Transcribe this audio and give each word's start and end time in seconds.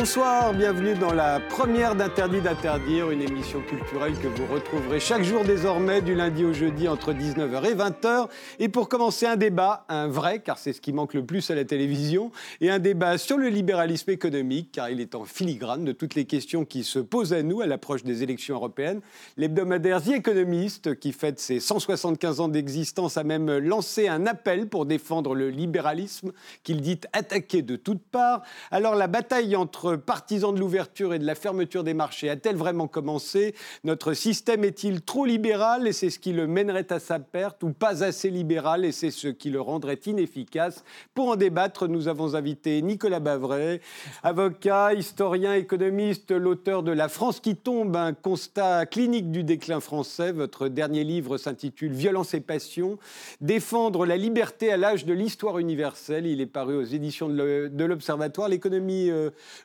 Bonsoir, 0.00 0.54
bienvenue 0.54 0.94
dans 0.94 1.12
la 1.12 1.40
première 1.40 1.94
d'Interdit 1.94 2.40
d'interdire, 2.40 3.10
une 3.10 3.20
émission 3.20 3.60
culturelle 3.60 4.14
que 4.14 4.28
vous 4.28 4.46
retrouverez 4.50 4.98
chaque 4.98 5.24
jour 5.24 5.44
désormais 5.44 6.00
du 6.00 6.14
lundi 6.14 6.42
au 6.42 6.54
jeudi 6.54 6.88
entre 6.88 7.12
19h 7.12 7.66
et 7.66 7.74
20h. 7.74 8.28
Et 8.60 8.70
pour 8.70 8.88
commencer 8.88 9.26
un 9.26 9.36
débat, 9.36 9.84
un 9.90 10.08
vrai, 10.08 10.38
car 10.38 10.56
c'est 10.56 10.72
ce 10.72 10.80
qui 10.80 10.94
manque 10.94 11.12
le 11.12 11.26
plus 11.26 11.50
à 11.50 11.54
la 11.54 11.66
télévision, 11.66 12.32
et 12.62 12.70
un 12.70 12.78
débat 12.78 13.18
sur 13.18 13.36
le 13.36 13.48
libéralisme 13.48 14.10
économique, 14.10 14.72
car 14.72 14.88
il 14.88 15.02
est 15.02 15.14
en 15.14 15.26
filigrane 15.26 15.84
de 15.84 15.92
toutes 15.92 16.14
les 16.14 16.24
questions 16.24 16.64
qui 16.64 16.82
se 16.82 16.98
posent 16.98 17.34
à 17.34 17.42
nous 17.42 17.60
à 17.60 17.66
l'approche 17.66 18.02
des 18.02 18.22
élections 18.22 18.54
européennes. 18.54 19.02
L'hebdomadaire 19.36 20.02
The 20.02 20.12
Economist, 20.12 20.98
qui 20.98 21.12
fête 21.12 21.38
ses 21.38 21.60
175 21.60 22.40
ans 22.40 22.48
d'existence, 22.48 23.18
a 23.18 23.22
même 23.22 23.58
lancé 23.58 24.08
un 24.08 24.26
appel 24.26 24.66
pour 24.66 24.86
défendre 24.86 25.34
le 25.34 25.50
libéralisme 25.50 26.32
qu'il 26.64 26.80
dit 26.80 27.00
attaqué 27.12 27.60
de 27.60 27.76
toutes 27.76 28.02
parts. 28.02 28.40
Alors 28.70 28.94
la 28.94 29.06
bataille 29.06 29.56
entre 29.56 29.89
partisans 29.96 30.54
de 30.54 30.60
l'ouverture 30.60 31.14
et 31.14 31.18
de 31.18 31.26
la 31.26 31.34
fermeture 31.34 31.84
des 31.84 31.94
marchés 31.94 32.30
a-t-elle 32.30 32.56
vraiment 32.56 32.88
commencé? 32.88 33.54
Notre 33.84 34.12
système 34.12 34.64
est-il 34.64 35.02
trop 35.02 35.24
libéral 35.24 35.86
et 35.86 35.92
c'est 35.92 36.10
ce 36.10 36.18
qui 36.18 36.32
le 36.32 36.46
mènerait 36.46 36.92
à 36.92 36.98
sa 36.98 37.18
perte 37.18 37.62
ou 37.62 37.72
pas 37.72 38.04
assez 38.04 38.30
libéral 38.30 38.84
et 38.84 38.92
c'est 38.92 39.10
ce 39.10 39.28
qui 39.28 39.50
le 39.50 39.60
rendrait 39.60 40.00
inefficace? 40.06 40.84
Pour 41.14 41.28
en 41.28 41.36
débattre, 41.36 41.88
nous 41.88 42.08
avons 42.08 42.34
invité 42.34 42.80
Nicolas 42.82 43.20
Bavray, 43.20 43.80
avocat, 44.22 44.94
historien, 44.94 45.54
économiste, 45.54 46.30
l'auteur 46.30 46.82
de 46.82 46.92
La 46.92 47.08
France 47.08 47.40
qui 47.40 47.56
tombe, 47.56 47.96
un 47.96 48.12
constat 48.12 48.86
clinique 48.86 49.30
du 49.30 49.44
déclin 49.44 49.80
français. 49.80 50.32
Votre 50.32 50.68
dernier 50.68 51.04
livre 51.04 51.38
s'intitule 51.38 51.92
Violence 51.92 52.34
et 52.34 52.40
passion, 52.40 52.98
défendre 53.40 54.06
la 54.06 54.16
liberté 54.16 54.72
à 54.72 54.76
l'âge 54.76 55.04
de 55.04 55.12
l'histoire 55.12 55.58
universelle. 55.58 56.26
Il 56.26 56.40
est 56.40 56.46
paru 56.46 56.76
aux 56.76 56.84
éditions 56.84 57.28
de 57.28 57.84
l'Observatoire. 57.84 58.48
L'économie 58.48 59.10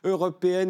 européenne 0.04 0.15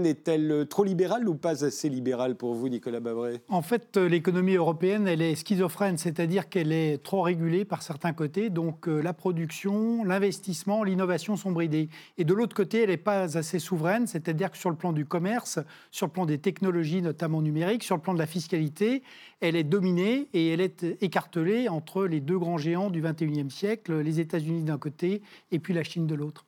est-elle 0.05 0.67
trop 0.69 0.85
libérale 0.85 1.29
ou 1.29 1.35
pas 1.35 1.65
assez 1.65 1.89
libérale 1.89 2.37
pour 2.37 2.55
vous, 2.55 2.69
Nicolas 2.69 3.01
Babré 3.01 3.41
En 3.49 3.63
fait, 3.63 3.97
euh, 3.97 4.09
l'économie 4.09 4.55
européenne, 4.55 5.07
elle 5.09 5.23
est 5.23 5.35
schizophrène, 5.35 5.99
c'est-à-dire 5.99 6.49
qu'elle 6.49 6.73
est 6.73 7.03
trop 7.03 7.23
régulée 7.23 7.65
par 7.65 7.83
certains 7.83 8.13
côtés. 8.13 8.51
Donc 8.51 8.89
euh, 8.89 9.01
la 9.01 9.13
production, 9.13 10.05
l'investissement, 10.05 10.83
l'innovation 10.83 11.37
sont 11.37 11.53
bridés. 11.53 11.89
Et 12.19 12.25
de 12.25 12.35
l'autre 12.35 12.57
côté, 12.57 12.83
elle 12.83 12.91
n'est 12.91 12.97
pas 12.97 13.37
assez 13.37 13.59
souveraine, 13.59 14.07
c'est-à-dire 14.07 14.51
que 14.51 14.59
sur 14.59 14.71
le 14.71 14.77
plan 14.77 14.93
du 14.93 15.05
commerce, 15.05 15.59
sur 15.91 16.07
le 16.07 16.13
plan 16.13 16.27
des 16.27 16.39
technologies, 16.39 17.03
notamment 17.03 17.43
numériques, 17.43 17.85
sur 17.85 17.97
le 17.97 18.03
plan 18.03 18.15
de 18.15 18.19
la 18.19 18.27
fiscalité, 18.27 19.03
elle 19.41 19.57
est 19.57 19.65
dominée 19.65 20.29
et 20.33 20.49
elle 20.49 20.61
est 20.61 20.85
écartelée 21.01 21.69
entre 21.69 22.07
les 22.07 22.21
deux 22.21 22.39
grands 22.39 22.59
géants 22.59 22.91
du 22.91 23.03
21e 23.03 23.51
siècle, 23.51 24.01
les 24.01 24.21
États-Unis 24.21 24.63
d'un 24.63 24.79
côté 24.79 25.23
et 25.51 25.59
puis 25.59 25.75
la 25.75 25.83
Chine 25.83 26.07
de 26.07 26.15
l'autre. 26.15 26.47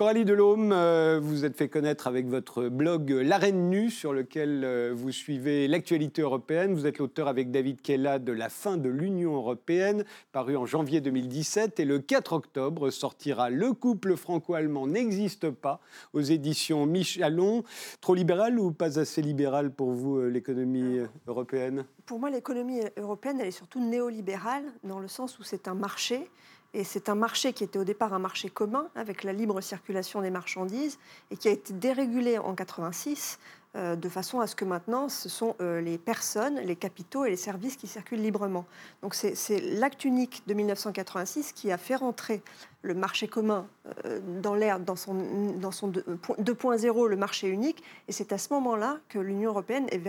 Coralie 0.00 0.24
Delhomme, 0.24 0.72
euh, 0.72 1.20
vous 1.22 1.44
êtes 1.44 1.58
fait 1.58 1.68
connaître 1.68 2.06
avec 2.06 2.26
votre 2.26 2.70
blog 2.70 3.10
L'Arène 3.10 3.68
Nue, 3.68 3.90
sur 3.90 4.14
lequel 4.14 4.64
euh, 4.64 4.94
vous 4.96 5.12
suivez 5.12 5.68
l'actualité 5.68 6.22
européenne. 6.22 6.72
Vous 6.72 6.86
êtes 6.86 6.96
l'auteur 6.96 7.28
avec 7.28 7.50
David 7.50 7.82
Kella 7.82 8.18
de 8.18 8.32
La 8.32 8.48
fin 8.48 8.78
de 8.78 8.88
l'Union 8.88 9.34
européenne, 9.34 10.06
paru 10.32 10.56
en 10.56 10.64
janvier 10.64 11.02
2017. 11.02 11.80
Et 11.80 11.84
le 11.84 11.98
4 11.98 12.32
octobre 12.32 12.88
sortira 12.88 13.50
Le 13.50 13.74
couple 13.74 14.16
franco-allemand 14.16 14.86
n'existe 14.86 15.50
pas 15.50 15.80
aux 16.14 16.22
éditions 16.22 16.86
Michalon. 16.86 17.62
Trop 18.00 18.14
libéral 18.14 18.58
ou 18.58 18.72
pas 18.72 18.98
assez 18.98 19.20
libéral 19.20 19.70
pour 19.70 19.90
vous, 19.90 20.16
euh, 20.16 20.28
l'économie 20.28 21.00
européenne? 21.26 21.84
Pour 22.06 22.18
moi, 22.18 22.30
l'économie 22.30 22.80
européenne, 22.96 23.38
elle 23.38 23.48
est 23.48 23.50
surtout 23.50 23.86
néolibérale, 23.86 24.64
dans 24.82 24.98
le 24.98 25.08
sens 25.08 25.38
où 25.38 25.42
c'est 25.42 25.68
un 25.68 25.74
marché 25.74 26.26
et 26.72 26.84
c'est 26.84 27.08
un 27.08 27.14
marché 27.14 27.52
qui 27.52 27.64
était 27.64 27.78
au 27.78 27.84
départ 27.84 28.14
un 28.14 28.18
marché 28.18 28.48
commun 28.48 28.88
avec 28.94 29.24
la 29.24 29.32
libre 29.32 29.60
circulation 29.60 30.22
des 30.22 30.30
marchandises 30.30 30.98
et 31.30 31.36
qui 31.36 31.48
a 31.48 31.50
été 31.50 31.72
dérégulé 31.72 32.38
en 32.38 32.54
86 32.54 33.38
euh, 33.76 33.94
de 33.94 34.08
façon 34.08 34.40
à 34.40 34.48
ce 34.48 34.56
que 34.56 34.64
maintenant 34.64 35.08
ce 35.08 35.28
sont 35.28 35.54
euh, 35.60 35.80
les 35.80 35.96
personnes, 35.96 36.58
les 36.60 36.74
capitaux 36.74 37.24
et 37.24 37.30
les 37.30 37.36
services 37.36 37.76
qui 37.76 37.86
circulent 37.86 38.22
librement. 38.22 38.66
Donc 39.00 39.14
c'est 39.14 39.60
l'acte 39.60 40.04
unique 40.04 40.42
de 40.48 40.54
1986 40.54 41.52
qui 41.52 41.70
a 41.70 41.78
fait 41.78 41.94
rentrer 41.94 42.42
le 42.82 42.94
marché 42.94 43.28
commun 43.28 43.68
euh, 44.06 44.18
dans 44.42 44.56
dans 44.80 44.96
son, 44.96 45.14
dans 45.60 45.70
son 45.70 45.90
2.0, 45.90 47.08
le 47.08 47.16
marché 47.16 47.48
unique. 47.48 47.82
Et 48.08 48.12
c'est 48.12 48.32
à 48.32 48.38
ce 48.38 48.52
moment-là 48.54 48.98
que 49.08 49.20
l'Union 49.20 49.50
européenne 49.50 49.86
est 49.90 50.00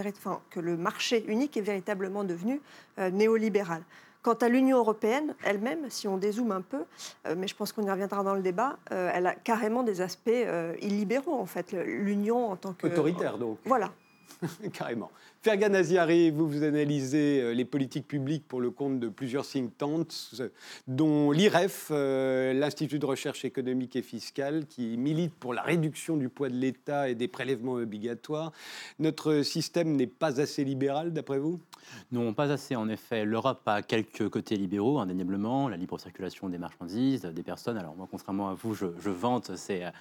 que 0.50 0.60
le 0.60 0.76
marché 0.76 1.24
unique 1.28 1.56
est 1.56 1.62
véritablement 1.62 2.24
devenu 2.24 2.62
néolibéral. 2.98 3.84
Quant 4.22 4.34
à 4.34 4.50
l'Union 4.50 4.78
européenne 4.78 5.34
elle-même, 5.44 5.90
si 5.90 6.08
on 6.08 6.18
dézoome 6.18 6.52
un 6.52 6.62
peu, 6.62 6.84
euh, 7.26 7.36
mais 7.36 7.48
je 7.48 7.56
pense 7.56 7.72
qu'on 7.72 7.82
y 7.84 7.90
reviendra 7.90 8.24
dans 8.24 8.36
le 8.36 8.42
débat, 8.42 8.78
euh, 8.92 9.10
elle 9.14 9.26
a 9.26 9.34
carrément 9.34 9.82
des 9.82 10.02
aspects 10.02 10.30
euh, 10.30 10.76
illibéraux, 10.80 11.40
en 11.40 11.48
fait. 11.48 11.72
L'Union 11.72 12.52
en 12.52 12.56
tant 12.56 12.74
que... 12.74 12.86
Autoritaire, 12.86 13.40
donc. 13.40 13.58
Voilà. 13.66 13.92
Carrément. 14.74 15.10
Fergan 15.44 15.74
Aziari, 15.74 16.30
vous, 16.30 16.48
vous 16.48 16.62
analysez 16.62 17.42
euh, 17.42 17.54
les 17.56 17.66
politiques 17.66 18.08
publiques 18.08 18.48
pour 18.48 18.62
le 18.62 18.70
compte 18.70 19.00
de 19.00 19.10
plusieurs 19.10 19.44
think 19.44 19.76
tanks, 19.76 20.40
dont 20.88 21.32
l'IREF, 21.32 21.88
euh, 21.90 22.54
l'Institut 22.54 23.00
de 23.00 23.08
recherche 23.08 23.44
économique 23.44 23.96
et 23.96 24.04
fiscale, 24.04 24.68
qui 24.68 24.98
milite 24.98 25.34
pour 25.34 25.56
la 25.56 25.64
réduction 25.64 26.16
du 26.16 26.30
poids 26.30 26.50
de 26.50 26.54
l'État 26.54 27.10
et 27.10 27.16
des 27.16 27.28
prélèvements 27.28 27.74
obligatoires. 27.74 28.52
Notre 29.00 29.42
système 29.42 29.96
n'est 29.96 30.06
pas 30.06 30.40
assez 30.40 30.64
libéral, 30.64 31.12
d'après 31.12 31.40
vous? 31.40 31.60
Non, 32.12 32.36
pas 32.36 32.52
assez, 32.52 32.76
en 32.76 32.88
effet. 32.88 33.26
L'Europe 33.26 33.62
a 33.66 33.82
quelques 33.82 34.30
côtés 34.30 34.58
libéraux, 34.58 35.00
indéniablement, 35.00 35.70
la 35.70 35.78
libre 35.78 36.00
circulation 36.00 36.50
des 36.50 36.60
marchandises, 36.60 37.24
des 37.24 37.44
personnes. 37.44 37.80
Alors 37.80 37.96
moi, 37.96 38.08
contrairement 38.12 38.50
à 38.50 38.54
vous, 38.54 38.76
je, 38.76 38.86
je 39.00 39.10
vante, 39.10 39.54
c'est, 39.56 39.92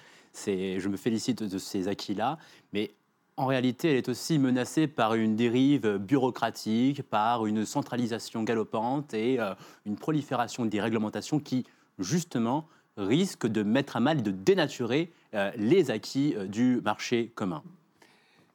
je 0.79 0.87
me 0.87 0.97
félicite 0.97 1.41
de 1.41 1.57
ces 1.57 1.87
acquis-là, 1.87 2.37
mais 2.73 2.91
en 3.37 3.45
réalité, 3.45 3.91
elle 3.91 3.97
est 3.97 4.09
aussi 4.09 4.37
menacée 4.39 4.87
par 4.87 5.15
une 5.15 5.35
dérive 5.35 5.97
bureaucratique, 5.97 7.01
par 7.03 7.45
une 7.45 7.65
centralisation 7.65 8.43
galopante 8.43 9.13
et 9.13 9.39
euh, 9.39 9.53
une 9.85 9.95
prolifération 9.95 10.65
des 10.65 10.81
réglementations 10.81 11.39
qui, 11.39 11.65
justement, 11.97 12.67
risquent 12.97 13.47
de 13.47 13.63
mettre 13.63 13.95
à 13.95 13.99
mal 13.99 14.19
et 14.19 14.21
de 14.21 14.31
dénaturer 14.31 15.11
euh, 15.33 15.51
les 15.55 15.91
acquis 15.91 16.35
euh, 16.35 16.45
du 16.45 16.81
marché 16.83 17.31
commun. 17.33 17.63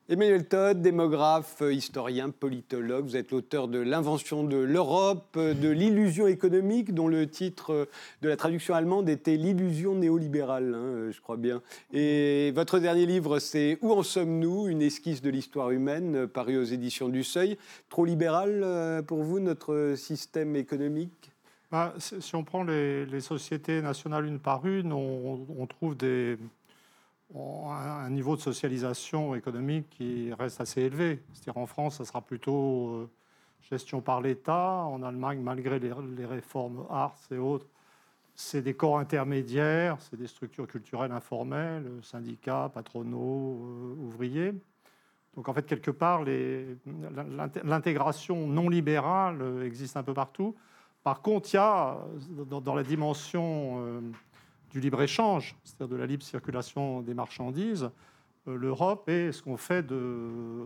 Emmanuel 0.09 0.47
Todd, 0.47 0.83
démographe, 0.83 1.65
historien, 1.69 2.31
politologue, 2.31 3.07
vous 3.07 3.17
êtes 3.17 3.33
l'auteur 3.33 3.67
de 3.67 3.81
L'invention 3.81 4.45
de 4.45 4.57
l'Europe, 4.57 5.37
de 5.37 5.69
l'illusion 5.69 6.29
économique, 6.29 6.95
dont 6.95 7.09
le 7.09 7.27
titre 7.27 7.89
de 8.23 8.29
la 8.29 8.37
traduction 8.37 8.75
allemande 8.75 9.09
était 9.09 9.37
L'illusion 9.37 9.97
néolibérale, 9.97 10.77
hein, 10.77 11.11
je 11.11 11.21
crois 11.21 11.37
bien. 11.37 11.61
Et 11.93 12.53
votre 12.55 12.79
dernier 12.79 13.05
livre, 13.05 13.41
c'est 13.41 13.79
Où 13.83 13.91
en 13.91 14.05
sommes-nous? 14.05 14.69
Une 14.69 14.81
esquisse 14.81 15.23
de 15.23 15.31
l'histoire 15.31 15.73
humaine, 15.73 16.29
paru 16.29 16.57
aux 16.57 16.63
éditions 16.63 17.09
du 17.09 17.25
Seuil. 17.25 17.59
Trop 17.89 18.05
libéral 18.05 18.61
euh, 18.63 19.03
pour 19.03 19.25
vous, 19.25 19.41
notre 19.41 19.95
système 19.97 20.55
économique? 20.55 21.33
Bah, 21.73 21.95
Si 21.99 22.37
on 22.37 22.45
prend 22.45 22.63
les, 22.63 23.21
sociétés 23.21 23.83
nationales 23.83 24.27
une 24.27 24.39
par 24.39 24.65
une, 24.67 24.93
on 24.93 25.67
trouve 25.67 25.97
des 25.97 26.39
un 27.35 28.11
niveau 28.11 28.37
de 28.37 28.41
socialisation 28.41 29.35
économique 29.35 29.89
qui 29.91 30.33
reste 30.33 30.61
assez 30.61 30.83
élevé. 30.83 31.23
C'est-à-dire 31.33 31.59
en 31.59 31.67
France, 31.67 31.97
ça 31.99 32.05
sera 32.05 32.21
plutôt 32.21 32.89
euh, 32.91 33.11
gestion 33.71 34.01
par 34.01 34.21
l'État. 34.21 34.85
En 34.85 35.03
Allemagne, 35.03 35.41
malgré 35.41 35.79
les, 35.79 35.93
réformes 36.25 36.87
Arts 36.89 37.19
et 37.31 37.39
autres, 37.39 37.67
c'est 38.35 38.63
des 38.63 38.75
corps 38.75 38.99
intermédiaires, 38.99 39.97
c'est 40.01 40.17
des 40.17 40.27
structures 40.27 40.67
culturelles 40.67 41.13
informelles, 41.13 41.91
syndicats, 42.03 42.71
patronaux, 42.73 43.61
euh, 43.63 44.05
ouvriers. 44.05 44.55
Donc 45.35 45.49
en 45.49 45.53
fait, 45.53 45.67
quelque 45.67 45.91
part, 45.91 46.25
l'intégration 47.65 48.47
non 48.47 48.71
libérale 48.71 49.63
existe 49.65 49.97
un 49.99 50.03
peu 50.03 50.15
partout. 50.15 50.55
Par 51.07 51.23
contre, 51.23 51.51
il 51.53 51.55
y 51.55 51.59
a 51.59 51.99
dans, 52.49 52.75
la 52.75 52.83
dimension 52.83 53.77
euh, 53.79 54.01
du 54.71 54.81
libre-échange, 54.81 55.57
c'est-à-dire 55.65 55.89
de 55.89 55.97
la 55.97 56.07
libre 56.07 56.23
circulation 56.23 57.03
des 57.03 57.15
marchandises, 57.15 57.91
euh, 58.49 58.57
l'Europe 58.57 59.09
est 59.09 59.33
ce 59.33 59.43
qu'on 59.43 59.57
fait 59.57 59.83
de 59.83 60.65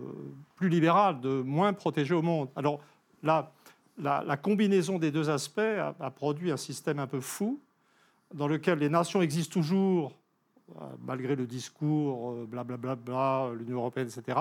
plus 0.56 0.69
libéral, 0.69 1.20
de 1.20 1.43
moins 1.43 1.73
protégé 1.73 2.14
au 2.14 2.23
monde. 2.23 2.49
Alors 2.56 2.81
là, 3.23 3.52
la, 3.99 4.37
combinaison 4.37 4.99
des 4.99 5.11
deux 5.11 5.29
aspects 5.29 5.61
a, 5.61 6.11
produit 6.11 6.50
un 6.50 6.56
système 6.56 6.99
un 6.99 7.06
peu 7.06 7.20
fou 7.20 7.61
dans 8.35 8.49
lequel 8.49 8.79
les 8.79 8.88
nations 8.88 9.20
existent 9.20 9.52
toujours, 9.52 10.12
euh, 10.81 10.85
malgré 11.05 11.37
le 11.37 11.46
discours 11.46 12.46
blablabla, 12.46 12.96
bla, 12.96 13.50
l'Union 13.58 13.79
européenne, 13.79 14.08
etc., 14.08 14.38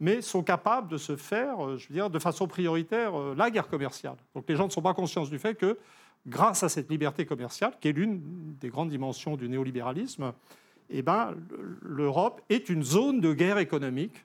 mais 0.00 0.22
sont 0.22 0.42
capables 0.42 0.88
de 0.88 0.96
se 0.96 1.14
faire, 1.14 1.76
je 1.76 1.88
veux 1.88 1.94
dire, 1.94 2.08
de 2.08 2.18
façon 2.18 2.48
prioritaire, 2.48 3.14
euh, 3.14 3.34
la 3.36 3.50
guerre 3.50 3.68
commerciale. 3.68 4.16
Donc 4.34 4.44
les 4.48 4.56
gens 4.56 4.64
ne 4.64 4.70
sont 4.70 4.82
pas 4.82 4.94
conscients 4.94 5.24
du 5.24 5.38
fait 5.38 5.54
que 5.54 5.78
grâce 6.26 6.62
à 6.62 6.68
cette 6.68 6.90
liberté 6.90 7.26
commerciale, 7.26 7.72
qui 7.80 7.88
est 7.88 7.92
l'une 7.92 8.20
des 8.60 8.68
grandes 8.68 8.90
dimensions 8.90 9.36
du 9.36 9.48
néolibéralisme, 9.48 10.32
eh 10.90 11.02
ben, 11.02 11.34
l'Europe 11.82 12.42
est 12.48 12.68
une 12.68 12.82
zone 12.82 13.20
de 13.20 13.32
guerre 13.32 13.58
économique. 13.58 14.24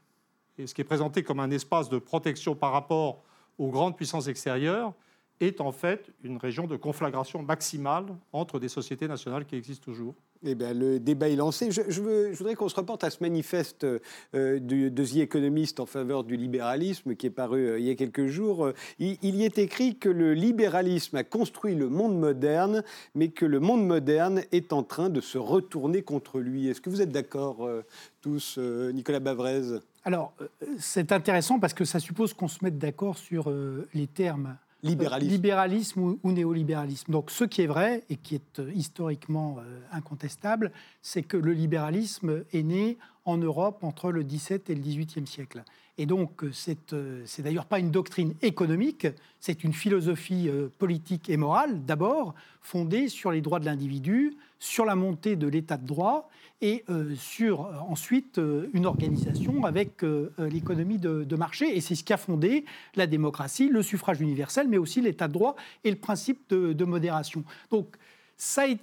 Et 0.58 0.68
ce 0.68 0.74
qui 0.74 0.82
est 0.82 0.86
présenté 0.86 1.24
comme 1.24 1.40
un 1.40 1.52
espace 1.52 1.90
de 1.90 2.00
protection 2.00 2.56
par 2.56 2.72
rapport 2.72 3.24
aux 3.58 3.70
grandes 3.70 3.96
puissances 3.96 4.28
extérieures 4.28 4.94
est 5.42 5.62
en 5.62 5.72
fait 5.72 6.12
une 6.24 6.38
région 6.38 6.68
de 6.68 6.76
conflagration 6.76 7.42
maximale 7.42 8.06
entre 8.32 8.60
des 8.60 8.70
sociétés 8.70 9.08
nationales 9.08 9.46
qui 9.46 9.56
existent 9.56 9.84
toujours. 9.84 10.16
Eh 10.48 10.54
bien, 10.54 10.74
le 10.74 11.00
débat 11.00 11.30
est 11.30 11.36
lancé. 11.36 11.72
Je, 11.72 12.02
veux, 12.02 12.32
je 12.32 12.38
voudrais 12.38 12.56
qu'on 12.56 12.70
se 12.70 12.76
reporte 12.76 13.04
à 13.04 13.10
ce 13.10 13.18
manifeste 13.22 13.84
euh, 13.84 14.60
de, 14.60 14.90
The 14.90 15.18
Economist 15.18 15.80
en 15.80 15.86
faveur 15.86 16.24
du 16.24 16.38
libéralisme 16.38 17.16
qui 17.16 17.28
est 17.28 17.32
paru 17.32 17.66
euh, 17.66 17.80
il 17.80 17.86
y 17.86 17.90
a 17.90 17.96
quelques 17.96 18.28
jours. 18.28 18.72
Il, 19.00 19.18
y 19.24 19.44
est 19.44 19.58
écrit 19.58 19.98
que 19.98 20.10
le 20.10 20.34
libéralisme 20.34 21.16
a 21.16 21.24
construit 21.24 21.74
le 21.74 21.90
monde 21.90 22.20
moderne, 22.20 22.84
mais 23.16 23.30
que 23.30 23.46
le 23.46 23.60
monde 23.60 23.86
moderne 23.86 24.44
est 24.52 24.72
en 24.72 24.84
train 24.84 25.10
de 25.10 25.22
se 25.22 25.38
retourner 25.38 26.04
contre 26.04 26.40
lui. 26.40 26.68
Est-ce 26.68 26.82
que 26.82 26.90
vous 26.90 27.02
êtes 27.02 27.12
d'accord 27.12 27.66
euh, 27.66 27.82
tous, 28.22 28.60
Nicolas 28.94 29.20
Bavrez? 29.20 29.80
Alors, 30.04 30.34
c'est 30.78 31.12
intéressant 31.12 31.60
parce 31.60 31.74
que 31.74 31.86
ça 31.86 32.00
suppose 32.00 32.34
qu'on 32.34 32.48
se 32.48 32.64
mette 32.64 32.78
d'accord 32.78 33.18
sur 33.18 33.52
les 33.94 34.08
termes 34.08 34.58
Libéralisme. 34.86 35.32
libéralisme 35.32 36.18
ou, 36.24 36.32
néolibéralisme. 36.32 37.12
Donc 37.12 37.32
ce 37.32 37.44
qui 37.44 37.62
est 37.62 37.68
vrai 37.68 38.04
et 38.10 38.16
qui 38.16 38.36
est 38.36 38.60
euh, 38.60 38.72
historiquement 38.74 39.58
euh, 39.60 39.80
incontestable, 39.92 40.72
c'est 41.02 41.24
que 41.24 41.38
le 41.38 41.54
libéralisme 41.54 42.44
est 42.54 42.64
né 42.64 42.98
en 43.26 43.38
Europe 43.38 43.84
entre 43.84 44.12
le 44.12 44.22
XVIIe 44.22 44.62
et 44.70 44.76
le 44.76 44.82
XVIIIe 44.82 45.26
siècle. 45.26 45.64
Et 45.98 46.06
donc, 46.06 46.44
euh, 46.44 46.52
c'est 46.54 47.42
d'ailleurs 47.42 47.66
pas 47.66 47.80
une 47.80 47.90
doctrine 47.90 48.36
économique, 48.42 49.08
c'est 49.40 49.64
une 49.64 49.74
philosophie 49.74 50.50
politique 50.78 51.30
et 51.30 51.38
morale, 51.38 51.86
d'abord, 51.86 52.36
fondée 52.62 53.08
sur 53.08 53.32
les 53.32 53.42
droits 53.42 53.60
de 53.60 53.66
l'individu, 53.66 54.36
sur 54.66 54.86
la 54.86 54.96
montée 54.96 55.36
de 55.36 55.48
l'état 55.48 55.78
de 55.78 55.86
droit 55.86 56.30
et 56.62 56.84
euh, 56.90 57.14
sur 57.16 57.66
euh, 57.66 57.74
ensuite 57.88 58.40
euh, 58.40 58.70
une 58.74 58.86
organisation 58.86 59.64
avec 59.64 60.04
l'économie 60.40 60.98
de, 60.98 61.36
marché. 61.36 61.76
Et 61.76 61.82
c'est 61.82 61.96
ce 61.96 62.04
qui 62.04 62.14
a 62.14 62.18
fondé 62.18 62.66
la 62.96 63.08
démocratie, 63.08 63.70
le 63.70 63.84
suffrage 63.84 64.22
universel, 64.22 64.68
mais 64.68 64.78
aussi 64.78 65.02
l'état 65.02 65.28
de 65.28 65.34
droit 65.34 65.56
et 65.84 65.92
le 65.92 65.98
principe 65.98 66.50
de, 66.50 66.86
modération. 66.86 67.44
Donc, 67.72 67.96
c'est 68.38 68.80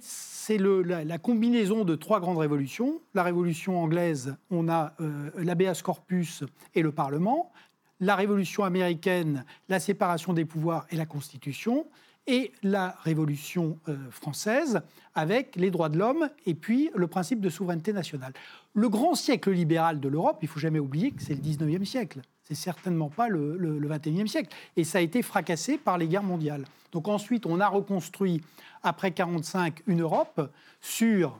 la, 0.57 1.03
la, 1.03 1.17
combinaison 1.17 1.83
de 1.83 1.95
trois 1.95 2.19
grandes 2.19 2.37
révolutions. 2.37 3.01
La 3.13 3.23
révolution 3.23 3.81
anglaise, 3.81 4.35
on 4.51 4.69
a 4.69 4.93
l'habeas 5.37 5.81
corpus 5.83 6.43
et 6.75 6.81
le 6.81 6.91
Parlement. 6.91 7.51
La 7.99 8.15
révolution 8.15 8.63
américaine, 8.63 9.45
la 9.69 9.79
séparation 9.79 10.33
des 10.33 10.45
pouvoirs 10.45 10.85
et 10.91 10.95
la 10.95 11.05
Constitution 11.05 11.87
et 12.27 12.51
la 12.63 12.95
Révolution 13.03 13.77
euh, 13.89 13.97
française 14.11 14.81
avec 15.15 15.55
les 15.55 15.71
droits 15.71 15.89
de 15.89 15.97
l'homme 15.97 16.29
et 16.45 16.53
puis 16.53 16.89
le 16.95 17.07
principe 17.07 17.41
de 17.41 17.49
souveraineté 17.49 17.93
nationale. 17.93 18.33
Le 18.73 18.89
grand 18.89 19.15
siècle 19.15 19.51
libéral 19.51 19.99
de 19.99 20.07
l'Europe, 20.07 20.39
il 20.41 20.47
faut 20.47 20.59
jamais 20.59 20.79
oublier 20.79 21.11
que 21.11 21.21
c'est 21.21 21.35
le 21.35 21.41
19e 21.41 21.85
siècle. 21.85 22.21
C'est 22.43 22.55
certainement 22.55 23.09
pas 23.09 23.29
le, 23.29 23.57
le, 23.57 23.87
21e 23.87 24.27
siècle. 24.27 24.49
Et 24.75 24.83
ça 24.83 24.97
a 24.97 25.01
été 25.01 25.21
fracassé 25.21 25.77
par 25.77 25.97
les 25.97 26.07
guerres 26.07 26.23
mondiales. 26.23 26.65
Donc 26.91 27.07
ensuite, 27.07 27.45
on 27.45 27.59
a 27.59 27.67
reconstruit, 27.67 28.41
après 28.83 29.09
1945, 29.09 29.83
une 29.87 30.01
Europe 30.01 30.51
sur 30.81 31.39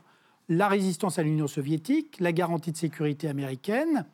la 0.49 0.67
résistance 0.67 1.19
à 1.19 1.23
l'Union 1.23 1.47
soviétique, 1.47 2.17
la 2.19 2.31
garantie 2.31 2.71
de 2.71 2.77
sécurité 2.77 3.27
américaine, 3.27 4.05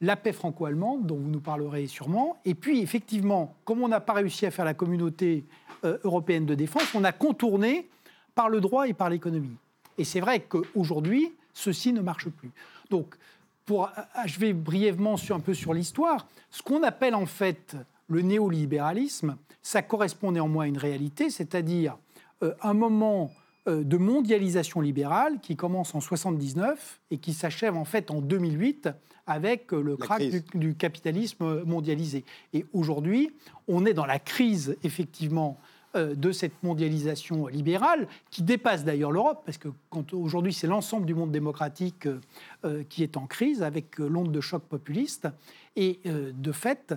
la 0.00 0.16
paix 0.16 0.32
franco-allemande, 0.32 1.06
dont 1.06 1.16
vous 1.16 1.30
nous 1.30 1.40
parlerez 1.40 1.86
sûrement. 1.86 2.36
Et 2.44 2.54
puis, 2.54 2.80
effectivement, 2.80 3.54
comme 3.64 3.82
on 3.82 3.88
n'a 3.88 4.00
pas 4.00 4.14
réussi 4.14 4.46
à 4.46 4.50
faire 4.50 4.64
la 4.64 4.74
communauté 4.74 5.44
euh, 5.84 5.98
européenne 6.04 6.46
de 6.46 6.54
défense, 6.54 6.94
on 6.94 7.04
a 7.04 7.12
contourné 7.12 7.88
par 8.34 8.48
le 8.48 8.60
droit 8.60 8.88
et 8.88 8.94
par 8.94 9.10
l'économie. 9.10 9.56
Et 9.96 10.04
c'est 10.04 10.20
vrai 10.20 10.40
qu'aujourd'hui, 10.40 11.32
ceci 11.52 11.92
ne 11.92 12.00
marche 12.00 12.28
plus. 12.28 12.50
Donc, 12.90 13.16
pour 13.64 13.90
achever 14.14 14.52
brièvement 14.52 15.16
sur, 15.16 15.36
un 15.36 15.40
peu 15.40 15.54
sur 15.54 15.74
l'histoire, 15.74 16.26
ce 16.50 16.62
qu'on 16.62 16.82
appelle 16.82 17.14
en 17.14 17.26
fait 17.26 17.76
le 18.06 18.22
néolibéralisme, 18.22 19.36
ça 19.60 19.82
correspond 19.82 20.32
néanmoins 20.32 20.64
à 20.64 20.68
une 20.68 20.78
réalité, 20.78 21.28
c'est-à-dire 21.28 21.98
euh, 22.42 22.54
un 22.62 22.72
moment 22.72 23.24
euh, 23.24 23.34
de 23.68 23.96
mondialisation 23.96 24.80
libérale 24.80 25.40
qui 25.40 25.54
commence 25.54 25.94
en 25.94 26.00
79 26.00 27.00
et 27.10 27.18
qui 27.18 27.34
s'achève 27.34 27.76
en 27.76 27.84
fait 27.84 28.10
en 28.10 28.20
2008 28.20 28.88
avec 29.26 29.72
le 29.72 29.96
crack 29.96 30.22
du, 30.54 30.74
capitalisme 30.74 31.62
mondialisé. 31.64 32.24
Et 32.54 32.64
aujourd'hui, 32.72 33.30
on 33.68 33.84
est 33.84 33.92
dans 33.92 34.06
la 34.06 34.18
crise 34.18 34.76
effectivement 34.82 35.58
euh, 35.96 36.14
de 36.14 36.32
cette 36.32 36.62
mondialisation 36.62 37.46
libérale, 37.46 38.08
qui 38.30 38.42
dépasse 38.42 38.84
d'ailleurs 38.84 39.10
l'Europe, 39.10 39.42
parce 39.46 39.56
que 39.56 39.68
aujourd'hui 40.12 40.52
c'est 40.52 40.66
l'ensemble 40.66 41.06
du 41.06 41.14
monde 41.14 41.32
démocratique 41.32 42.06
euh, 42.06 42.20
euh, 42.66 42.82
qui 42.90 43.02
est 43.02 43.16
en 43.16 43.26
crise 43.26 43.62
avec 43.62 43.98
l'onde 43.98 44.30
de 44.30 44.40
choc 44.42 44.62
populiste. 44.64 45.28
Et 45.76 46.00
de 46.04 46.50
fait, 46.50 46.92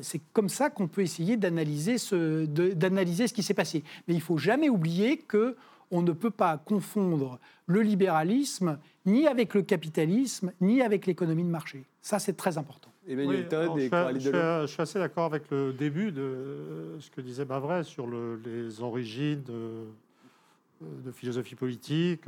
c'est 0.00 0.22
comme 0.32 0.48
ça 0.48 0.70
qu'on 0.70 0.88
peut 0.88 1.02
essayer 1.02 1.36
d'analyser 1.36 1.98
ce, 1.98 2.46
d'analyser 2.46 3.28
ce 3.28 3.34
qui 3.34 3.42
s'est 3.42 3.52
passé. 3.52 3.84
Mais 4.08 4.14
il 4.14 4.22
faut 4.22 4.38
jamais 4.38 4.70
oublier 4.70 5.18
que 5.18 5.54
on 5.90 6.02
ne 6.02 6.12
peut 6.12 6.30
pas 6.30 6.58
confondre 6.58 7.38
le 7.66 7.80
libéralisme 7.80 8.78
ni 9.06 9.26
avec 9.26 9.54
le 9.54 9.62
capitalisme, 9.62 10.52
ni 10.60 10.82
avec 10.82 11.06
l'économie 11.06 11.44
de 11.44 11.48
marché. 11.48 11.84
Ça, 12.00 12.18
c'est 12.18 12.34
très 12.34 12.58
important. 12.58 12.90
Emmanuel 13.06 13.48
Todd 13.48 13.78
et 13.78 13.84
je, 13.84 14.20
suis, 14.20 14.30
je, 14.30 14.66
suis 14.66 14.82
assez 14.82 14.98
d'accord 14.98 15.26
avec 15.26 15.50
le 15.50 15.72
début 15.72 16.10
de 16.10 16.96
ce 17.00 17.10
que 17.10 17.20
disait 17.20 17.44
Bavray 17.44 17.84
sur 17.84 18.06
les 18.06 18.80
origines 18.80 19.42
de, 19.42 21.12
philosophie 21.12 21.54
politique, 21.54 22.22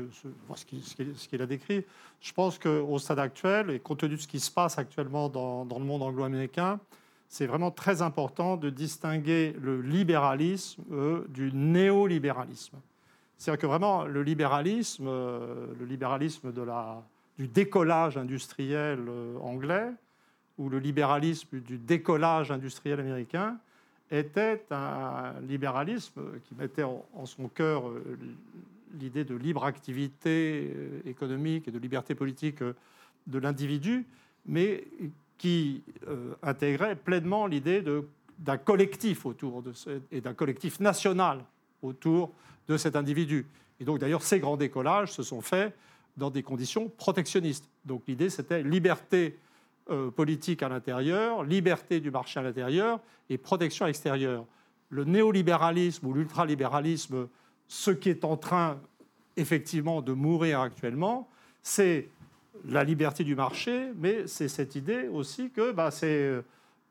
ce, 0.55 1.29
qu'il 1.29 1.43
a 1.43 1.47
décrit. 1.47 1.85
Je 2.21 2.33
pense 2.33 2.59
qu'au 2.59 2.99
stade 2.99 3.19
actuel, 3.19 3.71
et 3.71 3.81
compte 3.81 4.01
tenu 4.01 4.17
de 4.17 4.21
ce 4.21 4.29
qui 4.29 4.41
se 4.41 4.51
passe 4.51 4.79
actuellement 4.79 5.29
dans, 5.29 5.65
dans 5.65 5.79
le 5.79 5.85
monde 5.85 6.03
anglo-américain, 6.03 6.81
c'est 7.29 7.47
vraiment 7.47 7.71
très 7.71 8.03
important 8.03 8.57
de 8.57 8.71
distinguer 8.71 9.55
le 9.61 9.81
libéralisme 9.81 10.83
euh, 10.93 11.25
du 11.29 11.53
néolibéralisme. 11.53 12.77
C'est-à-dire 13.37 13.61
que 13.61 13.67
vraiment, 13.67 14.05
le 14.05 14.23
libéralisme, 14.23 15.07
euh, 15.09 15.67
le 15.79 15.85
libéralisme 15.85 16.53
du 17.39 17.49
décollage 17.49 18.17
industriel 18.17 19.01
euh, 19.09 19.37
anglais, 19.41 19.91
ou 20.59 20.71
le 20.71 20.79
libéralisme 20.79 21.61
du 21.61 21.77
décollage 21.77 22.51
industriel 22.51 22.99
américain 22.99 23.59
était 24.11 24.65
un 24.71 25.35
libéralisme 25.47 26.23
qui 26.45 26.55
mettait 26.55 26.85
en, 26.85 27.27
son 27.27 27.49
cœur 27.49 27.89
euh, 27.89 28.03
l'idée 28.99 29.25
de 29.25 29.35
libre 29.35 29.65
activité 29.65 30.73
économique 31.05 31.69
et 31.69 31.71
de 31.71 31.79
liberté 31.79 32.15
politique 32.15 32.63
de 32.63 33.39
l'individu, 33.39 34.07
mais 34.47 34.85
qui 35.37 35.83
intégrait 36.43 36.97
pleinement 36.97 37.47
l'idée 37.47 37.85
d'un 38.39 38.57
collectif 38.57 39.27
autour 39.27 39.61
de 39.61 39.73
et 40.11 40.23
d'un 40.23 40.33
collectif 40.33 40.81
national 40.81 41.45
autour 41.83 42.33
de 42.69 42.77
cet 42.77 42.97
individu. 42.97 43.47
Et 43.81 43.85
donc 43.85 43.99
d'ailleurs, 43.99 44.23
ces 44.23 44.41
grands 44.41 44.57
décollages 44.57 45.13
se 45.13 45.23
sont 45.23 45.41
faits 45.41 45.75
dans 46.17 46.31
des 46.31 46.43
conditions 46.43 46.89
protectionnistes. 46.89 47.69
Donc 47.85 48.03
l'idée, 48.09 48.31
c'était 48.31 48.63
liberté 48.63 49.39
euh, 49.91 50.11
politique 50.11 50.63
à 50.63 50.69
l'intérieur, 50.69 51.45
liberté 51.45 52.01
du 52.01 52.11
marché 52.11 52.41
à 52.41 52.43
l'intérieur 52.43 53.01
et 53.29 53.39
protection 53.39 53.87
extérieure. 53.87 54.45
Le 54.89 55.05
néolibéralisme 55.05 56.07
ou 56.07 56.15
l'ultralibéralisme, 56.15 57.29
ce 57.69 57.91
qui 57.91 58.09
est 58.09 58.25
en 58.25 58.37
train 58.37 58.81
effectivement 59.37 60.01
de 60.01 60.13
mourir 60.13 60.61
actuellement, 60.61 61.29
c'est 61.63 62.09
la 62.65 62.85
liberté 62.85 63.23
du 63.23 63.35
marché, 63.35 63.93
mais 63.97 64.27
c'est 64.27 64.49
cette 64.49 64.75
idée 64.75 65.09
aussi 65.09 65.51
que 65.51 65.73
bah, 65.73 65.91
c'est 65.91 66.07
euh, 66.07 66.43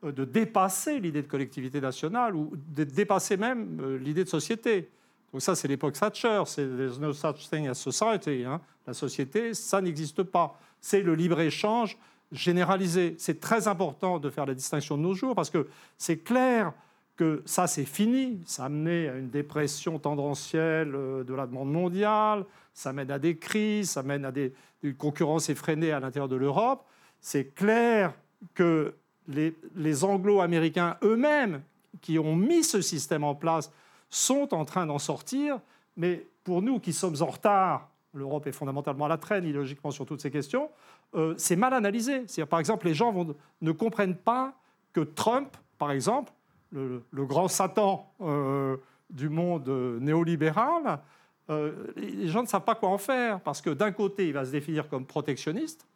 de 0.02 0.24
dépasser 0.24 1.00
l'idée 1.00 1.22
de 1.22 1.28
collectivité 1.28 1.80
nationale 1.80 2.36
ou 2.36 2.52
de 2.54 2.84
dépasser 2.84 3.36
même 3.36 3.80
euh, 3.80 3.98
l'idée 3.98 4.24
de 4.24 4.28
société. 4.28 4.88
Donc 5.32 5.42
ça, 5.42 5.54
c'est 5.54 5.68
l'époque 5.68 5.94
Thatcher, 5.94 6.42
c'est 6.46 6.66
there's 6.66 6.98
no 6.98 7.12
such 7.12 7.48
thing 7.50 7.66
as 7.68 7.74
society. 7.74 8.44
Hein. 8.44 8.60
La 8.86 8.94
société, 8.94 9.54
ça 9.54 9.80
n'existe 9.80 10.22
pas. 10.22 10.58
C'est 10.80 11.02
le 11.02 11.14
libre-échange 11.14 11.98
généralisé. 12.32 13.14
C'est 13.18 13.40
très 13.40 13.68
important 13.68 14.18
de 14.18 14.30
faire 14.30 14.46
la 14.46 14.54
distinction 14.54 14.96
de 14.96 15.02
nos 15.02 15.14
jours 15.14 15.34
parce 15.34 15.50
que 15.50 15.66
c'est 15.98 16.18
clair 16.18 16.72
que 17.16 17.42
ça, 17.46 17.66
c'est 17.66 17.84
fini. 17.84 18.42
Ça 18.44 18.66
amené 18.66 19.08
à 19.08 19.16
une 19.16 19.30
dépression 19.30 19.98
tendancielle 19.98 20.94
euh, 20.94 21.24
de 21.24 21.34
la 21.34 21.46
demande 21.46 21.72
mondiale, 21.72 22.44
ça 22.74 22.92
mène 22.92 23.10
à 23.10 23.18
des 23.18 23.36
crises, 23.38 23.90
ça 23.90 24.02
mène 24.02 24.24
à 24.24 24.32
des, 24.32 24.52
une 24.82 24.94
concurrence 24.94 25.48
effrénée 25.48 25.92
à 25.92 26.00
l'intérieur 26.00 26.28
de 26.28 26.36
l'Europe. 26.36 26.84
C'est 27.20 27.54
clair 27.54 28.12
que 28.54 28.94
les, 29.28 30.04
anglo-américains 30.04 30.96
eux-mêmes, 31.02 31.62
qui 32.00 32.18
ont 32.18 32.36
mis 32.36 32.62
ce 32.62 32.80
système 32.80 33.24
en 33.24 33.34
place, 33.34 33.72
sont 34.10 34.54
en 34.54 34.64
train 34.64 34.86
d'en 34.86 34.98
sortir. 34.98 35.60
Mais 35.96 36.26
pour 36.44 36.62
nous 36.62 36.78
qui 36.78 36.92
sommes 36.92 37.16
en 37.20 37.26
retard, 37.26 37.88
l'Europe 38.12 38.46
est 38.46 38.52
fondamentalement 38.52 39.06
à 39.06 39.08
la 39.08 39.18
traîne, 39.18 39.44
idéologiquement, 39.44 39.90
sur 39.90 40.06
toutes 40.06 40.20
ces 40.20 40.30
questions, 40.30 40.70
euh, 41.14 41.34
c'est 41.36 41.56
mal 41.56 41.72
analysé. 41.72 42.24
par 42.48 42.60
exemple, 42.60 42.86
les 42.86 42.94
gens 42.94 43.14
ne 43.60 43.72
comprennent 43.72 44.16
pas 44.16 44.54
que 44.92 45.00
Trump, 45.00 45.56
par 45.78 45.90
exemple, 45.90 46.32
le, 46.72 47.02
grand 47.12 47.48
Satan 47.48 48.12
euh, 48.20 48.76
du 49.08 49.28
monde 49.28 49.68
néolibéral, 50.00 51.00
euh, 51.48 51.92
les 51.96 52.28
gens 52.28 52.42
ne 52.42 52.48
savent 52.48 52.64
pas 52.64 52.74
quoi 52.74 52.88
en 52.88 52.98
faire, 52.98 53.40
parce 53.40 53.60
que 53.60 53.70
d'un 53.70 53.92
côté, 53.92 54.26
il 54.26 54.32
va 54.32 54.44
se 54.44 54.50
définir 54.50 54.88
comme 54.88 55.06
protectionniste. 55.06 55.86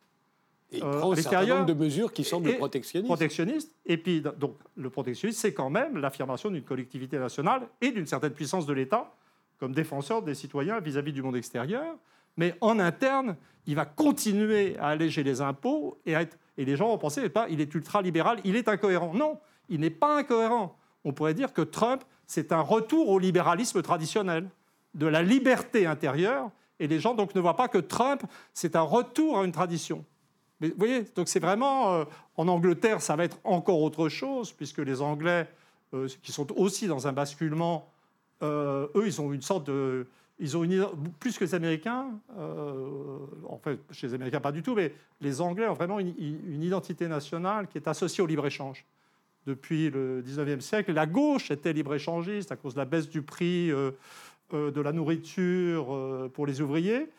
Et 0.72 0.78
il 0.78 0.80
prend 0.80 1.12
un 1.12 1.16
certain 1.16 1.46
nombre 1.46 1.66
de 1.66 1.74
mesures 1.74 2.12
qui 2.12 2.24
semblent 2.24 2.56
protectionnistes. 2.56 3.08
Protectionniste. 3.08 3.74
Et 3.86 3.96
puis, 3.96 4.20
donc, 4.20 4.56
le 4.76 4.90
protectionnisme, 4.90 5.40
c'est 5.40 5.52
quand 5.52 5.70
même 5.70 5.96
l'affirmation 5.96 6.50
d'une 6.50 6.62
collectivité 6.62 7.18
nationale 7.18 7.68
et 7.80 7.90
d'une 7.90 8.06
certaine 8.06 8.32
puissance 8.32 8.66
de 8.66 8.72
l'État 8.72 9.12
comme 9.58 9.72
défenseur 9.74 10.22
des 10.22 10.34
citoyens 10.34 10.80
vis 10.80 10.96
à 10.96 11.02
-vis 11.02 11.12
du 11.12 11.22
monde 11.22 11.36
extérieur 11.36 11.96
mais 12.36 12.54
en 12.60 12.78
interne, 12.78 13.36
il 13.66 13.76
va 13.76 13.84
continuer 13.84 14.76
à 14.78 14.88
alléger 14.88 15.22
les 15.22 15.40
impôts 15.40 16.00
et, 16.06 16.14
et 16.56 16.64
les 16.64 16.76
gens 16.76 16.88
vont 16.88 16.98
penser 16.98 17.28
pas, 17.28 17.46
il 17.48 17.60
est 17.60 17.74
ultra-libéral, 17.74 18.40
il 18.44 18.56
est 18.56 18.68
incohérent. 18.68 19.12
Non, 19.14 19.38
il 19.68 19.80
n'est 19.80 19.90
pas 19.90 20.18
incohérent. 20.18 20.76
On 21.04 21.12
pourrait 21.12 21.34
dire 21.34 21.52
que 21.52 21.62
Trump, 21.62 22.02
c'est 22.26 22.52
un 22.52 22.60
retour 22.60 23.08
au 23.08 23.18
libéralisme 23.18 23.82
traditionnel, 23.82 24.48
de 24.94 25.06
la 25.06 25.22
liberté 25.22 25.86
intérieure, 25.86 26.50
et 26.78 26.88
les 26.88 26.98
gens 26.98 27.14
donc 27.14 27.34
ne 27.34 27.40
voient 27.40 27.56
pas 27.56 27.68
que 27.68 27.78
Trump, 27.78 28.22
c'est 28.54 28.74
un 28.74 28.80
retour 28.80 29.38
à 29.38 29.44
une 29.44 29.52
tradition. 29.52 30.04
Mais 30.60 30.68
vous 30.68 30.74
voyez, 30.78 31.04
donc 31.14 31.28
c'est 31.28 31.40
vraiment. 31.40 31.94
Euh, 31.94 32.04
en 32.36 32.48
Angleterre, 32.48 33.02
ça 33.02 33.16
va 33.16 33.24
être 33.24 33.38
encore 33.44 33.80
autre 33.80 34.08
chose, 34.08 34.52
puisque 34.52 34.78
les 34.78 35.00
Anglais, 35.02 35.46
euh, 35.94 36.08
qui 36.22 36.32
sont 36.32 36.50
aussi 36.56 36.86
dans 36.86 37.06
un 37.06 37.12
basculement, 37.12 37.90
euh, 38.42 38.86
eux, 38.94 39.06
ils 39.06 39.20
ont 39.20 39.32
une 39.32 39.42
sorte 39.42 39.66
de. 39.66 40.06
Ils 40.38 40.56
ont 40.56 40.64
une, 40.64 40.86
plus 41.18 41.36
que 41.36 41.44
les 41.44 41.54
Américains, 41.54 42.06
en 42.38 43.58
fait, 43.62 43.78
chez 43.90 44.06
les 44.06 44.14
Américains 44.14 44.40
pas 44.40 44.52
du 44.52 44.62
tout, 44.62 44.74
mais 44.74 44.94
les 45.20 45.42
Anglais 45.42 45.68
ont 45.68 45.74
vraiment 45.74 46.00
une, 46.00 46.14
une 46.18 46.62
identité 46.62 47.08
nationale 47.08 47.66
qui 47.66 47.76
est 47.76 47.86
associée 47.86 48.24
au 48.24 48.26
libre-échange. 48.26 48.86
Depuis 49.46 49.90
le 49.90 50.22
19e 50.22 50.60
siècle, 50.60 50.94
la 50.94 51.04
gauche 51.04 51.50
était 51.50 51.74
libre-échangiste 51.74 52.52
à 52.52 52.56
cause 52.56 52.72
de 52.72 52.78
la 52.78 52.86
baisse 52.86 53.10
du 53.10 53.20
prix 53.20 53.68
de 53.68 54.80
la 54.80 54.92
nourriture 54.92 56.30
pour 56.32 56.46
les 56.46 56.62
ouvriers. 56.62 57.10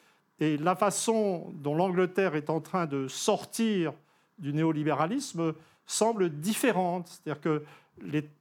Et 0.42 0.58
la 0.58 0.76
façon 0.76 1.54
dont 1.54 1.76
l'Angleterre 1.76 2.36
est 2.36 2.50
en 2.50 2.62
train 2.62 2.88
de 2.88 3.08
sortir 3.08 3.94
du 4.40 4.54
néolibéralisme 4.54 5.54
semble 5.86 6.32
différente. 6.32 7.08
C'est-à-dire 7.08 7.40
que 7.42 7.64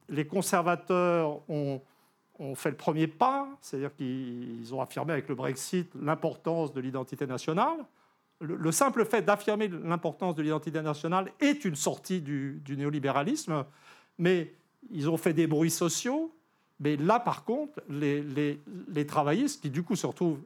les, 0.09 0.25
conservateurs 0.25 1.41
ont, 1.47 1.79
fait 2.55 2.71
le 2.71 2.75
premier 2.75 3.05
pas, 3.05 3.47
c'est-à-dire 3.61 3.95
qu'ils 3.95 4.73
ont 4.73 4.81
affirmé 4.81 5.13
avec 5.13 5.29
le 5.29 5.35
Brexit 5.35 5.91
l'importance 5.93 6.73
de 6.73 6.81
l'identité 6.81 7.27
nationale. 7.27 7.77
Le, 8.39 8.71
simple 8.71 9.05
fait 9.05 9.21
d'affirmer 9.21 9.67
l'importance 9.67 10.33
de 10.33 10.41
l'identité 10.41 10.81
nationale 10.81 11.31
est 11.39 11.65
une 11.65 11.75
sortie 11.75 12.19
du, 12.19 12.63
néolibéralisme, 12.67 13.63
mais 14.17 14.55
ils 14.89 15.07
ont 15.07 15.17
fait 15.17 15.33
des 15.33 15.45
bruits 15.45 15.69
sociaux. 15.69 16.33
Mais 16.79 16.97
là, 16.97 17.19
par 17.19 17.45
contre, 17.45 17.79
les, 17.89 18.23
les 18.87 19.05
travaillistes, 19.05 19.61
qui 19.61 19.69
du 19.69 19.83
coup 19.83 19.95
se 19.95 20.07
retrouvent, 20.07 20.39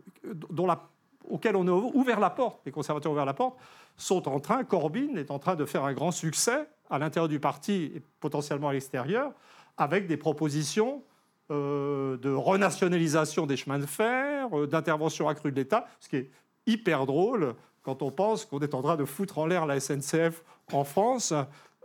dont 0.49 0.67
la 0.67 0.89
auxquels 1.29 1.55
on 1.55 1.67
a 1.67 1.71
ouvert 1.71 2.19
la 2.19 2.29
porte, 2.29 2.61
les 2.65 2.71
conservateurs 2.71 3.11
ont 3.11 3.15
ouvert 3.15 3.25
la 3.25 3.33
porte, 3.33 3.57
sont 3.97 4.27
en 4.27 4.39
train, 4.39 4.63
Corbyn 4.63 5.15
est 5.15 5.31
en 5.31 5.39
train 5.39 5.55
de 5.55 5.65
faire 5.65 5.83
un 5.83 5.93
grand 5.93 6.11
succès 6.11 6.67
à 6.89 6.99
l'intérieur 6.99 7.29
du 7.29 7.39
parti 7.39 7.91
et 7.95 8.01
potentiellement 8.19 8.69
à 8.69 8.73
l'extérieur, 8.73 9.31
avec 9.77 10.07
des 10.07 10.17
propositions 10.17 11.03
euh, 11.51 12.17
de 12.17 12.31
renationalisation 12.31 13.45
des 13.45 13.57
chemins 13.57 13.79
de 13.79 13.85
fer, 13.85 14.49
euh, 14.57 14.67
d'intervention 14.67 15.27
accrue 15.27 15.51
de 15.51 15.57
l'État, 15.57 15.87
ce 15.99 16.09
qui 16.09 16.15
est 16.17 16.29
hyper 16.65 17.05
drôle 17.05 17.55
quand 17.83 18.01
on 18.01 18.09
pense 18.09 18.45
qu'on 18.45 18.59
est 18.59 18.73
en 18.73 18.81
train 18.81 18.95
de 18.95 19.05
foutre 19.05 19.37
en 19.37 19.45
l'air 19.45 19.67
la 19.67 19.79
SNCF 19.79 20.43
en 20.73 20.83
France 20.83 21.33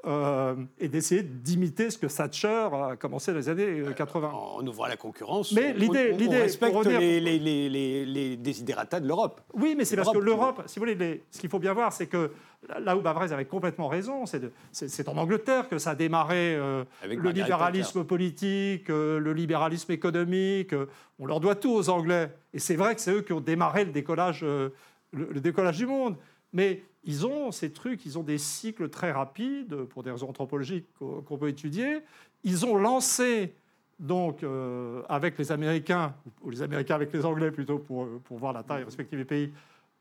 euh, 0.06 0.54
et 0.78 0.88
d'essayer 0.88 1.22
d'imiter 1.22 1.90
ce 1.90 1.98
que 1.98 2.06
Thatcher 2.06 2.68
a 2.72 2.96
commencé 2.96 3.32
dans 3.32 3.38
les 3.38 3.48
années 3.50 3.82
80. 3.94 4.28
Euh, 4.28 4.30
on 4.56 4.66
ouvrant 4.66 4.86
la 4.86 4.96
concurrence, 4.96 5.52
mais 5.52 5.74
l'idée, 5.74 6.14
on, 6.14 6.30
respecte 6.30 6.86
les, 6.86 7.20
les, 7.20 7.38
les, 7.38 8.06
les, 8.06 8.36
désidératas 8.36 9.00
de 9.00 9.06
l'Europe. 9.06 9.42
Oui, 9.52 9.74
mais 9.76 9.84
c'est 9.84 9.96
parce 9.96 10.10
que 10.10 10.18
l'Europe, 10.18 10.62
si 10.66 10.78
vous 10.78 10.86
voulez, 10.86 11.22
ce 11.30 11.38
qu'il 11.38 11.50
faut 11.50 11.58
bien 11.58 11.74
voir, 11.74 11.92
c'est 11.92 12.06
que 12.06 12.30
là 12.78 12.96
où 12.96 13.02
Bavrez 13.02 13.32
avait 13.32 13.44
complètement 13.44 13.88
raison, 13.88 14.24
c'est 14.72 15.08
en 15.08 15.16
Angleterre 15.18 15.68
que 15.68 15.76
ça 15.76 15.90
a 15.90 15.94
démarré 15.94 16.54
euh, 16.54 16.84
le 17.06 17.30
libéralisme 17.30 18.04
politique, 18.04 18.88
le 18.88 19.32
libéralisme 19.32 19.92
économique. 19.92 20.74
on 21.18 21.26
leur 21.26 21.40
doit 21.40 21.56
tout 21.56 21.72
aux 21.72 21.90
Anglais. 21.90 22.34
Et 22.54 22.58
c'est 22.58 22.76
vrai 22.76 22.94
que 22.94 23.02
c'est 23.02 23.12
eux 23.12 23.22
qui 23.22 23.34
ont 23.34 23.40
démarré 23.40 23.84
le 23.84 23.92
décollage, 23.92 24.42
le 24.42 25.40
décollage 25.40 25.76
du 25.76 25.86
monde. 25.86 26.16
Mais 26.52 26.82
ils 27.04 27.26
ont 27.26 27.52
ces 27.52 27.72
trucs, 27.72 28.04
ils 28.04 28.18
ont 28.18 28.22
des 28.22 28.38
cycles 28.38 28.88
très 28.88 29.12
rapides, 29.12 29.84
pour 29.84 30.02
des 30.02 30.10
raisons 30.10 30.28
anthropologiques 30.28 30.86
qu'on 30.98 31.38
peut 31.38 31.48
étudier. 31.48 32.00
Ils 32.44 32.66
ont 32.66 32.76
lancé, 32.76 33.54
donc, 33.98 34.42
euh, 34.42 35.02
avec 35.08 35.38
les 35.38 35.52
Américains, 35.52 36.14
ou 36.42 36.50
les 36.50 36.62
Américains 36.62 36.94
avec 36.94 37.12
les 37.12 37.24
Anglais 37.24 37.50
plutôt, 37.50 37.78
pour, 37.78 38.06
pour 38.24 38.38
voir 38.38 38.52
la 38.52 38.62
taille 38.62 38.84
respective 38.84 39.18
des 39.18 39.24
pays, 39.24 39.52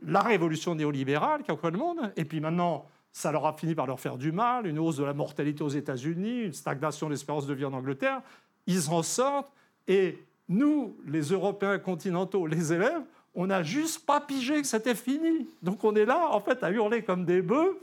la 0.02 0.22
révolution 0.22 0.76
néolibérale 0.76 1.44
qui 1.44 1.52
a 1.52 1.56
créé 1.56 1.72
le 1.72 1.78
monde. 1.78 2.12
Et 2.16 2.26
puis 2.26 2.40
maintenant, 2.40 2.86
ça 3.12 3.32
leur 3.32 3.46
a 3.46 3.54
fini 3.54 3.76
par 3.76 3.88
leur 3.88 4.00
faire 4.00 4.18
du 4.18 4.32
mal, 4.32 4.68
une 4.68 4.80
hausse 4.80 4.98
de 4.98 5.04
la 5.04 5.14
mortalité 5.14 5.64
aux 5.64 5.70
États-Unis, 5.70 6.44
une 6.44 6.54
stagnation 6.54 7.08
de 7.08 7.14
l'espérance 7.14 7.48
de 7.48 7.54
vie 7.54 7.66
en 7.66 7.74
Angleterre. 7.74 8.22
Ils 8.68 8.90
en 8.90 9.04
sortent. 9.04 9.52
Et 9.88 10.20
nous, 10.48 10.96
les 11.06 11.22
Européens 11.22 11.80
continentaux, 11.80 12.46
les 12.46 12.72
élèves, 12.74 13.02
on 13.40 13.48
n'a 13.48 13.64
juste 13.64 14.06
pas 14.06 14.20
pigé 14.20 14.62
que 14.62 14.68
c'était 14.68 14.94
fini. 14.94 15.48
Donc 15.64 15.82
on 15.86 15.96
est 15.96 16.04
là, 16.04 16.28
en 16.30 16.42
fait, 16.42 16.62
à 16.62 16.72
hurler 16.72 17.04
comme 17.04 17.24
des 17.24 17.42
bœufs 17.42 17.80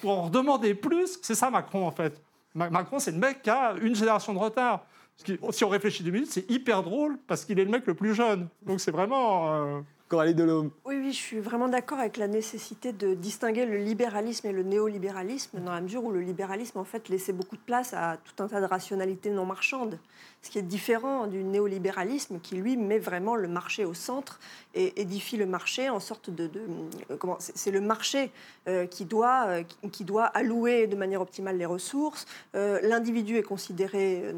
pour 0.00 0.16
en 0.16 0.30
demander 0.30 0.74
plus. 0.74 1.18
C'est 1.22 1.34
ça 1.34 1.50
Macron, 1.50 1.84
en 1.84 1.90
fait. 1.90 2.22
Macron, 2.54 3.00
c'est 3.00 3.10
le 3.10 3.18
mec 3.18 3.42
qui 3.42 3.50
a 3.50 3.74
une 3.82 3.96
génération 3.96 4.32
de 4.32 4.38
retard. 4.38 4.86
Si 5.50 5.64
on 5.64 5.68
réfléchit 5.68 6.04
deux 6.04 6.12
minutes, 6.12 6.30
c'est 6.30 6.48
hyper 6.48 6.84
drôle 6.84 7.18
parce 7.26 7.44
qu'il 7.44 7.58
est 7.58 7.64
le 7.64 7.70
mec 7.70 7.84
le 7.86 7.94
plus 7.94 8.14
jeune. 8.14 8.46
Donc 8.64 8.80
c'est 8.80 8.92
vraiment... 8.92 9.52
Euh, 9.52 9.80
Coralie 10.06 10.34
Delhomme. 10.34 10.70
Oui, 10.84 10.96
oui, 10.98 11.10
je 11.10 11.16
suis 11.16 11.40
vraiment 11.40 11.68
d'accord 11.68 11.98
avec 11.98 12.18
la 12.18 12.28
nécessité 12.28 12.92
de 12.92 13.14
distinguer 13.14 13.64
le 13.64 13.78
libéralisme 13.78 14.46
et 14.46 14.52
le 14.52 14.62
néolibéralisme, 14.62 15.58
dans 15.60 15.72
la 15.72 15.80
mesure 15.80 16.04
où 16.04 16.12
le 16.12 16.20
libéralisme, 16.20 16.78
en 16.78 16.84
fait, 16.84 17.08
laissait 17.08 17.32
beaucoup 17.32 17.56
de 17.56 17.62
place 17.62 17.94
à 17.94 18.18
tout 18.22 18.42
un 18.42 18.46
tas 18.46 18.60
de 18.60 18.66
rationalités 18.66 19.30
non 19.30 19.46
marchandes 19.46 19.98
ce 20.42 20.50
qui 20.50 20.58
est 20.58 20.62
différent 20.62 21.28
du 21.28 21.44
néolibéralisme 21.44 22.40
qui, 22.40 22.56
lui, 22.56 22.76
met 22.76 22.98
vraiment 22.98 23.36
le 23.36 23.46
marché 23.46 23.84
au 23.84 23.94
centre 23.94 24.40
et 24.74 25.00
édifie 25.00 25.36
le 25.36 25.46
marché 25.46 25.88
en 25.88 26.00
sorte 26.00 26.30
de... 26.30 26.50
Euh, 27.10 27.16
comment 27.16 27.36
C'est 27.38 27.70
le 27.70 27.80
marché 27.80 28.32
euh, 28.66 28.86
qui, 28.86 29.04
doit, 29.04 29.44
euh, 29.46 29.62
qui 29.92 30.04
doit 30.04 30.24
allouer 30.24 30.88
de 30.88 30.96
manière 30.96 31.20
optimale 31.20 31.58
les 31.58 31.66
ressources. 31.66 32.26
L'individu 32.54 33.36
est 33.36 33.42
considéré 33.42 34.34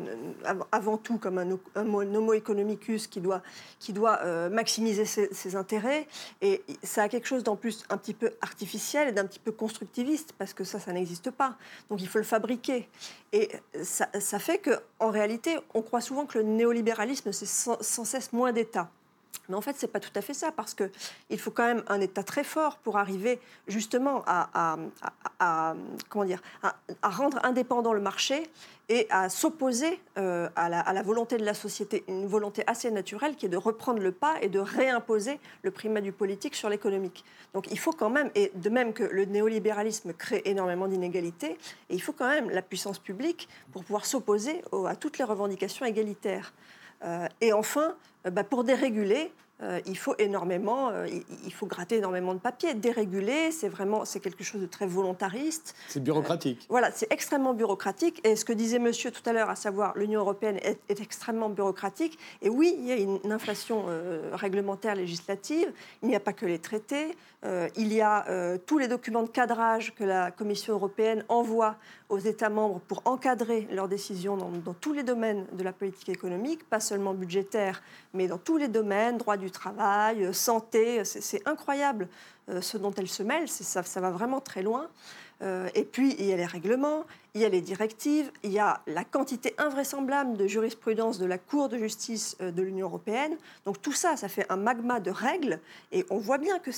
avant 0.72 0.98
tout 0.98 1.18
comme 1.18 1.38
un, 1.38 1.58
homo 1.74 2.34
economicus 2.34 3.06
qui 3.06 3.20
doit, 3.20 3.42
qui 3.78 3.92
doit 3.92 4.48
maximiser 4.50 5.04
ses, 5.04 5.32
ses, 5.32 5.56
intérêts. 5.56 6.06
Et 6.42 6.62
ça 6.82 7.04
a 7.04 7.08
quelque 7.08 7.26
chose 7.26 7.42
d'en 7.42 7.56
plus 7.56 7.84
un 7.88 7.96
petit 7.96 8.14
peu 8.14 8.32
artificiel 8.40 9.08
et 9.08 9.12
d'un 9.12 9.24
petit 9.24 9.38
peu 9.38 9.52
constructiviste, 9.52 10.34
parce 10.36 10.52
que 10.52 10.64
ça, 10.64 10.78
ça 10.78 10.92
n'existe 10.92 11.30
pas. 11.30 11.56
Donc 11.90 12.02
il 12.02 12.08
faut 12.08 12.18
le 12.18 12.24
fabriquer. 12.24 12.88
Et 13.32 13.50
ça, 13.82 14.08
ça 14.20 14.38
fait 14.38 14.58
qu'en 14.58 15.10
réalité, 15.10 15.56
on 15.74 15.82
croit 15.82 15.93
souvent 16.00 16.26
que 16.26 16.38
le 16.38 16.44
néolibéralisme, 16.44 17.32
c'est 17.32 17.46
sans, 17.46 18.04
cesse 18.04 18.32
moins 18.32 18.52
d'État. 18.52 18.90
Mais 19.48 19.54
en 19.54 19.60
fait, 19.60 19.76
ce 19.76 19.86
n'est 19.86 19.92
pas 19.92 20.00
tout 20.00 20.12
à 20.14 20.20
fait 20.20 20.34
ça, 20.34 20.52
parce 20.52 20.74
qu'il 20.74 21.38
faut 21.38 21.50
quand 21.50 21.66
même 21.66 21.82
un 21.88 22.00
État 22.00 22.22
très 22.22 22.44
fort 22.44 22.78
pour 22.78 22.98
arriver 22.98 23.40
justement 23.66 24.22
à, 24.26 24.76
comment 26.08 26.24
dire, 26.24 26.40
à, 26.62 26.74
rendre 27.08 27.38
indépendant 27.42 27.92
le 27.92 28.00
marché 28.00 28.50
et 28.88 29.06
à 29.10 29.28
s'opposer 29.28 29.98
euh, 30.18 30.48
à, 30.56 30.68
la, 30.68 31.02
volonté 31.02 31.38
de 31.38 31.44
la 31.44 31.54
société, 31.54 32.04
une 32.08 32.26
volonté 32.26 32.64
assez 32.66 32.90
naturelle 32.90 33.34
qui 33.36 33.46
est 33.46 33.48
de 33.50 33.56
reprendre 33.56 34.00
le 34.00 34.12
pas 34.12 34.34
et 34.42 34.48
de 34.48 34.58
réimposer 34.58 35.40
le 35.62 35.70
primat 35.70 36.02
du 36.02 36.12
politique 36.12 36.54
sur 36.54 36.68
l'économique. 36.68 37.24
Donc 37.54 37.70
il 37.70 37.78
faut 37.78 37.92
quand 37.92 38.10
même, 38.10 38.30
et 38.34 38.52
de 38.54 38.68
même 38.68 38.92
que 38.92 39.04
le 39.04 39.24
néolibéralisme 39.24 40.12
crée 40.12 40.42
énormément 40.44 40.86
d'inégalités, 40.86 41.52
et 41.88 41.94
il 41.94 42.02
faut 42.02 42.12
quand 42.12 42.28
même 42.28 42.50
la 42.50 42.62
puissance 42.62 42.98
publique 42.98 43.48
pour 43.72 43.84
pouvoir 43.84 44.04
s'opposer 44.04 44.62
à 44.86 44.96
toutes 44.96 45.18
les 45.18 45.24
revendications 45.24 45.86
égalitaires. 45.86 46.52
Euh, 47.04 47.26
et 47.40 47.52
enfin, 47.52 47.94
bah, 48.30 48.44
pour 48.44 48.64
déréguler, 48.64 49.32
euh, 49.62 49.80
il 49.86 49.96
faut 49.96 50.14
énormément, 50.18 50.88
euh, 50.88 51.06
il 51.46 51.52
faut 51.52 51.66
gratter 51.66 51.96
énormément 51.96 52.34
de 52.34 52.40
papier. 52.40 52.74
Déréguler, 52.74 53.52
c'est 53.52 53.68
vraiment, 53.68 54.04
c'est 54.04 54.18
quelque 54.18 54.42
chose 54.42 54.60
de 54.60 54.66
très 54.66 54.86
volontariste. 54.86 55.76
C'est 55.88 56.02
bureaucratique. 56.02 56.66
voilà, 56.68 56.90
c'est 56.90 57.10
extrêmement 57.12 57.54
bureaucratique. 57.54 58.20
Et 58.26 58.34
ce 58.34 58.44
que 58.44 58.52
disait 58.52 58.80
Monsieur 58.80 59.12
tout 59.12 59.22
à 59.26 59.32
l'heure, 59.32 59.50
à 59.50 59.56
savoir 59.56 59.96
l'Union 59.96 60.20
européenne 60.20 60.58
est, 60.62 61.00
extrêmement 61.00 61.50
bureaucratique. 61.50 62.18
Et 62.42 62.48
oui, 62.48 62.74
il 62.78 62.86
y 62.86 62.92
a 62.92 62.96
une, 62.96 63.32
inflation 63.32 63.86
réglementaire 64.32 64.94
législative. 64.94 65.72
Il 66.02 66.08
n'y 66.08 66.16
a 66.16 66.20
pas 66.20 66.32
que 66.32 66.46
les 66.46 66.58
traités. 66.58 67.16
il 67.76 67.92
y 67.92 68.00
a 68.00 68.56
tous 68.66 68.78
les 68.78 68.86
documents 68.86 69.24
de 69.24 69.28
cadrage 69.28 69.92
que 69.94 70.04
la 70.04 70.30
Commission 70.30 70.74
européenne 70.74 71.24
envoie 71.28 71.76
aux 72.08 72.18
États 72.18 72.48
membres 72.48 72.80
pour 72.86 73.02
encadrer 73.06 73.66
leurs 73.72 73.88
décisions 73.88 74.36
dans, 74.36 74.50
dans 74.50 74.74
tous 74.74 74.92
les 74.92 75.02
domaines 75.02 75.46
de 75.52 75.64
la 75.64 75.72
politique 75.72 76.10
économique, 76.10 76.68
pas 76.68 76.80
seulement 76.80 77.12
budgétaire, 77.12 77.82
mais 78.14 78.28
dans 78.28 78.38
tous 78.38 78.56
les 78.56 78.68
domaines, 78.68 79.18
droit 79.18 79.36
du 79.36 79.50
travail, 79.50 80.24
euh, 80.24 80.32
santé. 80.32 81.04
C'est 81.04 81.46
incroyable 81.46 82.08
euh, 82.48 82.60
ce 82.60 82.78
dont 82.78 82.92
elle 82.92 83.08
se 83.08 83.22
mêle, 83.22 83.48
ça, 83.48 83.82
va 84.00 84.10
vraiment 84.10 84.40
très 84.40 84.62
loin. 84.62 84.88
Euh, 85.42 85.68
et 85.74 85.82
puis, 85.82 86.14
il 86.18 86.26
y 86.26 86.32
a 86.32 86.36
les 86.36 86.46
règlements, 86.46 87.04
il 87.34 87.40
y 87.40 87.44
a 87.44 87.48
les 87.48 87.60
directives, 87.60 88.30
il 88.44 88.52
y 88.52 88.60
a 88.60 88.80
la 88.86 89.02
quantité 89.04 89.54
invraisemblable 89.58 90.36
de 90.36 90.46
jurisprudence 90.46 91.18
de 91.18 91.26
la 91.26 91.38
Cour 91.38 91.68
de 91.68 91.76
justice 91.76 92.36
de 92.38 92.62
l'Union 92.62 92.86
européenne. 92.86 93.36
Donc 93.66 93.82
tout 93.82 93.92
ça, 93.92 94.16
ça 94.16 94.28
fait 94.28 94.46
un 94.48 94.56
magma 94.56 95.00
de 95.00 95.10
règles. 95.10 95.58
Et 95.90 96.06
on 96.08 96.18
voit 96.18 96.38
bien 96.38 96.60
que, 96.60 96.70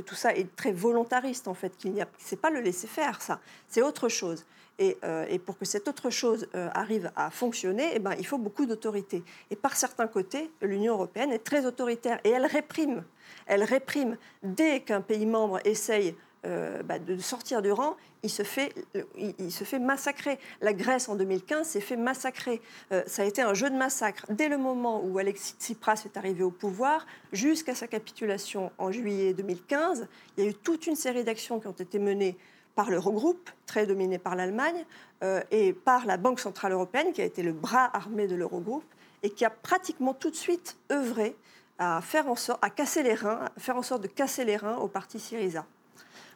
tout 0.00 0.14
ça 0.14 0.34
est 0.36 0.54
très 0.54 0.72
volontariste, 0.72 1.48
en 1.48 1.54
fait. 1.54 1.72
Ce 1.80 1.88
n'est 1.88 2.40
pas 2.40 2.50
le 2.50 2.60
laisser 2.60 2.86
faire, 2.86 3.22
ça. 3.22 3.40
C'est 3.68 3.82
autre 3.82 4.10
chose. 4.10 4.44
Et, 4.82 4.98
euh, 5.04 5.24
et 5.28 5.38
pour 5.38 5.56
que 5.56 5.64
cette 5.64 5.86
autre 5.86 6.10
chose 6.10 6.48
euh, 6.56 6.68
arrive 6.74 7.12
à 7.14 7.30
fonctionner, 7.30 7.92
eh 7.94 8.00
ben, 8.00 8.16
il 8.18 8.26
faut 8.26 8.36
beaucoup 8.36 8.66
d'autorité. 8.66 9.22
Et 9.52 9.54
par 9.54 9.76
certains 9.76 10.08
côtés, 10.08 10.50
l'Union 10.60 10.94
européenne 10.94 11.30
est 11.30 11.44
très 11.44 11.66
autoritaire 11.66 12.18
et 12.24 12.30
elle 12.30 12.46
réprime. 12.46 13.04
Elle 13.46 13.62
réprime 13.62 14.16
dès 14.42 14.80
qu'un 14.80 15.00
pays 15.00 15.24
membre 15.24 15.60
essaye 15.64 16.16
euh, 16.44 16.82
bah, 16.82 16.98
de 16.98 17.16
sortir 17.18 17.62
du 17.62 17.70
rang, 17.70 17.96
il 18.24 18.30
se, 18.30 18.42
fait, 18.42 18.74
il, 19.16 19.52
se 19.52 19.62
fait 19.62 19.78
massacrer. 19.78 20.40
La 20.60 20.72
Grèce 20.72 21.08
en 21.08 21.14
2015 21.14 21.68
s'est 21.68 21.80
fait 21.80 21.96
massacrer. 21.96 22.60
Ça 23.06 23.22
a 23.22 23.24
été 23.24 23.42
un 23.42 23.54
jeu 23.54 23.70
de 23.70 23.76
massacre. 23.76 24.26
Dès 24.30 24.48
le 24.48 24.58
moment 24.58 25.00
où 25.04 25.18
Alexis 25.18 25.54
Tsipras 25.60 26.02
est 26.04 26.16
arrivé 26.16 26.42
au 26.42 26.50
pouvoir, 26.50 27.06
jusqu'à 27.32 27.76
sa 27.76 27.86
capitulation 27.86 28.72
en 28.78 28.90
juillet 28.90 29.32
2015, 29.32 30.08
il 30.36 30.44
y 30.44 30.46
a 30.46 30.50
eu 30.50 30.54
toute 30.54 30.88
une 30.88 30.96
série 30.96 31.22
d'actions 31.22 31.60
qui 31.60 31.68
ont 31.68 31.72
été 31.72 32.00
menées 32.00 32.36
par 32.74 32.90
l'Eurogroupe, 32.90 33.50
très 33.66 33.86
dominé 33.86 34.18
par 34.18 34.34
l'Allemagne, 34.36 34.84
euh, 35.22 35.40
et 35.50 35.72
par 35.72 36.06
la 36.06 36.16
Banque 36.16 36.40
Centrale 36.40 36.72
Européenne, 36.72 37.12
qui 37.12 37.22
a 37.22 37.24
été 37.24 37.42
le 37.42 37.52
bras 37.52 37.90
armé 37.96 38.26
de 38.26 38.34
l'Eurogroupe, 38.34 38.84
et 39.22 39.30
qui 39.30 39.44
a 39.44 39.50
pratiquement 39.50 40.14
tout 40.14 40.30
de 40.30 40.36
suite 40.36 40.76
œuvré 40.90 41.36
à 41.78 42.00
faire 42.00 42.28
en 42.28 42.36
sorte, 42.36 42.58
à 42.64 42.70
casser 42.70 43.02
les 43.02 43.14
reins, 43.14 43.40
à 43.56 43.60
faire 43.60 43.76
en 43.76 43.82
sorte 43.82 44.02
de 44.02 44.08
casser 44.08 44.44
les 44.44 44.56
reins 44.56 44.76
au 44.76 44.88
parti 44.88 45.18
Syriza. 45.20 45.64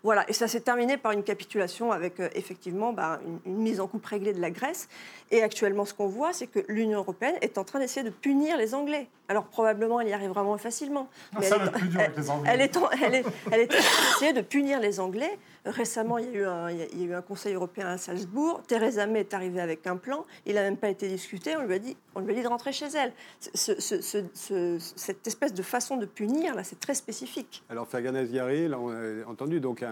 Voilà, 0.03 0.29
et 0.29 0.33
ça 0.33 0.47
s'est 0.47 0.61
terminé 0.61 0.97
par 0.99 1.11
une 1.13 1.25
capitulation 1.25 1.91
avec 1.91 2.21
euh, 2.21 2.29
effectivement 2.35 2.93
bah, 2.93 3.19
une, 3.27 3.39
une 3.45 3.59
mise 3.61 3.81
en 3.81 3.89
coupe 3.89 4.07
réglée 4.07 4.33
de 4.33 4.41
la 4.41 4.51
Grèce. 4.51 4.89
Et 5.33 5.43
actuellement, 5.43 5.85
ce 5.85 5.95
qu'on 5.95 6.07
voit, 6.07 6.33
c'est 6.33 6.47
que 6.47 6.61
l'Union 6.69 6.99
européenne 7.01 7.35
est 7.41 7.59
en 7.59 7.65
train 7.65 7.81
d'essayer 7.81 8.05
de 8.05 8.11
punir 8.11 8.57
les 8.57 8.73
Anglais. 8.75 9.09
Alors 9.29 9.45
probablement, 9.47 9.99
elle 9.99 10.09
y 10.09 10.13
arrivera 10.13 10.45
moins 10.45 10.59
facilement. 10.59 11.09
Ah, 11.35 11.39
mais 11.41 11.47
ça 11.47 11.57
elle 11.57 11.63
est- 11.63 11.65
être 11.67 11.73
plus 11.73 11.89
dur 11.89 12.01
avec 12.01 12.17
les 12.17 12.31
Anglais. 12.31 12.51
elle 12.55 12.61
est, 12.61 12.77
en, 12.77 12.91
elle, 12.91 13.15
est, 13.17 13.25
elle 13.51 13.61
est 13.61 13.75
en 13.75 13.79
train 13.79 14.11
d'essayer 14.13 14.33
de 14.33 14.41
punir 14.43 14.79
les 14.79 15.01
Anglais. 15.01 15.39
Récemment, 15.67 16.19
il 16.19 16.27
y, 16.27 16.37
a 16.45 17.05
eu 17.05 17.13
un, 17.13 17.23
Conseil 17.23 17.55
européen 17.55 17.89
à 17.89 17.99
Salzbourg. 17.99 18.63
Theresa 18.67 19.07
May 19.07 19.21
est 19.21 19.35
arrivée 19.35 19.61
avec 19.61 19.87
un 19.87 19.97
plan. 19.97 20.25
Il 20.47 20.55
n'a 20.55 20.63
même 20.63 20.77
pas 20.77 20.89
été 20.89 21.09
discuté. 21.09 21.57
On 21.57 21.63
lui 21.63 21.75
a 21.75 21.79
dit, 21.81 21.97
on 22.15 22.21
lui 22.21 22.33
a 22.33 22.35
dit 22.37 22.43
de 22.43 22.49
rentrer 22.49 22.73
chez 22.73 22.87
elle. 22.95 23.13
Ce- 23.41 23.81
ce- 23.81 24.01
ce- 24.01 24.25
ce- 24.33 24.79
cette 24.97 25.27
espèce 25.27 25.53
de 25.53 25.63
façon 25.63 25.97
de 25.97 26.07
punir, 26.07 26.55
là, 26.55 26.63
c'est 26.63 26.79
très 26.79 26.95
spécifique. 26.95 27.65
Alors, 27.69 27.89
là, 27.93 28.79
on 28.79 28.91
a 28.91 29.27
entendu 29.27 29.59
donc 29.61 29.83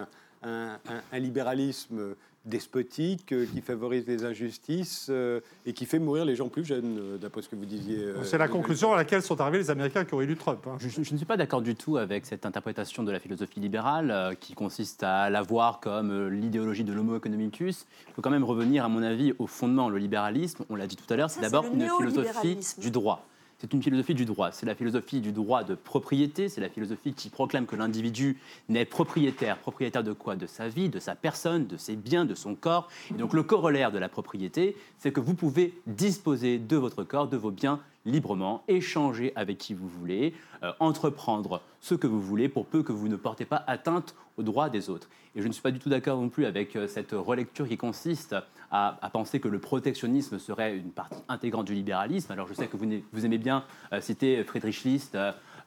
un 0.42 0.78
libéralisme 1.12 2.14
despotique 2.44 3.32
euh, 3.32 3.46
qui 3.52 3.60
favorise 3.60 4.06
les 4.06 4.24
injustices 4.24 5.08
euh, 5.10 5.40
et 5.66 5.72
qui 5.72 5.86
fait 5.86 5.98
mourir 5.98 6.24
les 6.24 6.36
gens 6.36 6.48
plus 6.48 6.64
jeunes, 6.64 6.98
euh, 6.98 7.16
d'après 7.18 7.42
ce 7.42 7.48
que 7.48 7.56
vous 7.56 7.64
disiez. 7.64 7.98
euh, 7.98 8.22
C'est 8.24 8.38
la 8.38 8.48
conclusion 8.48 8.92
à 8.92 8.96
laquelle 8.96 9.22
sont 9.22 9.40
arrivés 9.40 9.58
les 9.58 9.70
Américains 9.70 10.04
qui 10.04 10.14
ont 10.14 10.20
élu 10.20 10.36
Trump. 10.36 10.66
hein. 10.66 10.76
Je, 10.78 10.88
je 10.88 11.00
ne 11.12 11.16
suis 11.16 11.26
pas 11.26 11.36
d'accord 11.36 11.62
du 11.62 11.74
tout 11.74 11.96
avec 11.96 12.26
cette 12.26 12.44
interprétation 12.46 13.02
de 13.02 13.10
la 13.10 13.18
philosophie 13.18 13.60
libérale 13.60 14.10
euh, 14.10 14.34
qui 14.34 14.54
consiste 14.54 15.02
à 15.02 15.30
la 15.30 15.42
voir 15.42 15.80
comme 15.80 16.10
euh, 16.10 16.28
l'idéologie 16.28 16.84
de 16.84 16.92
l'homo 16.92 17.16
economicus. 17.16 17.86
Il 18.08 18.14
faut 18.14 18.22
quand 18.22 18.30
même 18.30 18.44
revenir, 18.44 18.84
à 18.84 18.88
mon 18.88 19.02
avis, 19.02 19.32
au 19.38 19.46
fondement. 19.46 19.88
Le 19.88 19.98
libéralisme, 19.98 20.64
on 20.70 20.76
l'a 20.76 20.86
dit 20.86 20.96
tout 20.96 21.10
à 21.12 21.16
l'heure, 21.16 21.30
c'est 21.30 21.40
d'abord 21.40 21.64
une 21.66 21.88
philosophie 21.98 22.58
du 22.78 22.90
droit. 22.90 23.26
C'est 23.64 23.72
une 23.72 23.82
philosophie 23.82 24.12
du 24.12 24.26
droit. 24.26 24.52
C'est 24.52 24.66
la 24.66 24.74
philosophie 24.74 25.22
du 25.22 25.32
droit 25.32 25.64
de 25.64 25.74
propriété. 25.74 26.50
C'est 26.50 26.60
la 26.60 26.68
philosophie 26.68 27.14
qui 27.14 27.30
proclame 27.30 27.64
que 27.64 27.76
l'individu 27.76 28.36
n'est 28.68 28.84
propriétaire. 28.84 29.56
Propriétaire 29.56 30.04
de 30.04 30.12
quoi? 30.12 30.36
De 30.36 30.46
sa 30.46 30.68
vie, 30.68 30.90
de 30.90 30.98
sa 30.98 31.14
personne, 31.14 31.66
de 31.66 31.78
ses 31.78 31.96
biens, 31.96 32.26
de 32.26 32.34
son 32.34 32.56
corps. 32.56 32.88
Et 33.10 33.14
donc 33.14 33.32
le 33.32 33.42
corollaire 33.42 33.90
de 33.90 33.96
la 33.96 34.10
propriété, 34.10 34.76
c'est 34.98 35.12
que 35.12 35.20
vous 35.20 35.32
pouvez 35.32 35.72
disposer 35.86 36.58
de 36.58 36.76
votre 36.76 37.04
corps, 37.04 37.26
de 37.26 37.38
vos 37.38 37.50
biens 37.50 37.80
librement, 38.04 38.64
échanger 38.68 39.32
avec 39.34 39.56
qui 39.56 39.72
vous 39.72 39.88
voulez, 39.88 40.34
euh, 40.62 40.72
entreprendre 40.78 41.62
ce 41.80 41.94
que 41.94 42.06
vous 42.06 42.20
voulez 42.20 42.50
pour 42.50 42.66
peu 42.66 42.82
que 42.82 42.92
vous 42.92 43.08
ne 43.08 43.16
portez 43.16 43.46
pas 43.46 43.64
atteinte 43.66 44.14
aux 44.36 44.42
droits 44.42 44.70
des 44.70 44.90
autres. 44.90 45.08
Et 45.36 45.42
je 45.42 45.48
ne 45.48 45.52
suis 45.52 45.62
pas 45.62 45.70
du 45.70 45.78
tout 45.78 45.88
d'accord 45.88 46.20
non 46.20 46.28
plus 46.28 46.46
avec 46.46 46.76
euh, 46.76 46.86
cette 46.86 47.12
relecture 47.12 47.68
qui 47.68 47.76
consiste 47.76 48.34
à, 48.70 48.98
à 49.00 49.10
penser 49.10 49.40
que 49.40 49.48
le 49.48 49.58
protectionnisme 49.58 50.38
serait 50.38 50.76
une 50.76 50.90
partie 50.90 51.22
intégrante 51.28 51.66
du 51.66 51.74
libéralisme. 51.74 52.32
Alors 52.32 52.46
je 52.48 52.54
sais 52.54 52.66
que 52.66 52.76
vous, 52.76 52.86
vous 53.12 53.26
aimez 53.26 53.38
bien 53.38 53.64
euh, 53.92 54.00
citer 54.00 54.42
Friedrich 54.44 54.84
List 54.84 55.16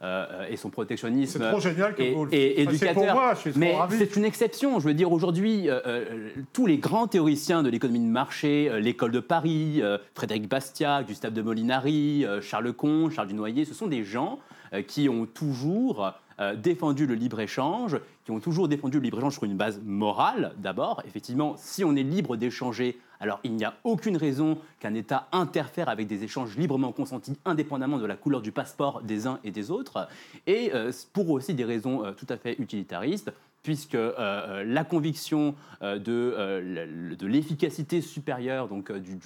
euh, 0.03 0.45
et 0.47 0.58
son 0.58 0.69
protectionnisme. 0.69 1.39
C'est 1.41 1.49
trop 1.49 1.60
génial 1.60 1.95
que 1.95 2.03
et, 2.03 2.13
vous 2.13 2.25
le 2.25 2.34
et 2.34 2.49
fassiez 2.49 2.63
éducateur. 2.63 2.93
pour 2.93 3.13
moi, 3.15 3.34
je 3.34 3.39
suis 3.39 3.49
trop 3.49 3.60
Mais 3.60 3.75
c'est 3.89 4.15
une 4.15 4.25
exception. 4.25 4.80
Je 4.80 4.86
veux 4.86 4.93
dire, 4.93 5.12
aujourd'hui, 5.12 5.63
euh, 5.69 6.30
tous 6.53 6.67
les 6.67 6.77
grands 6.77 7.08
théoriciens 7.08 7.63
de 7.63 7.69
l'économie 7.69 8.01
de 8.01 8.06
marché, 8.06 8.69
euh, 8.69 8.80
l'école 8.80 9.10
de 9.12 9.19
Paris, 9.19 9.82
Frédéric 10.13 10.47
Bastiat, 10.47 11.01
Gustave 11.01 11.34
de 11.34 11.41
Molinari, 11.41 12.25
Charles 12.41 12.73
Comte, 12.73 13.12
Charles 13.12 13.30
Dunoyer, 13.30 13.65
ce 13.65 13.73
sont 13.73 13.88
des 13.88 14.03
gens 14.03 14.38
qui 14.86 15.10
ont 15.10 15.25
toujours 15.25 16.13
euh, 16.39 16.56
défendu 16.56 17.06
le 17.08 17.15
libre-échange, 17.15 18.00
qui 18.23 18.32
ont 18.32 18.39
toujours 18.39 18.67
défendu 18.67 18.97
le 18.97 19.04
libre-échange 19.04 19.34
sur 19.34 19.43
une 19.43 19.58
base 19.58 19.82
morale, 19.84 20.54
d'abord. 20.58 21.02
Effectivement, 21.08 21.56
si 21.58 21.84
on 21.84 21.95
est 21.95 22.04
libre 22.04 22.36
d'échanger, 22.36 23.00
alors 23.19 23.39
il 23.43 23.56
n'y 23.56 23.65
a 23.65 23.73
aucune 23.84 24.17
raison 24.17 24.58
qu'un 24.80 24.93
État 24.93 25.28
interfère 25.32 25.89
avec 25.89 26.08
des 26.08 26.23
échanges 26.23 26.58
librement 26.58 26.91
consentis, 26.91 27.34
indépendamment 27.45 27.97
de 27.97 28.06
la 28.06 28.15
couleur 28.15 28.41
du 28.41 28.52
passeport 28.52 29.02
des 29.02 29.28
uns 29.28 29.39
et 29.43 29.52
des 29.52 29.71
autres, 29.71 30.08
et 30.45 30.71
euh, 30.73 30.91
pour 31.13 31.30
aussi 31.32 31.54
des 31.54 31.65
raisons 31.65 32.06
euh, 32.06 32.12
tout 32.12 32.28
à 32.30 32.38
fait 32.38 32.56
utilitaristes 32.60 33.32
puisque 33.67 33.95
euh, 33.95 34.13
euh, 34.17 34.63
la 34.65 34.86
conviction 34.86 35.53
euh, 35.82 35.99
de, 35.99 36.34
le- 36.63 37.17
de 37.17 37.27
l'efficacité 37.27 37.99
supérieure 37.99 38.69
donc, 38.69 38.93
du, 38.93 39.19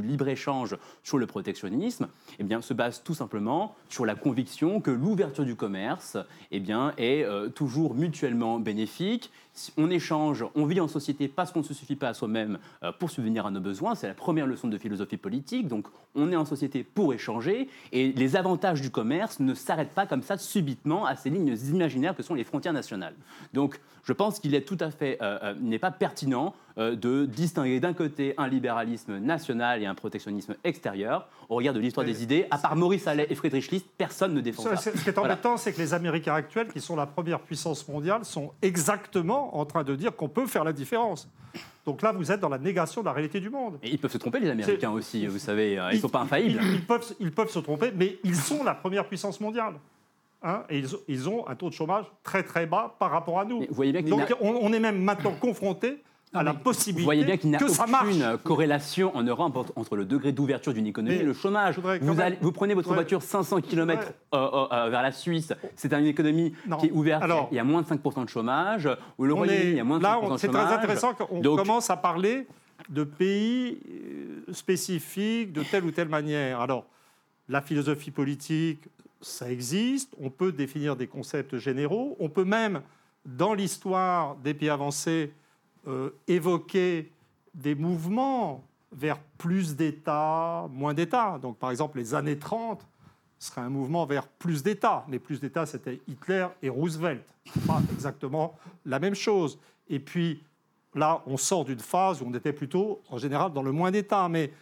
libre-échange 0.00 0.76
sur 1.02 1.18
le 1.18 1.26
protectionnisme 1.26 2.06
eh 2.38 2.44
se 2.62 2.74
base 2.74 3.02
tout 3.02 3.14
simplement 3.14 3.74
sur 3.88 4.06
la 4.06 4.14
conviction 4.14 4.80
que 4.80 4.92
l'ouverture 4.92 5.44
du 5.44 5.56
commerce 5.56 6.16
eh 6.52 6.62
est 6.96 7.26
toujours 7.56 7.94
mutuellement 7.96 8.60
bénéfique. 8.60 9.32
On 9.76 9.90
échange, 9.90 10.46
on 10.54 10.64
vit 10.64 10.80
en 10.80 10.88
société 10.88 11.28
parce 11.28 11.52
qu'on 11.52 11.60
ne 11.60 11.64
se 11.64 11.74
suffit 11.74 11.96
pas 11.96 12.08
à 12.08 12.14
soi-même 12.14 12.58
euh, 12.82 12.90
pour 12.90 13.10
subvenir 13.10 13.44
à 13.44 13.50
nos 13.50 13.60
besoins. 13.60 13.94
C'est 13.94 14.08
la 14.08 14.14
première 14.14 14.46
leçon 14.46 14.68
de 14.68 14.78
philosophie 14.78 15.18
politique. 15.18 15.68
Donc 15.68 15.88
on 16.14 16.32
est 16.32 16.36
en 16.36 16.46
société 16.46 16.82
pour 16.84 17.12
échanger 17.12 17.68
et 17.92 18.12
les 18.12 18.36
avantages 18.36 18.80
du 18.80 18.90
commerce 18.90 19.40
ne 19.40 19.52
s'arrêtent 19.52 19.94
pas 19.94 20.06
comme 20.06 20.22
ça 20.22 20.38
subitement 20.38 21.04
à 21.04 21.16
ces 21.16 21.28
lignes 21.28 21.54
imaginaires 21.70 22.16
que 22.16 22.22
sont 22.22 22.34
les 22.34 22.44
frontières 22.44 22.72
nationales. 22.72 23.14
Donc 23.52 23.78
je 24.04 24.12
pense 24.12 24.40
qu'il 24.40 24.54
est 24.54 24.62
tout 24.62 24.78
à 24.80 24.90
fait, 24.90 25.18
euh, 25.20 25.38
euh, 25.42 25.54
n'est 25.60 25.78
pas 25.78 25.90
pertinent 25.90 26.54
de 26.76 27.26
distinguer 27.26 27.80
d'un 27.80 27.92
côté 27.92 28.34
un 28.38 28.48
libéralisme 28.48 29.18
national 29.18 29.82
et 29.82 29.86
un 29.86 29.94
protectionnisme 29.94 30.54
extérieur. 30.64 31.28
Au 31.48 31.56
regard 31.56 31.74
de 31.74 31.80
l'histoire 31.80 32.06
des 32.06 32.22
idées, 32.22 32.46
à 32.50 32.58
part 32.58 32.76
Maurice 32.76 33.06
Allais 33.06 33.26
et 33.28 33.34
Friedrich 33.34 33.70
List, 33.70 33.86
personne 33.98 34.32
ne 34.34 34.40
défend 34.40 34.62
Ça, 34.62 34.76
Ce 34.76 34.90
qui 34.90 35.08
est 35.08 35.12
Voilà. 35.12 35.34
embêtant, 35.34 35.56
c'est 35.56 35.72
que 35.72 35.78
les 35.78 35.92
Américains 35.94 36.34
actuels, 36.34 36.68
qui 36.72 36.80
sont 36.80 36.96
la 36.96 37.06
première 37.06 37.40
puissance 37.40 37.86
mondiale, 37.88 38.24
sont 38.24 38.52
exactement 38.62 39.56
en 39.58 39.64
train 39.66 39.84
de 39.84 39.94
dire 39.94 40.14
qu'on 40.16 40.28
peut 40.28 40.46
faire 40.46 40.64
la 40.64 40.72
différence. 40.72 41.28
Donc 41.84 42.00
là, 42.00 42.12
vous 42.12 42.30
êtes 42.30 42.40
dans 42.40 42.48
la 42.48 42.58
négation 42.58 43.00
de 43.02 43.06
la 43.06 43.12
réalité 43.12 43.40
du 43.40 43.50
monde. 43.50 43.78
Et 43.82 43.90
ils 43.90 43.98
peuvent 43.98 44.10
se 44.12 44.18
tromper, 44.18 44.38
les 44.40 44.48
Américains 44.50 44.92
aussi, 44.92 45.26
vous 45.26 45.38
savez, 45.38 45.78
euh, 45.78 45.90
ils 45.90 45.96
ne 45.96 46.00
sont 46.00 46.08
pas 46.08 46.20
infaillibles. 46.20 46.60
Ils, 46.62 46.74
ils 46.76 46.86
peuvent, 46.86 47.14
ils 47.20 47.32
peuvent 47.32 47.50
se 47.50 47.58
tromper, 47.58 47.92
mais 47.94 48.18
ils 48.24 48.36
sont 48.36 48.62
la 48.64 48.74
première 48.74 49.06
puissance 49.06 49.40
mondiale. 49.40 49.74
Hein, 50.44 50.62
et 50.70 50.78
ils, 50.78 50.88
ils 51.08 51.28
ont 51.28 51.46
un 51.48 51.54
taux 51.54 51.68
de 51.68 51.74
chômage 51.74 52.06
très 52.22 52.42
très 52.42 52.66
bas 52.66 52.94
par 52.98 53.10
rapport 53.10 53.38
à 53.38 53.44
nous. 53.44 53.60
Vous 53.60 53.66
voyez 53.74 53.92
bien 53.92 54.02
Donc 54.02 54.32
on, 54.40 54.50
on 54.62 54.72
est 54.72 54.80
même 54.80 55.00
maintenant 55.02 55.32
confronté 55.40 56.02
à 56.34 56.42
la 56.42 56.52
Vous 56.52 56.58
possibilité 56.60 57.04
voyez 57.04 57.24
bien 57.24 57.36
qu'il 57.36 57.50
n'y 57.50 57.56
a 57.56 57.60
marche. 57.60 58.04
aucune 58.08 58.38
corrélation 58.42 59.14
en 59.16 59.22
Europe 59.22 59.56
entre- 59.76 59.96
le 59.96 60.04
degré 60.06 60.32
d'ouverture 60.32 60.72
d'une 60.72 60.86
économie 60.86 61.16
et 61.16 61.22
le 61.22 61.34
chômage. 61.34 61.78
Vous, 62.00 62.20
allez- 62.20 62.38
vous 62.40 62.52
prenez 62.52 62.72
votre 62.74 62.88
Ouais. 62.88 62.94
voiture 62.94 63.22
500 63.22 63.60
km 63.60 64.12
Ouais. 64.32 64.90
vers 64.90 65.02
la 65.02 65.12
Suisse, 65.12 65.52
c'est 65.76 65.92
une 65.92 66.06
économie 66.06 66.54
Non. 66.66 66.78
qui 66.78 66.86
est 66.86 66.90
ouverte, 66.92 67.22
Alors, 67.22 67.48
il 67.50 67.56
y 67.56 67.60
a 67.60 67.64
moins 67.64 67.82
de 67.82 67.86
5% 67.86 68.24
de 68.24 68.28
chômage. 68.30 68.88
Ou 69.18 69.24
le 69.24 69.34
On 69.34 69.36
Royaume-Uni, 69.38 69.70
il 69.72 69.76
y 69.76 69.80
a 69.80 69.84
moins 69.84 69.98
de 69.98 70.02
là, 70.02 70.14
5% 70.14 70.30
on- 70.30 70.34
de 70.34 70.40
c'est 70.40 70.46
chômage. 70.46 70.66
très 70.66 70.74
intéressant 70.76 71.14
qu'on 71.14 71.40
Donc- 71.40 71.58
commence 71.58 71.90
à 71.90 71.96
parler 71.96 72.46
de 72.88 73.04
pays 73.04 73.78
euh, 74.48 74.52
spécifiques 74.52 75.52
de 75.52 75.62
telle 75.62 75.84
ou 75.84 75.90
telle 75.90 76.08
manière. 76.08 76.60
Alors, 76.60 76.86
la 77.48 77.60
philosophie 77.60 78.10
politique, 78.10 78.84
ça 79.20 79.50
existe. 79.50 80.14
On 80.20 80.30
peut 80.30 80.50
définir 80.52 80.96
des 80.96 81.06
concepts 81.06 81.58
généraux. 81.58 82.16
On 82.18 82.28
peut 82.28 82.44
même, 82.44 82.80
dans 83.26 83.52
l'histoire 83.54 84.34
des 84.36 84.54
pays 84.54 84.70
avancés, 84.70 85.30
euh, 85.30 85.36
évoquer 86.28 87.10
des 87.54 87.74
mouvements 87.74 88.64
vers 88.92 89.18
plus 89.38 89.74
d'États, 89.76 90.68
moins 90.70 90.94
d'États. 90.94 91.38
Donc, 91.40 91.58
par 91.58 91.70
exemple, 91.70 91.98
les 91.98 92.14
années 92.14 92.38
30 92.38 92.86
serait 93.38 93.62
un 93.62 93.68
mouvement 93.70 94.06
vers 94.06 94.26
plus 94.28 94.62
d'États. 94.62 95.04
Mais 95.08 95.18
plus 95.18 95.40
d'États, 95.40 95.66
c'était 95.66 96.00
Hitler 96.06 96.46
et 96.62 96.68
Roosevelt. 96.68 97.22
Pas 97.66 97.80
exactement 97.92 98.54
la 98.86 98.98
même 99.00 99.14
chose. 99.14 99.58
Et 99.88 99.98
puis, 99.98 100.42
là, 100.94 101.22
on 101.26 101.36
sort 101.36 101.64
d'une 101.64 101.80
phase 101.80 102.22
où 102.22 102.26
on 102.26 102.34
était 102.34 102.52
plutôt, 102.52 103.00
en 103.08 103.18
général, 103.18 103.52
dans 103.52 103.62
le 103.62 103.72
moins 103.72 103.90
d'États. 103.90 104.28
Mais 104.28 104.52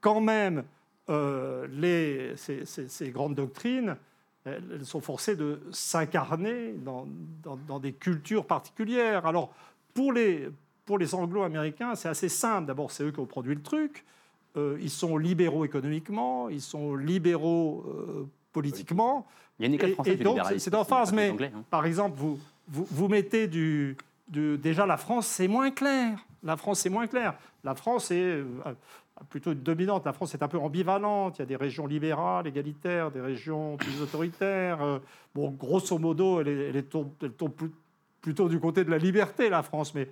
quand 0.00 0.20
même, 0.20 0.64
euh, 1.08 1.66
les, 1.72 2.34
ces, 2.36 3.10
grandes 3.10 3.34
doctrines, 3.34 3.96
elles, 4.44 4.62
elles 4.74 4.84
sont 4.86 5.00
forcées 5.00 5.34
de 5.34 5.60
s'incarner 5.72 6.72
dans, 6.74 7.08
dans- 7.42 7.56
dans 7.56 7.80
des 7.80 7.92
cultures 7.94 8.46
particulières. 8.46 9.26
Alors, 9.26 9.52
pour 9.94 10.12
les, 10.12 10.48
pour 10.88 10.96
les 10.96 11.14
anglo-américains, 11.14 11.94
c'est 11.96 12.08
assez 12.08 12.30
simple. 12.30 12.66
D'abord, 12.66 12.90
c'est 12.90 13.04
eux 13.04 13.12
qui 13.12 13.20
ont 13.20 13.26
produit 13.26 13.54
le 13.54 13.60
truc. 13.60 14.06
Euh, 14.56 14.78
ils 14.80 14.88
sont 14.88 15.18
libéraux 15.18 15.66
économiquement, 15.66 16.48
ils 16.48 16.62
sont 16.62 16.96
libéraux 16.96 17.84
euh, 17.86 18.26
politiquement. 18.54 19.26
Il 19.58 19.62
y 19.62 19.66
a 19.66 19.68
une 19.68 19.74
école 19.74 19.90
Et- 19.90 19.92
française 19.92 20.14
et 20.14 20.16
du 20.16 20.24
donc, 20.24 20.38
c'est 20.56 20.74
en 20.74 20.84
phase, 20.84 21.12
mais 21.12 21.28
Anglais, 21.28 21.52
hein. 21.54 21.62
par 21.68 21.84
exemple, 21.84 22.16
vous, 22.16 22.40
vous, 22.68 22.86
vous 22.90 23.08
mettez 23.08 23.48
du, 23.48 23.98
Déjà, 24.28 24.86
la 24.86 24.96
France, 24.96 25.26
c'est 25.26 25.46
moins 25.46 25.70
clair. 25.70 26.18
La 26.42 26.56
France, 26.56 26.80
c'est 26.80 26.90
moins 26.90 27.06
clair. 27.06 27.34
La 27.64 27.74
France 27.74 28.10
est 28.10 28.22
euh, 28.22 28.44
plutôt 29.28 29.52
dominante. 29.52 30.06
La 30.06 30.14
France 30.14 30.34
est 30.34 30.42
un 30.42 30.48
peu 30.48 30.58
ambivalente. 30.58 31.36
Il 31.36 31.40
y 31.40 31.42
a 31.42 31.46
des 31.46 31.56
régions 31.56 31.86
libérales, 31.86 32.46
égalitaires, 32.46 33.10
des 33.10 33.20
régions 33.20 33.76
plus 33.76 34.00
autoritaires. 34.00 35.00
Bon, 35.34 35.50
grosso 35.50 35.98
modo, 35.98 36.40
elle, 36.40 36.48
est, 36.48 36.68
elle, 36.70 36.84
tombe, 36.84 37.10
plutôt 38.22 38.48
du 38.48 38.58
côté 38.58 38.84
de 38.84 38.90
la 38.90 38.98
liberté, 38.98 39.50
la 39.50 39.62
France, 39.62 39.94
mais 39.94 40.08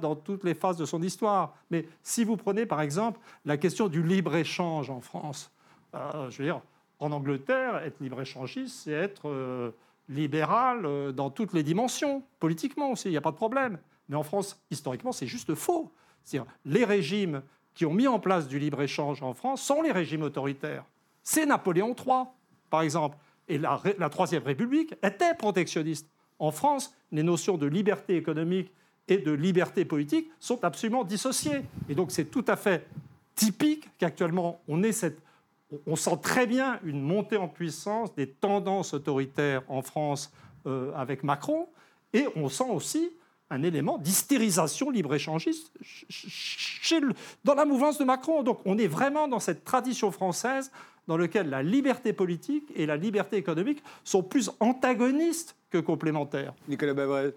dans 0.00 0.14
toutes 0.16 0.44
les 0.44 0.54
phases 0.54 0.76
de 0.76 0.84
son 0.84 1.02
histoire. 1.02 1.54
Mais 1.70 1.86
si 2.02 2.24
vous 2.24 2.36
prenez, 2.36 2.66
par 2.66 2.80
exemple, 2.80 3.20
la 3.44 3.56
question 3.56 3.88
du 3.88 4.02
libre-échange 4.02 4.90
en 4.90 5.00
France, 5.00 5.52
euh, 5.94 6.30
je 6.30 6.38
veux 6.38 6.44
dire, 6.44 6.60
en 6.98 7.12
Angleterre, 7.12 7.76
être 7.84 8.00
libre-échangiste, 8.00 8.82
c'est 8.84 8.92
être 8.92 9.72
libéral 10.10 11.12
dans 11.14 11.30
toutes 11.30 11.54
les 11.54 11.62
dimensions, 11.62 12.22
politiquement 12.40 12.90
aussi, 12.90 13.08
il 13.08 13.12
n'y 13.12 13.16
a 13.16 13.22
pas 13.22 13.30
de 13.30 13.36
problème. 13.36 13.78
Mais 14.10 14.16
en 14.16 14.22
France, 14.22 14.60
historiquement, 14.70 15.12
c'est 15.12 15.26
juste 15.26 15.54
faux. 15.54 15.90
C'est-à-dire, 16.24 16.50
les 16.66 16.84
régimes 16.84 17.42
qui 17.74 17.86
ont 17.86 17.94
mis 17.94 18.08
en 18.08 18.18
place 18.18 18.48
du 18.48 18.58
libre-échange 18.58 19.22
en 19.22 19.32
France 19.32 19.62
sont 19.62 19.82
les 19.82 19.92
régimes 19.92 20.22
autoritaires. 20.22 20.84
C'est 21.22 21.46
Napoléon 21.46 21.94
III, 21.96 22.24
par 22.68 22.82
exemple. 22.82 23.16
Et 23.48 23.58
la 23.58 24.08
Troisième 24.10 24.42
République 24.42 24.94
était 25.02 25.34
protectionniste. 25.34 26.08
En 26.38 26.50
France, 26.50 26.94
les 27.12 27.22
notions 27.22 27.56
de 27.56 27.66
liberté 27.66 28.16
économique 28.16 28.72
et 29.10 29.18
de 29.18 29.32
liberté 29.32 29.84
politique 29.84 30.30
sont 30.38 30.62
absolument 30.64 31.04
dissociées. 31.04 31.62
Et 31.88 31.94
donc 31.94 32.12
c'est 32.12 32.26
tout 32.26 32.44
à 32.48 32.56
fait 32.56 32.86
typique 33.34 33.88
qu'actuellement 33.98 34.60
on 34.68 34.82
ait 34.82 34.92
cette... 34.92 35.20
On 35.86 35.94
sent 35.94 36.18
très 36.20 36.46
bien 36.46 36.80
une 36.82 37.00
montée 37.00 37.36
en 37.36 37.46
puissance 37.46 38.12
des 38.14 38.28
tendances 38.28 38.92
autoritaires 38.92 39.62
en 39.68 39.82
France 39.82 40.32
euh, 40.66 40.92
avec 40.96 41.22
Macron, 41.22 41.68
et 42.12 42.26
on 42.34 42.48
sent 42.48 42.68
aussi 42.68 43.12
un 43.50 43.62
élément 43.62 43.96
d'hystérisation 43.98 44.90
libre-échangiste 44.90 45.72
dans 47.44 47.54
la 47.54 47.64
mouvance 47.64 47.98
de 47.98 48.04
Macron. 48.04 48.42
Donc 48.42 48.60
on 48.64 48.78
est 48.78 48.88
vraiment 48.88 49.28
dans 49.28 49.38
cette 49.38 49.64
tradition 49.64 50.10
française 50.10 50.72
dans 51.06 51.16
laquelle 51.16 51.50
la 51.50 51.62
liberté 51.62 52.12
politique 52.12 52.64
et 52.74 52.86
la 52.86 52.96
liberté 52.96 53.36
économique 53.36 53.82
sont 54.04 54.22
plus 54.22 54.50
antagonistes 54.60 55.56
que 55.70 55.78
complémentaires. 55.78 56.52
Nicolas 56.68 56.94
Bavret. 56.94 57.34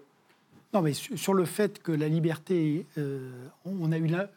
Non, 0.74 0.82
mais 0.82 0.92
sur 0.92 1.34
le 1.34 1.44
fait 1.44 1.80
que 1.80 1.92
la 1.92 2.08
liberté, 2.08 2.84
euh, 2.98 3.30
on 3.64 3.92
a 3.92 3.96
eu 3.96 4.08
là, 4.08 4.28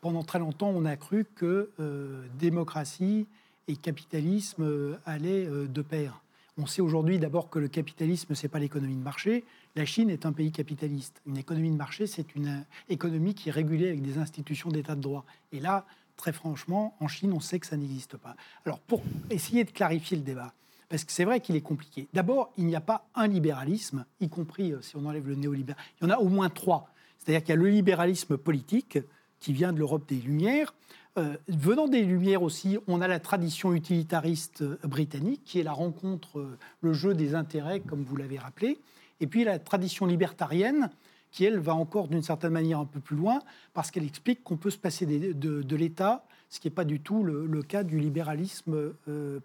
pendant 0.00 0.22
très 0.22 0.38
longtemps, 0.38 0.68
on 0.68 0.84
a 0.84 0.96
cru 0.96 1.26
que 1.34 1.70
euh, 1.80 2.24
démocratie 2.38 3.26
et 3.66 3.74
capitalisme 3.74 4.62
euh, 4.62 4.94
allaient 5.04 5.46
de 5.46 5.82
pair. 5.82 6.22
On 6.58 6.66
sait 6.66 6.80
aujourd'hui 6.80 7.18
d'abord 7.18 7.50
que 7.50 7.58
le 7.58 7.66
capitalisme, 7.66 8.36
ce 8.36 8.42
n'est 8.42 8.48
pas 8.48 8.60
l'économie 8.60 8.94
de 8.94 9.02
marché. 9.02 9.44
La 9.74 9.84
Chine 9.84 10.10
est 10.10 10.26
un 10.26 10.32
pays 10.32 10.52
capitaliste. 10.52 11.20
Une 11.26 11.38
économie 11.38 11.70
de 11.72 11.76
marché, 11.76 12.06
c'est 12.06 12.36
une 12.36 12.64
économie 12.88 13.34
qui 13.34 13.48
est 13.48 13.52
régulée 13.52 13.88
avec 13.88 14.02
des 14.02 14.18
institutions 14.18 14.68
d'état 14.68 14.94
de 14.94 15.00
droit. 15.00 15.24
Et 15.50 15.58
là, 15.58 15.86
très 16.16 16.32
franchement, 16.32 16.94
en 17.00 17.08
Chine, 17.08 17.32
on 17.32 17.40
sait 17.40 17.58
que 17.58 17.66
ça 17.66 17.76
n'existe 17.76 18.16
pas. 18.16 18.36
Alors, 18.64 18.78
pour 18.78 19.02
essayer 19.28 19.64
de 19.64 19.72
clarifier 19.72 20.16
le 20.16 20.22
débat, 20.22 20.52
parce 20.92 21.04
que 21.04 21.12
c'est 21.12 21.24
vrai 21.24 21.40
qu'il 21.40 21.56
est 21.56 21.62
compliqué. 21.62 22.06
D'abord, 22.12 22.52
il 22.58 22.66
n'y 22.66 22.76
a 22.76 22.82
pas 22.82 23.08
un 23.14 23.26
libéralisme, 23.26 24.04
y 24.20 24.28
compris 24.28 24.72
euh, 24.72 24.82
si 24.82 24.94
on 24.94 25.06
enlève 25.06 25.26
le 25.26 25.36
néolibéralisme. 25.36 25.90
Il 25.98 26.06
y 26.06 26.06
en 26.06 26.14
a 26.14 26.18
au 26.18 26.28
moins 26.28 26.50
trois. 26.50 26.90
C'est-à-dire 27.16 27.40
qu'il 27.40 27.48
y 27.48 27.58
a 27.58 27.62
le 27.62 27.70
libéralisme 27.70 28.36
politique, 28.36 28.98
qui 29.40 29.54
vient 29.54 29.72
de 29.72 29.78
l'Europe 29.78 30.06
des 30.06 30.16
Lumières, 30.16 30.74
euh, 31.16 31.38
venant 31.48 31.88
des 31.88 32.02
Lumières 32.02 32.42
aussi, 32.42 32.76
on 32.88 33.00
a 33.00 33.08
la 33.08 33.20
tradition 33.20 33.72
utilitariste 33.72 34.60
euh, 34.60 34.76
britannique, 34.84 35.40
qui 35.46 35.60
est 35.60 35.62
la 35.62 35.72
rencontre, 35.72 36.58
le 36.82 36.92
jeu 36.92 37.14
des 37.14 37.34
intérêts, 37.34 37.80
comme 37.80 38.04
vous 38.04 38.16
l'avez 38.16 38.38
rappelé, 38.38 38.78
et 39.20 39.26
puis 39.26 39.44
la 39.44 39.58
tradition 39.58 40.04
libertarienne, 40.04 40.90
qui, 41.30 41.46
elle, 41.46 41.58
va 41.58 41.74
encore 41.74 42.08
d'une 42.08 42.22
certaine 42.22 42.52
manière 42.52 42.80
un 42.80 42.84
peu 42.84 43.00
plus 43.00 43.16
loin, 43.16 43.40
parce 43.72 43.90
qu'elle 43.90 44.04
explique 44.04 44.44
qu'on 44.44 44.58
peut 44.58 44.68
se 44.68 44.76
passer 44.76 45.06
de, 45.06 45.74
l'État, 45.76 46.26
ce 46.52 46.60
qui 46.60 46.68
n'est 46.68 46.74
pas 46.74 46.84
du 46.84 47.00
tout 47.00 47.24
le, 47.24 47.62
cas 47.62 47.82
du 47.82 47.98
libéralisme 47.98 48.92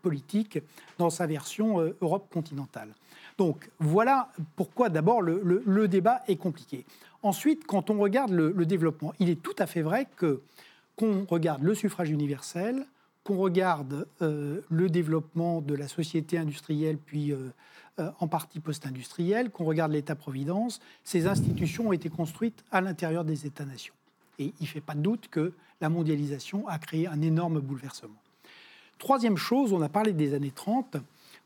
politique 0.02 0.60
dans 0.98 1.10
sa 1.10 1.26
version 1.26 1.80
Europe 2.02 2.28
continentale. 2.32 2.90
Donc 3.38 3.70
voilà 3.80 4.30
pourquoi 4.56 4.90
d'abord 4.90 5.22
le, 5.22 5.88
débat 5.88 6.22
est 6.28 6.36
compliqué. 6.36 6.86
Ensuite, 7.24 7.66
quand 7.66 7.90
on 7.90 7.98
regarde 7.98 8.32
le 8.32 8.66
développement, 8.66 9.14
il 9.20 9.30
est 9.30 9.42
tout 9.42 9.56
à 9.58 9.68
fait 9.68 9.82
vrai 9.82 10.08
qu'on 10.18 11.26
regarde 11.30 11.64
le 11.64 11.76
suffrage 11.76 12.10
universel, 12.10 12.86
qu'on 13.28 13.36
regarde 13.36 14.08
euh, 14.22 14.62
le 14.70 14.90
développement 14.90 15.60
de 15.60 15.76
la 15.76 15.90
société 15.90 16.38
industrielle, 16.38 16.98
puis 16.98 17.34
euh, 17.34 17.50
euh, 18.00 18.10
en 18.22 18.30
partie 18.30 18.62
post-industrielle, 18.62 19.50
qu'on 19.50 19.66
regarde 19.66 19.92
l'État-providence, 19.92 20.80
ces 21.04 21.28
institutions 21.28 21.90
ont 21.90 21.92
été 21.92 22.08
construites 22.08 22.64
à 22.72 22.80
l'intérieur 22.80 23.26
des 23.26 23.46
États-nations. 23.46 23.94
Et 24.40 24.54
il 24.60 24.64
ne 24.64 24.68
fait 24.68 24.82
pas 24.82 24.94
de 24.94 25.02
doute 25.02 25.28
que 25.30 25.54
la 25.82 25.90
mondialisation 25.90 26.68
a 26.68 26.80
créé 26.80 27.08
un 27.08 27.22
énorme 27.22 27.60
bouleversement. 27.60 28.16
Troisième 29.00 29.38
chose, 29.38 29.74
on 29.74 29.82
a 29.82 29.90
parlé 29.90 30.14
des 30.14 30.34
années 30.34 30.52
30 30.52 30.98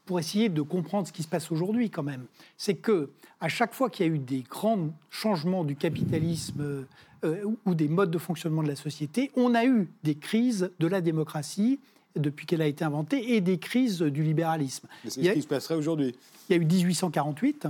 pour 0.05 0.19
essayer 0.19 0.49
de 0.49 0.61
comprendre 0.61 1.07
ce 1.07 1.13
qui 1.13 1.23
se 1.23 1.27
passe 1.27 1.51
aujourd'hui 1.51 1.89
quand 1.89 2.03
même. 2.03 2.25
C'est 2.57 2.75
que 2.75 3.09
à 3.39 3.49
chaque 3.49 3.73
fois 3.73 3.89
qu'il 3.89 4.05
y 4.05 4.09
a 4.09 4.11
eu 4.11 4.19
des 4.19 4.41
grands 4.41 4.89
changements 5.09 5.63
du 5.63 5.75
capitalisme 5.75 6.85
euh, 7.23 7.43
ou 7.65 7.75
des 7.75 7.87
modes 7.87 8.11
de 8.11 8.17
fonctionnement 8.17 8.63
de 8.63 8.67
la 8.67 8.75
société, 8.75 9.31
on 9.35 9.53
a 9.53 9.65
eu 9.65 9.89
des 10.03 10.15
crises 10.15 10.71
de 10.79 10.87
la 10.87 11.01
démocratie 11.01 11.79
depuis 12.15 12.45
qu'elle 12.45 12.61
a 12.61 12.67
été 12.67 12.83
inventée 12.83 13.35
et 13.35 13.41
des 13.41 13.57
crises 13.57 14.01
du 14.01 14.23
libéralisme. 14.23 14.87
C'est 15.03 15.23
ce 15.23 15.31
qui 15.31 15.41
se 15.41 15.47
passerait 15.47 15.75
aujourd'hui. 15.75 16.15
Il 16.49 16.55
y 16.55 16.59
a 16.59 16.61
eu 16.61 16.65
1848. 16.65 17.67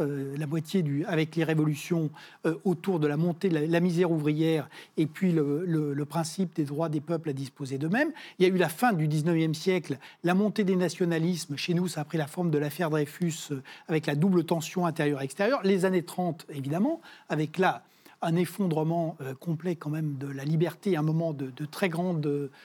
Euh, 0.00 0.34
la 0.36 0.48
moitié 0.48 0.82
du, 0.82 1.04
avec 1.04 1.36
les 1.36 1.44
révolutions 1.44 2.10
euh, 2.46 2.54
autour 2.64 2.98
de 2.98 3.06
la 3.06 3.16
montée 3.16 3.48
de 3.48 3.58
la, 3.70 3.80
misère 3.80 4.10
ouvrière 4.10 4.68
et 4.96 5.06
puis 5.06 5.30
le, 5.30 6.04
principe 6.04 6.56
des 6.56 6.64
droits 6.64 6.88
des 6.88 7.00
peuples 7.00 7.30
à 7.30 7.32
disposer 7.32 7.78
d'eux-mêmes. 7.78 8.10
Il 8.38 8.46
y 8.46 8.50
a 8.50 8.52
eu 8.52 8.58
la 8.58 8.68
fin 8.68 8.92
du 8.92 9.06
19e 9.06 9.54
siècle, 9.54 9.98
la 10.24 10.34
montée 10.34 10.64
des 10.64 10.74
nationalismes. 10.74 11.56
Chez 11.56 11.74
nous, 11.74 11.86
ça 11.86 12.00
a 12.00 12.04
pris 12.04 12.18
la 12.18 12.26
forme 12.26 12.50
de 12.50 12.58
l'affaire 12.58 12.90
Dreyfus 12.90 13.52
avec 13.86 14.06
la 14.06 14.16
double 14.16 14.44
tension 14.44 14.84
intérieure-extérieure. 14.84 15.60
Les 15.62 15.84
années 15.84 16.02
30, 16.02 16.46
évidemment, 16.50 17.00
avec 17.28 17.58
la 17.58 17.84
un 18.24 18.36
effondrement 18.36 19.16
euh, 19.20 19.34
complet 19.34 19.76
quand 19.76 19.90
même 19.90 20.16
de 20.16 20.26
la 20.26 20.44
liberté, 20.44 20.96
un 20.96 21.02
moment 21.02 21.32
de, 21.32 21.50
très, 21.66 21.88
grand, 21.88 22.18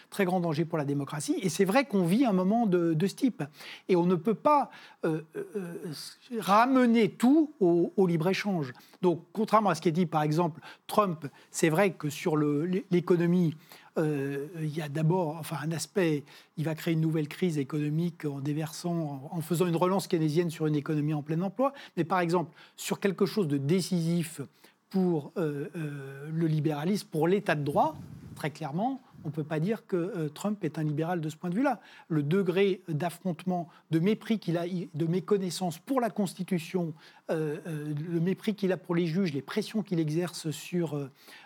très 0.09 0.25
grand 0.25 0.39
danger 0.39 0.65
pour 0.65 0.77
la 0.77 0.85
démocratie. 0.85 1.35
Et 1.41 1.49
c'est 1.49 1.65
vrai 1.65 1.85
qu'on 1.85 2.05
vit 2.05 2.25
un 2.25 2.33
moment 2.33 2.65
de, 2.65 2.95
ce 3.07 3.15
type. 3.15 3.43
Et 3.87 3.95
on 3.95 4.05
ne 4.05 4.15
peut 4.15 4.33
pas 4.33 4.69
euh, 5.05 5.21
euh, 5.35 5.91
ramener 6.39 7.09
tout 7.09 7.53
au, 7.59 8.07
libre-échange. 8.07 8.73
Donc, 9.01 9.23
contrairement 9.33 9.69
à 9.69 9.75
ce 9.75 9.81
qui 9.81 9.89
est 9.89 9.93
dit, 9.93 10.05
par 10.05 10.23
exemple, 10.23 10.61
Trump, 10.87 11.27
c'est 11.51 11.69
vrai 11.69 11.91
que 11.91 12.09
sur 12.09 12.37
l'économie, 12.37 13.53
il 13.97 14.73
y 14.73 14.81
a 14.81 14.87
d'abord 14.87 15.35
enfin, 15.35 15.57
un 15.61 15.73
aspect, 15.73 16.23
il 16.55 16.63
va 16.63 16.73
créer 16.73 16.93
une 16.93 17.01
nouvelle 17.01 17.27
crise 17.27 17.57
économique 17.57 18.23
en 18.23 18.39
déversant, 18.39 19.29
en, 19.29 19.41
faisant 19.41 19.67
une 19.67 19.75
relance 19.75 20.07
keynésienne 20.07 20.49
sur 20.49 20.67
une 20.67 20.75
économie 20.75 21.13
en 21.13 21.21
plein 21.21 21.41
emploi. 21.41 21.73
Mais 21.97 22.05
par 22.05 22.21
exemple, 22.21 22.55
sur 22.77 23.01
quelque 23.01 23.25
chose 23.25 23.49
de 23.49 23.57
décisif 23.57 24.41
pour 24.89 25.32
euh, 25.38 25.67
euh, 25.75 26.30
le 26.34 26.47
libéralisme, 26.47 27.08
pour 27.12 27.28
l'état 27.28 27.56
de 27.56 27.63
droit, 27.63 27.95
très 28.36 28.49
clairement, 28.49 29.02
on 29.25 29.28
ne 29.28 29.34
peut 29.34 29.43
pas 29.43 29.60
dire 29.60 29.86
que 29.86 29.97
euh, 29.97 30.30
Trump 30.30 30.63
est 30.63 30.80
un 30.80 30.84
libéral 30.84 31.19
de 31.19 31.30
ce 31.30 31.36
point 31.36 31.49
de 31.49 31.56
vue-là. 31.56 31.82
Le 32.08 32.23
degré 32.23 32.82
d'affrontement, 32.88 33.67
de 33.91 33.99
mépris 33.99 34.39
qu'il 34.39 34.58
a, 34.58 34.63
de 34.65 35.06
méconnaissance 35.06 35.78
pour 35.78 35.99
la 35.99 36.10
Constitution, 36.10 36.93
le 37.30 38.19
mépris 38.19 38.56
qu'il 38.56 38.71
a 38.71 38.78
pour 38.78 38.95
les 38.95 39.06
juges, 39.06 39.34
les 39.34 39.43
pressions 39.43 39.84
qu'il 39.84 39.99
exerce 39.99 40.49
sur 40.49 40.97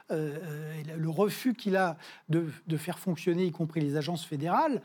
le 0.09 1.09
refus 1.09 1.55
qu'il 1.55 1.75
a 1.75 1.97
de, 2.29 2.47
faire 2.77 2.99
fonctionner, 2.99 3.43
y 3.43 3.51
compris 3.51 3.81
les 3.81 3.97
agences 3.97 4.23
fédérales, 4.23 4.81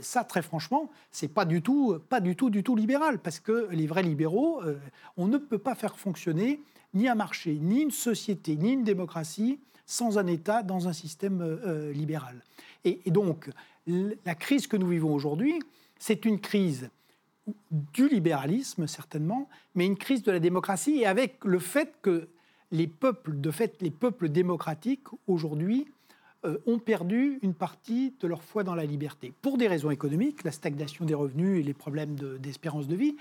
ça, 0.00 0.24
très 0.24 0.40
franchement, 0.40 0.90
c'est 1.10 1.28
pas 1.28 1.44
du 1.44 1.60
tout, 1.60 1.98
pas 2.08 2.20
du 2.20 2.34
tout, 2.34 2.48
du 2.48 2.62
tout 2.62 2.76
libéral, 2.76 3.18
parce 3.18 3.40
que 3.40 3.68
les 3.72 3.86
vrais 3.86 4.02
libéraux, 4.02 4.62
on 5.18 5.26
ne 5.26 5.36
peut 5.36 5.58
pas 5.58 5.74
faire 5.74 5.98
fonctionner 5.98 6.60
ni 6.94 7.08
un 7.08 7.14
marché, 7.14 7.58
ni 7.60 7.82
une 7.82 7.90
société, 7.90 8.56
ni 8.56 8.72
une 8.72 8.84
démocratie 8.84 9.58
sans 9.88 10.18
un 10.18 10.26
État 10.26 10.62
dans 10.62 10.86
un 10.86 10.92
système 10.92 11.40
euh, 11.40 11.56
euh, 11.66 11.92
libéral. 11.92 12.44
Et, 12.84 13.00
donc, 13.10 13.50
la 13.86 14.34
crise 14.34 14.66
que 14.66 14.76
nous 14.76 14.86
vivons 14.86 15.12
aujourd'hui, 15.12 15.58
c'est 15.98 16.24
une 16.24 16.40
crise 16.40 16.90
du 17.70 18.08
libéralisme, 18.08 18.86
certainement, 18.86 19.48
mais 19.74 19.86
une 19.86 19.96
crise 19.96 20.22
de 20.22 20.30
la 20.30 20.38
démocratie, 20.40 20.98
et 21.00 21.06
avec 21.06 21.44
le 21.44 21.58
fait 21.58 21.94
que 22.02 22.28
les 22.70 22.86
peuples, 22.86 23.40
de 23.40 23.50
fait, 23.50 23.80
les 23.80 23.90
peuples 23.90 24.28
démocratiques, 24.28 25.08
aujourd'hui, 25.26 25.86
euh, 26.44 26.58
ont 26.66 26.78
perdu 26.78 27.38
une 27.42 27.54
partie 27.54 28.14
de 28.20 28.28
leur 28.28 28.42
foi 28.42 28.62
dans 28.62 28.74
la 28.74 28.84
liberté. 28.84 29.32
Pour 29.42 29.58
des 29.58 29.68
raisons 29.68 29.90
économiques, 29.90 30.44
la 30.44 30.52
stagnation 30.52 31.04
des 31.04 31.14
revenus 31.14 31.60
et 31.60 31.62
les 31.62 31.74
problèmes 31.74 32.14
d'espérance 32.38 32.88
de, 32.88 32.96
vie, 32.96 33.16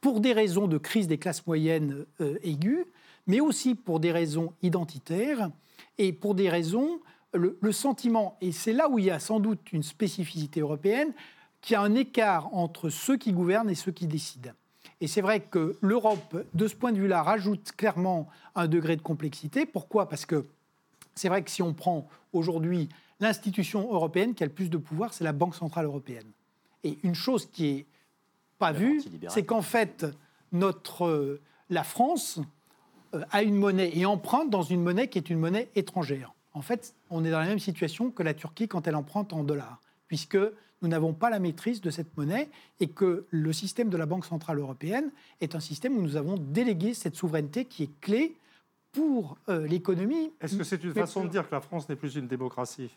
pour 0.00 0.20
des 0.20 0.32
raisons 0.34 0.68
de 0.68 0.78
crise 0.78 1.08
des 1.08 1.18
classes 1.18 1.46
moyennes 1.46 2.04
aiguës, 2.42 2.86
mais 3.30 3.38
aussi 3.38 3.76
pour 3.76 4.00
des 4.00 4.10
raisons 4.10 4.52
identitaires 4.60 5.50
et 5.98 6.12
pour 6.12 6.34
des 6.34 6.50
raisons, 6.50 7.00
le, 7.32 7.70
sentiment, 7.70 8.36
et 8.40 8.50
c'est 8.50 8.72
là 8.72 8.88
où 8.90 8.98
il 8.98 9.04
y 9.04 9.10
a 9.10 9.20
sans 9.20 9.38
doute 9.38 9.72
une 9.72 9.84
spécificité 9.84 10.58
européenne, 10.58 11.12
qu'il 11.60 11.74
y 11.74 11.76
a 11.76 11.80
un 11.80 11.94
écart 11.94 12.52
entre 12.52 12.88
ceux 12.88 13.16
qui 13.16 13.32
gouvernent 13.32 13.70
et 13.70 13.76
ceux 13.76 13.92
qui 13.92 14.08
décident. 14.08 14.50
Et 15.00 15.06
c'est 15.06 15.20
vrai 15.20 15.38
que 15.38 15.76
l'Europe, 15.80 16.44
de 16.54 16.66
ce 16.66 16.74
point 16.74 16.90
de 16.90 16.98
vue-là, 16.98 17.22
rajoute 17.22 17.70
clairement 17.76 18.26
un 18.56 18.66
degré 18.66 18.96
de 18.96 19.02
complexité. 19.02 19.64
Pourquoi? 19.64 20.08
Parce 20.08 20.26
que 20.26 20.46
c'est 21.14 21.28
vrai 21.28 21.44
que 21.44 21.52
si 21.52 21.62
on 21.62 21.72
prend 21.72 22.08
aujourd'hui 22.32 22.88
l'institution 23.20 23.92
européenne 23.92 24.34
qui 24.34 24.42
a 24.42 24.46
le 24.46 24.52
plus 24.52 24.70
de 24.70 24.76
pouvoir, 24.76 25.14
c'est 25.14 25.22
la 25.24 25.32
Banque 25.32 25.54
Centrale 25.54 25.84
Européenne. 25.84 26.32
Et 26.82 26.98
une 27.04 27.14
chose 27.14 27.46
qui 27.46 27.66
est 27.68 27.86
pas 28.58 28.72
vue, 28.72 29.00
c'est 29.28 29.44
qu'en 29.44 29.62
fait, 29.62 30.04
notre, 30.50 31.06
euh, 31.06 31.40
la 31.68 31.84
France 31.84 32.40
euh, 33.14 33.22
a 33.30 33.42
une 33.42 33.56
monnaie 33.56 33.96
et 33.96 34.06
emprunte 34.06 34.50
dans 34.50 34.62
une 34.62 34.82
monnaie 34.82 35.08
qui 35.08 35.18
est 35.18 35.30
une 35.30 35.38
monnaie 35.38 35.68
étrangère. 35.74 36.32
En 36.52 36.62
fait, 36.62 36.94
on 37.10 37.24
est 37.24 37.30
dans 37.30 37.40
la 37.40 37.46
même 37.46 37.58
situation 37.58 38.10
que 38.10 38.22
la 38.22 38.34
Turquie 38.34 38.68
quand 38.68 38.86
elle 38.86 38.96
emprunte 38.96 39.32
en 39.32 39.44
dollars, 39.44 39.80
puisque 40.08 40.38
nous 40.82 40.88
n'avons 40.88 41.12
pas 41.12 41.30
la 41.30 41.38
maîtrise 41.38 41.80
de 41.80 41.90
cette 41.90 42.16
monnaie 42.16 42.48
et 42.80 42.88
que 42.88 43.26
le 43.30 43.52
système 43.52 43.88
de 43.88 43.96
la 43.96 44.06
Banque 44.06 44.24
Centrale 44.24 44.58
Européenne 44.58 45.10
est 45.40 45.54
un 45.54 45.60
système 45.60 45.96
où 45.96 46.02
nous 46.02 46.16
avons 46.16 46.36
délégué 46.36 46.94
cette 46.94 47.16
souveraineté 47.16 47.64
qui 47.64 47.84
est 47.84 48.00
clé 48.00 48.36
pour 48.92 49.36
euh, 49.48 49.66
l'économie. 49.66 50.32
Est-ce 50.40 50.56
que 50.56 50.64
c'est 50.64 50.82
une 50.82 50.94
façon 50.94 51.24
de 51.24 51.28
dire 51.28 51.48
que 51.48 51.54
la 51.54 51.60
France 51.60 51.88
n'est 51.88 51.96
plus 51.96 52.16
une 52.16 52.26
démocratie? 52.26 52.90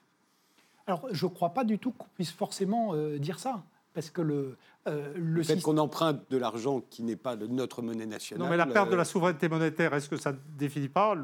Alors, 0.87 1.07
je 1.11 1.25
ne 1.25 1.31
crois 1.31 1.53
pas 1.53 1.63
du 1.63 1.77
tout 1.77 1.91
qu'on 1.91 2.07
puisse 2.15 2.31
forcément 2.31 2.95
dire 3.17 3.39
ça 3.39 3.63
parce 3.93 4.09
que 4.09 4.21
le, 4.21 4.57
euh, 4.87 5.13
le, 5.15 5.43
fait 5.43 5.61
qu'on 5.61 5.77
emprunte 5.77 6.29
de 6.29 6.37
l'argent 6.37 6.81
qui 6.89 7.03
n'est 7.03 7.15
pas 7.15 7.35
de 7.35 7.47
notre 7.47 7.81
monnaie 7.81 8.05
nationale. 8.05 8.43
Non, 8.43 8.49
mais 8.49 8.57
la 8.57 8.65
perte 8.65 8.89
de 8.89 8.95
la 8.95 9.05
souveraineté 9.05 9.47
monétaire, 9.47 9.93
est-ce 9.93 10.09
que 10.09 10.17
ça 10.17 10.31
ne 10.31 10.37
définit 10.57 10.89
pas 10.89 11.15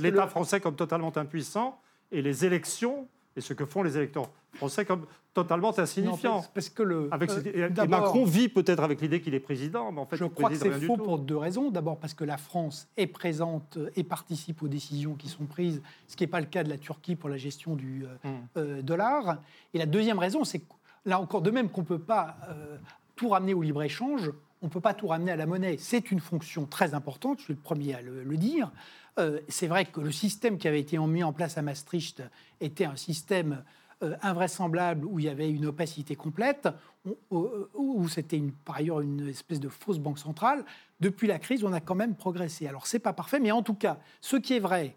l'État 0.00 0.26
français 0.28 0.60
comme 0.60 0.76
totalement 0.76 1.16
impuissant 1.16 1.80
et 2.10 2.22
les 2.22 2.44
élections 2.44 3.08
et 3.36 3.40
ce 3.40 3.54
que 3.54 3.64
font 3.64 3.82
les 3.82 3.96
électeurs 3.96 4.28
français 4.52 4.84
comme 4.84 5.06
totalement 5.32 5.76
insignifiant. 5.78 6.44
parce, 6.52 6.68
que 6.68 6.82
le, 6.82 7.08
avec, 7.10 7.30
euh, 7.30 7.70
Macron 7.88 8.24
vit 8.24 8.50
peut-être 8.50 8.82
avec 8.82 9.00
l'idée 9.00 9.22
qu'il 9.22 9.34
est 9.34 9.40
président, 9.40 9.90
mais 9.90 10.00
en 10.00 10.06
fait, 10.06 10.16
je 10.16 10.26
crois 10.26 10.50
que 10.50 10.56
c'est 10.56 10.70
faux 10.82 10.98
pour 10.98 11.18
deux 11.18 11.38
raisons. 11.38 11.70
D'abord 11.70 11.98
parce 11.98 12.12
que 12.12 12.24
la 12.24 12.36
France 12.36 12.88
est 12.98 13.06
présente 13.06 13.78
et 13.96 14.04
participe 14.04 14.62
aux 14.62 14.68
décisions 14.68 15.14
qui 15.14 15.28
sont 15.28 15.46
prises, 15.46 15.80
ce 16.06 16.16
qui 16.16 16.24
n'est 16.24 16.28
pas 16.28 16.40
le 16.40 16.46
cas 16.46 16.62
de 16.62 16.68
la 16.68 16.76
Turquie 16.76 17.16
pour 17.16 17.30
la 17.30 17.38
gestion 17.38 17.74
du 17.74 18.04
euh, 18.26 18.38
hum. 18.56 18.82
dollar. 18.82 19.38
Et 19.72 19.78
la 19.78 19.86
deuxième 19.86 20.18
raison, 20.18 20.44
c'est 20.44 20.58
que 20.58 20.74
Là 21.04 21.20
encore, 21.20 21.42
de 21.42 21.50
même 21.50 21.68
qu'on 21.68 21.80
ne 21.80 21.86
peut 21.86 21.98
pas 21.98 22.36
euh, 22.48 22.76
tout 23.16 23.30
ramener 23.30 23.54
au 23.54 23.62
libre-échange, 23.62 24.30
on 24.62 24.66
ne 24.66 24.70
peut 24.70 24.80
pas 24.80 24.94
tout 24.94 25.08
ramener 25.08 25.32
à 25.32 25.36
la 25.36 25.46
monnaie. 25.46 25.76
C'est 25.78 26.12
une 26.12 26.20
fonction 26.20 26.66
très 26.66 26.94
importante, 26.94 27.38
je 27.38 27.44
suis 27.44 27.54
le 27.54 27.60
premier 27.60 27.94
à 27.94 28.02
le, 28.02 28.36
dire. 28.36 28.70
Euh, 29.18 29.40
c'est 29.48 29.66
vrai 29.66 29.84
que 29.84 30.00
le 30.00 30.12
système 30.12 30.58
qui 30.58 30.68
avait 30.68 30.80
été 30.80 30.96
mis 30.98 31.24
en 31.24 31.32
place 31.32 31.58
à 31.58 31.62
Maastricht 31.62 32.22
était 32.60 32.84
un 32.84 32.96
système 32.96 33.64
euh, 34.02 34.16
invraisemblable 34.22 35.04
où 35.04 35.18
il 35.18 35.24
y 35.24 35.28
avait 35.28 35.50
une 35.50 35.66
opacité 35.66 36.14
complète, 36.14 36.68
où, 37.30 38.08
c'était 38.08 38.40
par 38.64 38.76
ailleurs 38.76 39.00
une 39.00 39.28
espèce 39.28 39.58
de 39.58 39.68
fausse 39.68 39.98
banque 39.98 40.20
centrale. 40.20 40.64
Depuis 41.00 41.26
la 41.26 41.40
crise, 41.40 41.64
on 41.64 41.72
a 41.72 41.80
quand 41.80 41.96
même 41.96 42.14
progressé. 42.14 42.68
Alors, 42.68 42.86
ce 42.86 42.96
n'est 42.96 43.00
pas 43.00 43.12
parfait, 43.12 43.40
mais 43.40 43.50
en 43.50 43.62
tout 43.62 43.74
cas, 43.74 43.98
ce 44.20 44.36
qui 44.36 44.54
est 44.54 44.60
vrai, 44.60 44.96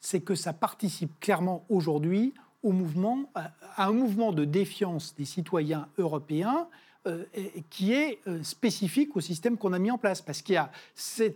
c'est 0.00 0.20
que 0.20 0.34
ça 0.34 0.54
participe 0.54 1.20
clairement 1.20 1.64
aujourd'hui 1.68 2.32
au 2.62 2.72
mouvement, 2.72 3.30
à 3.34 3.86
un 3.86 3.92
mouvement 3.92 4.32
de 4.32 4.44
défiance 4.44 5.14
des 5.14 5.24
citoyens 5.24 5.88
européens 5.98 6.68
euh, 7.08 7.24
qui 7.68 7.92
est 7.92 8.20
euh, 8.28 8.44
spécifique 8.44 9.16
au 9.16 9.20
système 9.20 9.56
qu'on 9.56 9.72
a 9.72 9.80
mis 9.80 9.90
en 9.90 9.98
place. 9.98 10.22
Parce 10.22 10.40
qu'il 10.40 10.54
y 10.54 10.58
a 10.58 10.70
ce, 10.94 11.32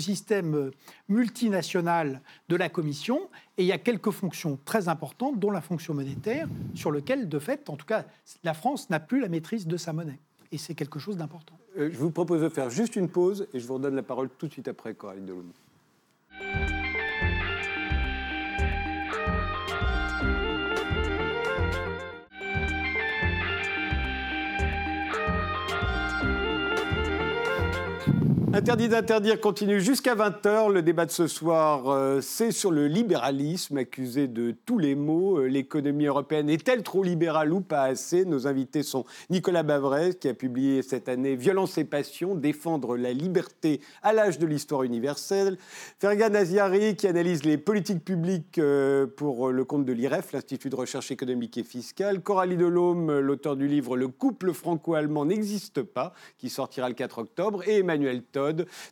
système 0.00 0.72
multinational 1.08 2.20
de 2.48 2.56
la 2.56 2.68
Commission 2.68 3.30
et 3.56 3.62
il 3.62 3.66
y 3.66 3.72
a 3.72 3.78
quelques 3.78 4.10
fonctions 4.10 4.58
très 4.64 4.88
importantes, 4.88 5.38
dont 5.38 5.52
la 5.52 5.60
fonction 5.60 5.94
monétaire, 5.94 6.48
sur 6.74 6.90
lequel, 6.90 7.28
de 7.28 7.38
fait, 7.38 7.70
en 7.70 7.76
tout 7.76 7.86
cas, 7.86 8.06
la 8.42 8.54
France 8.54 8.90
n'a 8.90 8.98
plus 8.98 9.20
la 9.20 9.28
maîtrise 9.28 9.68
de 9.68 9.76
sa 9.76 9.92
monnaie. 9.92 10.18
Et 10.50 10.58
c'est 10.58 10.74
quelque 10.74 10.98
chose 10.98 11.16
d'important. 11.16 11.56
Euh, 11.78 11.90
je 11.92 11.98
vous 11.98 12.10
propose 12.10 12.42
de 12.42 12.48
faire 12.48 12.70
juste 12.70 12.96
une 12.96 13.08
pause 13.08 13.46
et 13.54 13.60
je 13.60 13.66
vous 13.68 13.74
redonne 13.74 13.94
la 13.94 14.02
parole 14.02 14.28
tout 14.36 14.48
de 14.48 14.52
suite 14.52 14.66
après, 14.66 14.94
Coralie 14.94 15.20
Delhomme. 15.20 15.52
Interdit 28.54 28.88
d'interdire 28.88 29.40
continue 29.40 29.80
jusqu'à 29.80 30.14
20h. 30.14 30.72
Le 30.72 30.80
débat 30.80 31.06
de 31.06 31.10
ce 31.10 31.26
soir, 31.26 31.88
euh, 31.88 32.20
c'est 32.20 32.52
sur 32.52 32.70
le 32.70 32.86
libéralisme, 32.86 33.78
accusé 33.78 34.28
de 34.28 34.54
tous 34.64 34.78
les 34.78 34.94
maux. 34.94 35.40
Euh, 35.40 35.46
l'économie 35.48 36.06
européenne 36.06 36.48
est-elle 36.48 36.84
trop 36.84 37.02
libérale 37.02 37.52
ou 37.52 37.60
pas 37.60 37.82
assez? 37.82 38.24
Nos 38.24 38.46
invités 38.46 38.84
sont 38.84 39.06
Nicolas 39.28 39.64
Bavrez, 39.64 40.14
qui 40.14 40.28
a 40.28 40.34
publié 40.34 40.82
cette 40.82 41.08
année 41.08 41.34
Violence 41.34 41.78
et 41.78 41.84
passion, 41.84 42.36
défendre 42.36 42.96
la 42.96 43.12
liberté 43.12 43.80
à 44.04 44.12
l'âge 44.12 44.38
de 44.38 44.46
l'histoire 44.46 44.84
universelle. 44.84 45.58
Fergan 45.98 46.36
Aziari, 46.36 46.94
qui 46.94 47.08
analyse 47.08 47.42
les 47.42 47.58
politiques 47.58 48.04
publiques 48.04 48.58
euh, 48.58 49.08
pour 49.08 49.50
le 49.50 49.64
compte 49.64 49.84
de 49.84 49.92
l'IREF, 49.92 50.30
l'Institut 50.30 50.70
de 50.70 50.76
recherche 50.76 51.10
économique 51.10 51.58
et 51.58 51.64
fiscale. 51.64 52.20
Coralie 52.20 52.56
Delhomme, 52.56 53.18
l'auteur 53.18 53.56
du 53.56 53.66
livre 53.66 53.96
Le 53.96 54.06
couple 54.06 54.52
franco-allemand 54.52 55.24
n'existe 55.24 55.82
pas, 55.82 56.14
qui 56.38 56.50
sortira 56.50 56.88
le 56.88 56.94
4 56.94 57.18
octobre. 57.18 57.68
Et 57.68 57.78
Emmanuel 57.78 58.22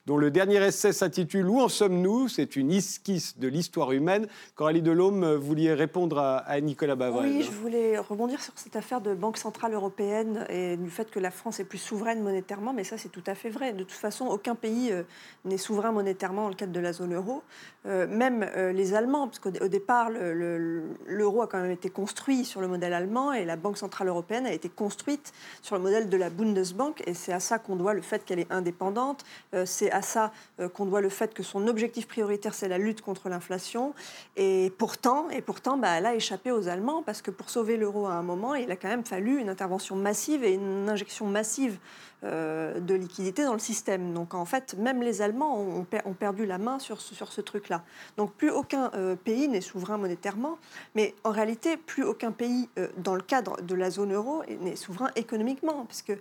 Dont 0.06 0.16
le 0.16 0.30
dernier 0.30 0.64
essai 0.64 0.92
s'intitule 0.92 1.48
Où 1.48 1.60
en 1.60 1.68
sommes-nous? 1.68 2.28
C'est 2.28 2.56
une 2.56 2.72
esquisse 2.72 3.38
de 3.38 3.48
l'histoire 3.48 3.92
humaine. 3.92 4.26
Coralie 4.54 4.82
Delhomme, 4.82 5.34
vous 5.34 5.46
vouliez 5.46 5.74
répondre 5.74 6.18
à, 6.18 6.60
Nicolas 6.60 6.94
Bavrez. 6.94 7.28
Oui, 7.28 7.42
je 7.42 7.50
voulais 7.50 7.98
rebondir 7.98 8.42
sur 8.42 8.52
cette 8.56 8.76
affaire 8.76 9.00
de 9.00 9.14
Banque 9.14 9.36
Centrale 9.36 9.74
Européenne 9.74 10.46
et 10.48 10.76
du 10.76 10.90
fait 10.90 11.10
que 11.10 11.18
la 11.18 11.30
France 11.30 11.60
est 11.60 11.64
plus 11.64 11.78
souveraine 11.78 12.22
monétairement, 12.22 12.72
mais 12.72 12.84
ça 12.84 12.98
c'est 12.98 13.08
tout 13.08 13.22
à 13.26 13.34
fait 13.34 13.50
vrai. 13.50 13.72
De 13.72 13.84
toute 13.84 13.92
façon, 13.92 14.26
aucun 14.26 14.54
pays 14.54 14.90
euh, 14.92 15.02
n'est 15.44 15.58
souverain 15.58 15.92
monétairement 15.92 16.42
dans 16.42 16.48
le 16.48 16.54
cadre 16.54 16.72
de 16.72 16.80
la 16.80 16.92
zone 16.92 17.14
euro. 17.14 17.42
Euh, 17.86 18.06
même 18.06 18.46
euh, 18.56 18.72
les 18.72 18.94
Allemands, 18.94 19.26
parce 19.26 19.38
qu'au 19.38 19.68
départ, 19.68 20.10
l'euro 20.10 21.42
a 21.42 21.46
quand 21.46 21.60
même 21.60 21.70
été 21.70 21.90
construit 21.90 22.44
sur 22.44 22.60
le 22.60 22.68
modèle 22.68 22.94
allemand 22.94 23.32
et 23.32 23.44
la 23.44 23.56
Banque 23.56 23.78
Centrale 23.78 24.08
Européenne 24.08 24.46
a 24.46 24.52
été 24.52 24.68
construite 24.68 25.32
sur 25.62 25.76
le 25.76 25.82
modèle 25.82 26.08
de 26.08 26.16
la 26.16 26.30
Bundesbank 26.30 27.02
et 27.06 27.14
c'est 27.14 27.32
à 27.32 27.40
ça 27.40 27.58
qu'on 27.58 27.76
doit 27.76 27.94
le 27.94 28.02
fait 28.02 28.24
qu'elle 28.24 28.38
est 28.38 28.50
indépendante, 28.52 29.24
c'est 29.64 29.90
à 29.90 30.02
ça 30.02 30.32
euh, 30.60 30.68
qu'on 30.68 30.86
doit 30.86 31.00
le 31.00 31.08
fait 31.08 31.34
que 31.34 31.42
son 31.42 31.66
objectif 31.66 32.06
prioritaire, 32.06 32.54
c'est 32.54 32.68
la 32.68 32.78
lutte 32.78 33.02
contre 33.02 33.28
l'inflation. 33.28 33.94
Et 34.36 34.72
pourtant, 34.78 35.28
et 35.30 35.42
pourtant 35.42 35.76
bah, 35.76 35.90
elle 35.98 36.06
a 36.06 36.14
échappé 36.14 36.50
aux 36.50 36.68
Allemands 36.68 37.02
parce 37.02 37.22
que 37.22 37.30
pour 37.30 37.50
sauver 37.50 37.76
l'euro 37.76 38.06
à 38.06 38.12
un 38.12 38.22
moment, 38.22 38.54
il 38.54 38.70
a 38.70 38.76
quand 38.76 38.88
même 38.88 39.04
fallu 39.04 39.38
une 39.38 39.48
intervention 39.48 39.96
massive 39.96 40.44
et 40.44 40.54
une 40.54 40.88
injection 40.88 41.26
massive 41.26 41.74
euh, 41.74 42.11
de 42.22 42.94
liquidité 42.94 43.44
dans 43.44 43.52
le 43.52 43.58
système. 43.58 44.14
Donc 44.14 44.34
en 44.34 44.44
fait, 44.44 44.74
même 44.78 45.02
les 45.02 45.22
Allemands 45.22 45.58
ont, 45.58 46.14
perdu 46.14 46.46
la 46.46 46.58
main 46.58 46.78
sur 46.78 47.00
ce, 47.00 47.14
sur 47.14 47.32
ce 47.32 47.40
truc-là. 47.40 47.82
Donc 48.16 48.32
plus 48.34 48.50
aucun 48.50 48.90
euh, 48.94 49.16
pays 49.16 49.48
n'est 49.48 49.60
souverain 49.60 49.98
monétairement, 49.98 50.58
mais 50.94 51.14
en 51.24 51.30
réalité, 51.30 51.76
plus 51.76 52.04
aucun 52.04 52.30
pays 52.30 52.68
euh, 52.78 52.88
dans 52.98 53.14
le 53.14 53.22
cadre 53.22 53.60
de 53.62 53.74
la 53.74 53.90
zone 53.90 54.12
euro 54.12 54.42
n'est 54.60 54.76
souverain 54.76 55.10
économiquement, 55.16 55.84
parce 55.86 56.02
que 56.02 56.12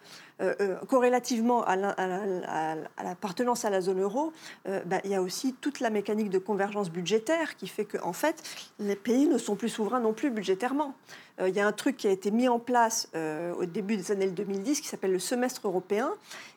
corrélativement 0.87 1.63
à 1.63 1.75
l'appartenance 1.75 3.63
à, 3.63 3.69
la 3.69 3.79
zone 3.79 4.01
euro, 4.01 4.33
bah, 4.65 4.97
il 5.03 5.11
y 5.11 5.15
a 5.15 5.21
aussi 5.21 5.53
toute 5.53 5.79
la 5.79 5.91
mécanique 5.91 6.31
de 6.31 6.39
convergence 6.39 6.89
budgétaire 6.89 7.55
qui 7.57 7.67
fait 7.67 7.85
que 7.85 7.99
en 8.01 8.13
fait, 8.13 8.41
les 8.79 8.95
pays 8.95 9.27
ne 9.27 9.37
sont 9.37 9.55
plus 9.55 9.69
souverains 9.69 9.99
non 9.99 10.13
plus 10.13 10.31
budgétairement. 10.31 10.95
Euh, 11.41 11.49
il 11.49 11.55
y 11.55 11.59
a 11.59 11.67
un 11.67 11.71
truc 11.71 11.97
qui 11.97 12.07
a 12.07 12.11
été 12.11 12.31
mis 12.31 12.47
en 12.47 12.59
place 12.59 13.09
euh, 13.15 13.53
au 13.55 13.65
début 13.65 13.97
des 13.97 14.11
années 14.11 14.27
2010 14.27 14.81
qui 14.81 14.87
s'appelle 14.87 15.11
le 15.11 15.19
semestre 15.19 15.67
européen. 15.67 16.11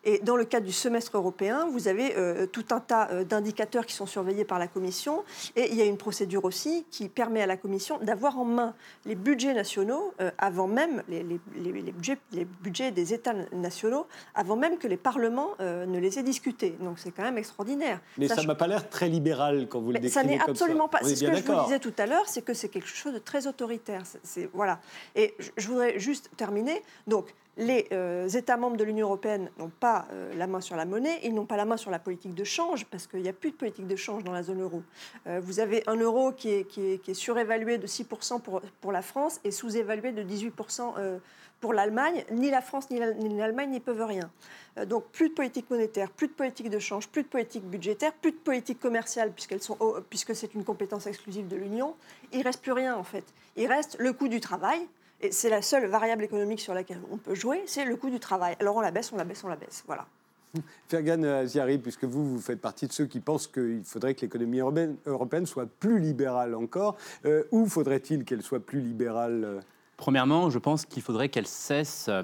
Et 0.05 0.19
dans 0.19 0.37
le 0.37 0.45
cadre 0.45 0.67
du 0.67 0.73
semestre 0.73 1.17
européen, 1.17 1.67
vous 1.71 1.89
avez 1.89 2.17
euh, 2.17 2.47
tout 2.47 2.67
un 2.71 2.81
tas 2.81 3.25
d'indicateurs 3.25 3.87
qui 3.87 3.95
sont 3.95 4.07
surveillés 4.07 4.45
par 4.45 4.59
la 4.59 4.67
Commission. 4.67 5.25
Et 5.57 5.71
il 5.71 5.77
y 5.77 5.83
a 5.83 5.85
une 5.85 5.97
procédure 5.97 6.45
aussi 6.45 6.85
qui 6.91 7.09
permet 7.09 7.43
à 7.43 7.47
la 7.47 7.57
Commission 7.57 7.99
d'avoir 8.03 8.39
en 8.39 8.45
main 8.45 8.75
les 9.07 9.15
budgets 9.15 9.55
nationaux 9.55 10.13
avant 10.39 10.67
même 10.67 11.03
les, 11.09 11.23
les, 11.23 11.93
budgets, 11.93 12.19
les, 12.33 12.45
budgets, 12.45 12.91
des 12.91 13.15
États 13.15 13.35
nationaux, 13.53 14.07
avant 14.35 14.57
même 14.57 14.79
que 14.79 14.87
les 14.87 14.97
parlements 14.97 15.51
ne 15.61 15.99
les 15.99 16.19
aient 16.19 16.23
discutés. 16.23 16.77
Donc 16.81 16.99
c'est 16.99 17.11
quand 17.11 17.23
même 17.23 17.39
extraordinaire. 17.39 18.01
Mais 18.19 18.29
ça 18.29 18.43
ne 18.43 18.47
m'a 18.47 18.55
pas 18.55 18.67
l'air 18.67 18.89
très 18.89 19.09
libéral 19.09 19.67
quand 19.69 19.81
vous 19.81 19.93
le 19.93 19.99
décrivez. 19.99 20.13
Ça 20.13 20.25
n'est 20.25 20.41
absolument 20.41 20.89
pas. 20.89 21.01
C'est 21.03 21.17
ce 21.17 21.25
que 21.25 21.35
je 21.35 21.43
vous 21.43 21.65
disais 21.65 21.79
tout 21.79 21.95
à 21.99 22.07
l'heure, 22.07 22.25
c'est 22.27 22.43
que 22.43 22.55
c'est 22.55 22.69
quelque 22.69 22.89
chose 22.89 23.15
de 23.15 23.19
très 23.19 23.47
autoritaire. 23.47 24.03
C'est 24.23 24.51
voilà. 24.53 24.74
Et 25.15 25.35
je 25.57 25.69
voudrais 25.69 25.99
juste 25.99 26.31
terminer. 26.37 26.83
Donc, 27.07 27.35
les 27.57 27.87
euh, 27.93 28.29
États 28.29 28.57
membres 28.57 28.77
de 28.77 28.85
l'Union 28.85 29.07
européenne 29.07 29.49
n'ont 29.59 29.71
pas 29.71 30.07
euh, 30.13 30.35
la 30.35 30.47
main 30.47 30.61
sur 30.61 30.77
la 30.77 30.85
monnaie, 30.85 31.21
ils 31.23 31.33
n'ont 31.33 31.47
pas 31.47 31.57
la 31.57 31.65
main 31.65 31.77
sur 31.77 31.91
la 31.91 31.99
politique 31.99 32.35
de 32.35 32.45
change, 32.45 32.85
parce 32.87 33.07
qu'il 33.07 33.23
n'y 33.23 33.29
a 33.29 33.33
plus 33.33 33.53
de 33.53 33.57
politique 33.57 33.87
de 33.87 33.97
change 33.97 34.25
dans 34.25 34.33
la 34.33 34.43
zone 34.43 34.61
euro. 34.61 34.83
Euh, 35.27 35.41
vous 35.43 35.61
avez 35.61 35.85
un 35.87 35.97
euro 35.97 36.33
qui 36.33 36.51
est, 36.51 37.15
surévalué 37.15 37.79
de 37.79 37.87
6% 37.87 38.41
pour, 38.41 38.61
pour, 38.81 38.93
la 38.93 39.03
France 39.03 39.41
et 39.45 39.51
sous-évalué 39.51 40.13
de 40.13 40.23
18% 40.23 40.95
pour 41.65 41.73
l'Allemagne. 41.73 42.27
Ni 42.31 42.51
la 42.51 42.61
France 42.61 42.91
ni 42.91 42.99
l'Allemagne 42.99 43.71
n'y 43.71 43.81
peuvent 43.81 44.05
rien. 44.05 44.31
donc 44.85 45.05
plus 45.13 45.31
de 45.31 45.35
politique 45.35 45.71
monétaire, 45.71 46.11
plus 46.11 46.29
de 46.29 46.35
politique 46.35 46.69
de 46.69 46.79
change, 46.79 47.09
plus 47.09 47.23
de 47.23 47.29
politique 47.29 47.65
budgétaire, 47.65 48.13
plus 48.13 48.33
de 48.33 48.37
politique 48.37 48.79
commerciale, 48.79 49.33
sont, 49.61 49.79
puisque 50.11 50.37
c'est 50.37 50.53
une 50.53 50.63
compétence 50.63 51.07
exclusive 51.07 51.49
de 51.49 51.57
l'Union. 51.57 51.95
Il 52.35 52.43
reste 52.43 52.61
plus 52.61 52.73
rien, 52.73 52.95
en 52.95 53.03
fait. 53.03 53.25
Il 53.57 53.67
reste 53.67 53.97
le 53.99 54.13
coût 54.13 54.29
du 54.29 54.41
travail 54.41 54.79
et 55.23 55.33
c'est 55.33 55.49
la 55.49 55.63
seule 55.63 55.87
variable 55.87 56.23
économique 56.23 56.61
sur 56.61 56.75
laquelle 56.75 57.01
on 57.11 57.17
peut 57.17 57.35
jouer, 57.35 57.63
c'est 57.65 57.87
le 57.87 57.97
coût 57.97 58.11
du 58.11 58.21
travail. 58.21 58.57
Alors 58.61 58.77
on 58.77 58.83
la 58.83 58.91
baisse, 58.91 59.11
on 59.11 59.17
la 59.17 59.25
baisse, 59.25 59.43
on 59.43 59.49
la 59.49 59.57
baisse. 59.57 59.85
Voilà. 59.87 60.07
Fergan 60.89 61.23
Aziari, 61.23 61.79
puisque 61.79 62.05
vous, 62.05 62.35
vous 62.35 62.43
faites 62.43 62.61
partie 62.61 62.89
de 62.89 62.93
ceux 62.93 63.07
qui 63.07 63.21
pensent 63.21 63.47
qu'il 63.47 63.85
faudrait 63.87 64.15
que 64.15 64.21
l'économie 64.21 64.59
européenne, 64.59 65.47
soit 65.47 65.65
plus 65.65 65.99
libérale 65.99 66.55
encore, 66.55 66.99
euh, 67.25 67.45
où 67.53 67.65
faudrait-il 67.65 68.27
qu'elle 68.27 68.43
soit 68.43 68.61
plus 68.61 68.83
libérale 68.83 69.45
euh 69.45 69.61
Premièrement, 69.97 70.51
je 70.51 70.59
pense 70.59 70.87
qu'il 70.87 71.03
faudrait 71.03 71.29
qu'elle 71.29 71.47
cesse, 71.47 72.07
euh, 72.09 72.23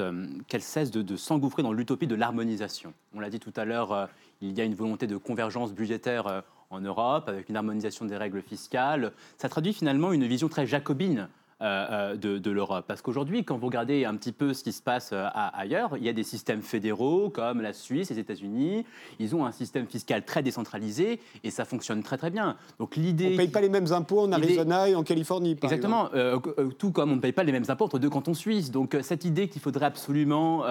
euh, 0.00 0.58
cesse 0.60 0.90
de, 0.90 1.16
s'engouffrer 1.16 1.62
dans 1.62 1.72
l'utopie 1.72 2.06
de 2.06 2.14
l'harmonisation. 2.14 2.92
On 3.14 3.20
l'a 3.20 3.30
dit 3.30 3.40
tout 3.40 3.52
à 3.56 3.64
l'heure, 3.64 3.92
euh, 3.92 4.06
il 4.42 4.56
y 4.56 4.60
a 4.60 4.64
une 4.64 4.74
volonté 4.74 5.06
de 5.06 5.16
convergence 5.16 5.72
budgétaire 5.72 6.42
en 6.68 6.80
Europe 6.80 7.28
avec 7.28 7.48
une 7.48 7.56
harmonisation 7.56 8.04
des 8.04 8.18
règles 8.18 8.42
fiscales. 8.42 9.12
Ça 9.38 9.48
traduit 9.48 9.72
finalement 9.72 10.12
une 10.12 10.26
vision 10.26 10.48
très 10.48 10.66
jacobine. 10.66 11.28
Euh, 11.62 11.86
euh, 11.90 12.16
de, 12.16 12.36
de 12.36 12.50
l'Europe. 12.50 12.84
Parce 12.86 13.00
qu'aujourd'hui, 13.00 13.42
quand 13.42 13.56
vous 13.56 13.64
regardez 13.64 14.04
un 14.04 14.14
petit 14.16 14.32
peu 14.32 14.52
ce 14.52 14.62
qui 14.62 14.72
se 14.72 14.82
passe 14.82 15.10
euh, 15.14 15.24
ailleurs, 15.32 15.96
il 15.96 16.04
y 16.04 16.08
a 16.10 16.12
des 16.12 16.22
systèmes 16.22 16.60
fédéraux 16.60 17.30
comme 17.30 17.62
la 17.62 17.72
Suisse, 17.72 18.10
les 18.10 18.18
États-Unis. 18.18 18.84
Ils 19.20 19.34
ont 19.34 19.46
un 19.46 19.52
système 19.52 19.86
fiscal 19.86 20.26
très 20.26 20.42
décentralisé 20.42 21.18
et 21.44 21.50
ça 21.50 21.64
fonctionne 21.64 22.02
très 22.02 22.18
très 22.18 22.28
bien. 22.28 22.58
Donc 22.78 22.92
On 22.98 23.00
l'idée 23.00 23.30
ne 23.30 23.36
paye 23.38 23.48
pas 23.48 23.62
les 23.62 23.70
mêmes 23.70 23.90
impôts 23.90 24.20
en 24.20 24.32
Arizona 24.32 24.90
et 24.90 24.94
en 24.94 25.02
Californie, 25.02 25.54
par 25.54 25.72
Exactement, 25.72 26.10
euh, 26.12 26.38
tout 26.78 26.92
comme 26.92 27.12
on 27.12 27.16
ne 27.16 27.20
paye 27.22 27.32
pas 27.32 27.42
les 27.42 27.52
mêmes 27.52 27.64
impôts 27.68 27.86
entre 27.86 27.98
deux 27.98 28.10
cantons 28.10 28.34
suisses. 28.34 28.70
Donc 28.70 28.94
cette 29.00 29.24
idée 29.24 29.48
qu'il 29.48 29.62
faudrait 29.62 29.86
absolument 29.86 30.62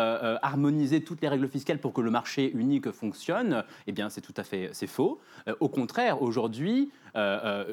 harmoniser 0.44 1.04
toutes 1.04 1.22
les 1.22 1.30
règles 1.30 1.50
fiscales 1.50 1.80
pour 1.80 1.94
que 1.94 2.02
le 2.02 2.12
marché 2.12 2.52
unique 2.54 2.92
fonctionne, 2.92 3.64
eh 3.88 3.92
bien 3.92 4.12
c'est 4.12 4.22
tout 4.22 4.36
à 4.38 4.44
fait 4.44 4.70
c'est 4.74 4.86
faux. 4.86 5.20
Au 5.60 5.68
contraire, 5.68 6.22
aujourd'hui, 6.22 6.92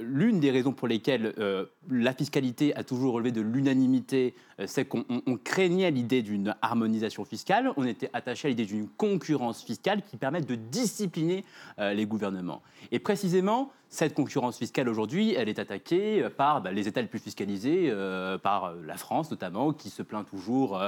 l'une 0.02 0.38
des 0.40 0.50
raisons 0.50 0.72
pour 0.72 0.86
lesquelles 0.88 1.34
euh, 1.38 1.66
la 1.90 2.12
fiscalité 2.14 2.74
a 2.76 2.84
toujours 2.84 3.14
relevé 3.14 3.32
de 3.32 3.40
l'unanimité, 3.40 4.34
euh, 4.60 4.64
c'est 4.66 4.84
qu'on 4.84 5.04
on- 5.08 5.22
on 5.26 5.36
craignait 5.36 5.90
l'idée 5.90 6.22
d'une 6.22 6.54
harmonisation 6.62 7.24
fiscale, 7.24 7.72
on 7.76 7.84
était 7.84 8.08
attaché 8.12 8.46
à 8.46 8.50
l'idée 8.50 8.66
d'une 8.66 8.88
concurrence 8.88 9.62
fiscale 9.64 10.02
qui 10.08 10.16
permette 10.16 10.46
de 10.46 10.54
discipliner 10.54 11.44
euh, 11.78 11.92
les 11.92 12.06
gouvernements. 12.06 12.62
Et 12.92 12.98
précisément, 12.98 13.72
cette 13.92 14.14
concurrence 14.14 14.56
fiscale 14.56 14.88
aujourd'hui, 14.88 15.34
elle 15.34 15.50
est 15.50 15.58
attaquée 15.58 16.22
euh, 16.22 16.30
par 16.30 16.62
bah, 16.62 16.72
les 16.72 16.88
États 16.88 17.02
les 17.02 17.08
plus 17.08 17.18
fiscalisés, 17.18 17.90
euh, 17.90 18.38
par 18.38 18.64
euh, 18.64 18.74
la 18.86 18.96
France 18.96 19.30
notamment, 19.30 19.74
qui 19.74 19.90
se 19.90 20.02
plaint 20.02 20.26
toujours 20.26 20.80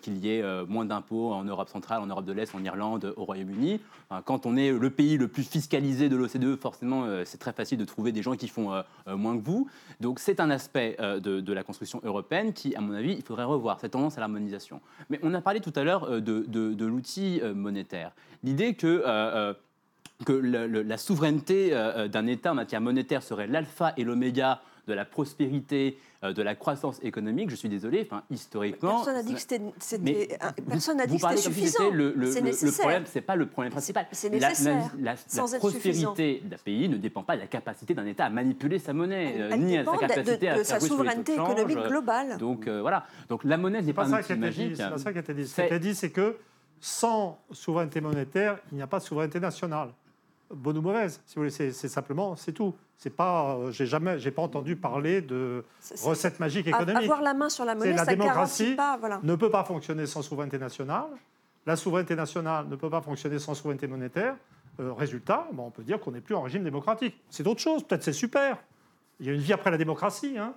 qu'il 0.00 0.16
y 0.16 0.30
ait 0.30 0.42
moins 0.66 0.86
d'impôts 0.86 1.32
en 1.32 1.44
Europe 1.44 1.68
centrale, 1.68 2.00
en 2.00 2.06
Europe 2.06 2.24
de 2.24 2.32
l'Est, 2.32 2.54
en 2.54 2.64
Irlande, 2.64 3.12
au 3.16 3.24
Royaume-Uni. 3.24 3.80
Quand 4.24 4.46
on 4.46 4.56
est 4.56 4.72
le 4.72 4.90
pays 4.90 5.18
le 5.18 5.28
plus 5.28 5.42
fiscalisé 5.42 6.08
de 6.08 6.16
l'OCDE, 6.16 6.58
forcément, 6.58 7.06
c'est 7.24 7.38
très 7.38 7.52
facile 7.52 7.78
de 7.78 7.84
trouver 7.84 8.12
des 8.12 8.22
gens 8.22 8.34
qui 8.34 8.48
font 8.48 8.82
moins 9.06 9.36
que 9.36 9.44
vous. 9.44 9.68
Donc 10.00 10.18
c'est 10.18 10.40
un 10.40 10.50
aspect 10.50 10.96
de, 10.98 11.52
la 11.52 11.62
construction 11.62 12.00
européenne 12.04 12.52
qui, 12.52 12.74
à 12.74 12.80
mon 12.80 12.94
avis, 12.94 13.12
il 13.12 13.22
faudrait 13.22 13.44
revoir, 13.44 13.78
cette 13.80 13.92
tendance 13.92 14.16
à 14.16 14.20
l'harmonisation. 14.20 14.80
Mais 15.10 15.20
on 15.22 15.34
a 15.34 15.40
parlé 15.40 15.60
tout 15.60 15.72
à 15.76 15.84
l'heure 15.84 16.10
de, 16.10 16.44
de- 16.48 16.86
l'outil 16.86 17.40
monétaire. 17.54 18.12
L'idée 18.42 18.74
que... 18.74 19.54
que 20.24 20.32
le- 20.32 20.66
le- 20.66 20.82
la 20.82 20.96
souveraineté 20.96 21.72
euh, 21.74 22.04
euh, 22.04 22.08
d'un 22.08 22.26
État 22.26 22.52
en 22.52 22.54
matière 22.54 22.80
monétaire 22.80 23.22
serait 23.22 23.46
l'alpha 23.46 23.92
et 23.96 24.04
l'oméga 24.04 24.60
de 24.88 24.94
la 24.94 25.04
prospérité, 25.04 25.98
euh, 26.22 26.32
de 26.32 26.42
la 26.42 26.54
croissance 26.54 27.00
économique, 27.02 27.50
je 27.50 27.56
suis 27.56 27.68
désolé, 27.68 28.06
enfin, 28.08 28.22
historiquement... 28.30 28.98
Personne 29.04 29.14
n'a 29.14 29.22
dit 29.24 29.34
que 29.34 29.40
c'était. 29.40 29.60
Personne 30.68 30.96
n'a 30.96 31.06
dit 31.06 31.16
que 31.16 31.20
parlez 31.22 31.36
c'était 31.38 31.48
comme 31.48 31.54
si 31.54 31.60
suffisant. 31.60 31.78
c'était 31.84 31.96
le, 31.96 32.12
le- 32.16 32.52
C'est 32.52 32.78
problème, 32.78 33.02
c'est 33.04 33.20
pas 33.20 33.34
le 33.36 33.46
problème 33.46 33.72
principal. 33.72 34.06
C'est 34.12 34.28
La- 34.30 34.38
la- 34.38 34.48
nécessaire, 34.50 34.90
La, 34.98 35.10
la 35.12 35.16
sans 35.26 35.52
être 35.54 35.58
prospérité 35.58 36.40
d'un 36.44 36.56
pays 36.56 36.88
ne 36.88 36.96
dépend 36.98 37.22
pas 37.24 37.34
de 37.34 37.40
la 37.40 37.46
capacité 37.48 37.94
d'un 37.94 38.06
État 38.06 38.24
à 38.26 38.30
manipuler 38.30 38.78
sa 38.78 38.92
monnaie, 38.92 39.34
Elle 39.50 39.60
ni 39.60 39.76
à 39.76 39.80
dépend 39.80 39.98
sa 39.98 40.06
de, 40.06 40.12
capacité 40.12 40.46
de- 40.46 40.50
à 40.52 40.52
de 40.52 40.56
faire 40.62 40.66
sa 40.66 40.80
sur 40.80 40.82
les 40.84 40.88
souveraineté 40.88 41.36
change. 41.36 41.50
économique 41.50 41.86
globale. 41.88 42.38
Donc 42.38 42.68
euh, 42.68 42.80
voilà. 42.80 43.04
Donc 43.28 43.42
la 43.44 43.56
monnaie 43.58 43.80
n'est 43.80 43.88
C'est 43.88 43.92
pas, 43.92 44.02
pas 44.04 44.08
un 44.16 44.22
ça 44.22 44.32
outil 44.34 44.40
magique. 44.40 44.68
dit. 44.70 44.76
C'est 44.76 44.88
pas 44.88 44.98
ça 44.98 45.12
qui 45.12 45.18
a 45.18 45.20
été 45.20 45.34
dit. 45.34 45.42
Ce 45.42 45.48
qui 45.48 45.54
C'est- 45.54 45.62
a 45.62 45.66
été 45.66 45.78
dit, 45.80 45.94
c'est 45.96 46.10
que 46.10 46.36
sans 46.80 47.38
souveraineté 47.50 48.00
monétaire, 48.00 48.58
il 48.70 48.76
n'y 48.76 48.82
a 48.82 48.86
pas 48.86 49.00
de 49.00 49.04
souveraineté 49.04 49.40
nationale. 49.40 49.88
Bonne 50.50 50.78
ou 50.78 50.82
mauvaise, 50.82 51.20
si 51.26 51.34
vous 51.34 51.42
voulez, 51.42 51.50
c'est 51.50 51.88
simplement, 51.88 52.36
c'est 52.36 52.52
tout. 52.52 52.74
C'est 52.98 53.10
pas, 53.10 53.56
euh, 53.56 53.70
j'ai 53.72 53.84
jamais, 53.84 54.18
j'ai 54.18 54.30
pas 54.30 54.42
entendu 54.42 54.76
parler 54.76 55.20
de 55.20 55.64
recette 56.02 56.40
magique 56.40 56.66
économique. 56.68 57.02
Avoir 57.02 57.20
la 57.20 57.34
main 57.34 57.48
sur 57.48 57.64
la 57.64 57.74
monnaie, 57.74 57.92
la 57.92 58.04
ça 58.04 58.14
démocratie. 58.14 58.74
pas. 58.74 58.96
Voilà. 58.96 59.20
Ne 59.22 59.34
peut 59.34 59.50
pas 59.50 59.64
fonctionner 59.64 60.06
sans 60.06 60.22
souveraineté 60.22 60.58
nationale. 60.58 61.08
La 61.66 61.74
souveraineté 61.74 62.14
nationale 62.14 62.68
ne 62.68 62.76
peut 62.76 62.88
pas 62.88 63.02
fonctionner 63.02 63.38
sans 63.38 63.54
souveraineté 63.54 63.86
monétaire. 63.88 64.36
Euh, 64.78 64.92
résultat, 64.92 65.48
bon, 65.52 65.64
on 65.66 65.70
peut 65.70 65.82
dire 65.82 65.98
qu'on 66.00 66.12
n'est 66.12 66.20
plus 66.20 66.34
en 66.34 66.42
régime 66.42 66.62
démocratique. 66.62 67.20
C'est 67.28 67.46
autre 67.46 67.60
chose. 67.60 67.82
Peut-être 67.82 68.04
c'est 68.04 68.12
super. 68.12 68.58
Il 69.18 69.26
y 69.26 69.30
a 69.30 69.32
une 69.32 69.40
vie 69.40 69.52
après 69.52 69.70
la 69.70 69.78
démocratie. 69.78 70.38
Hein. 70.38 70.54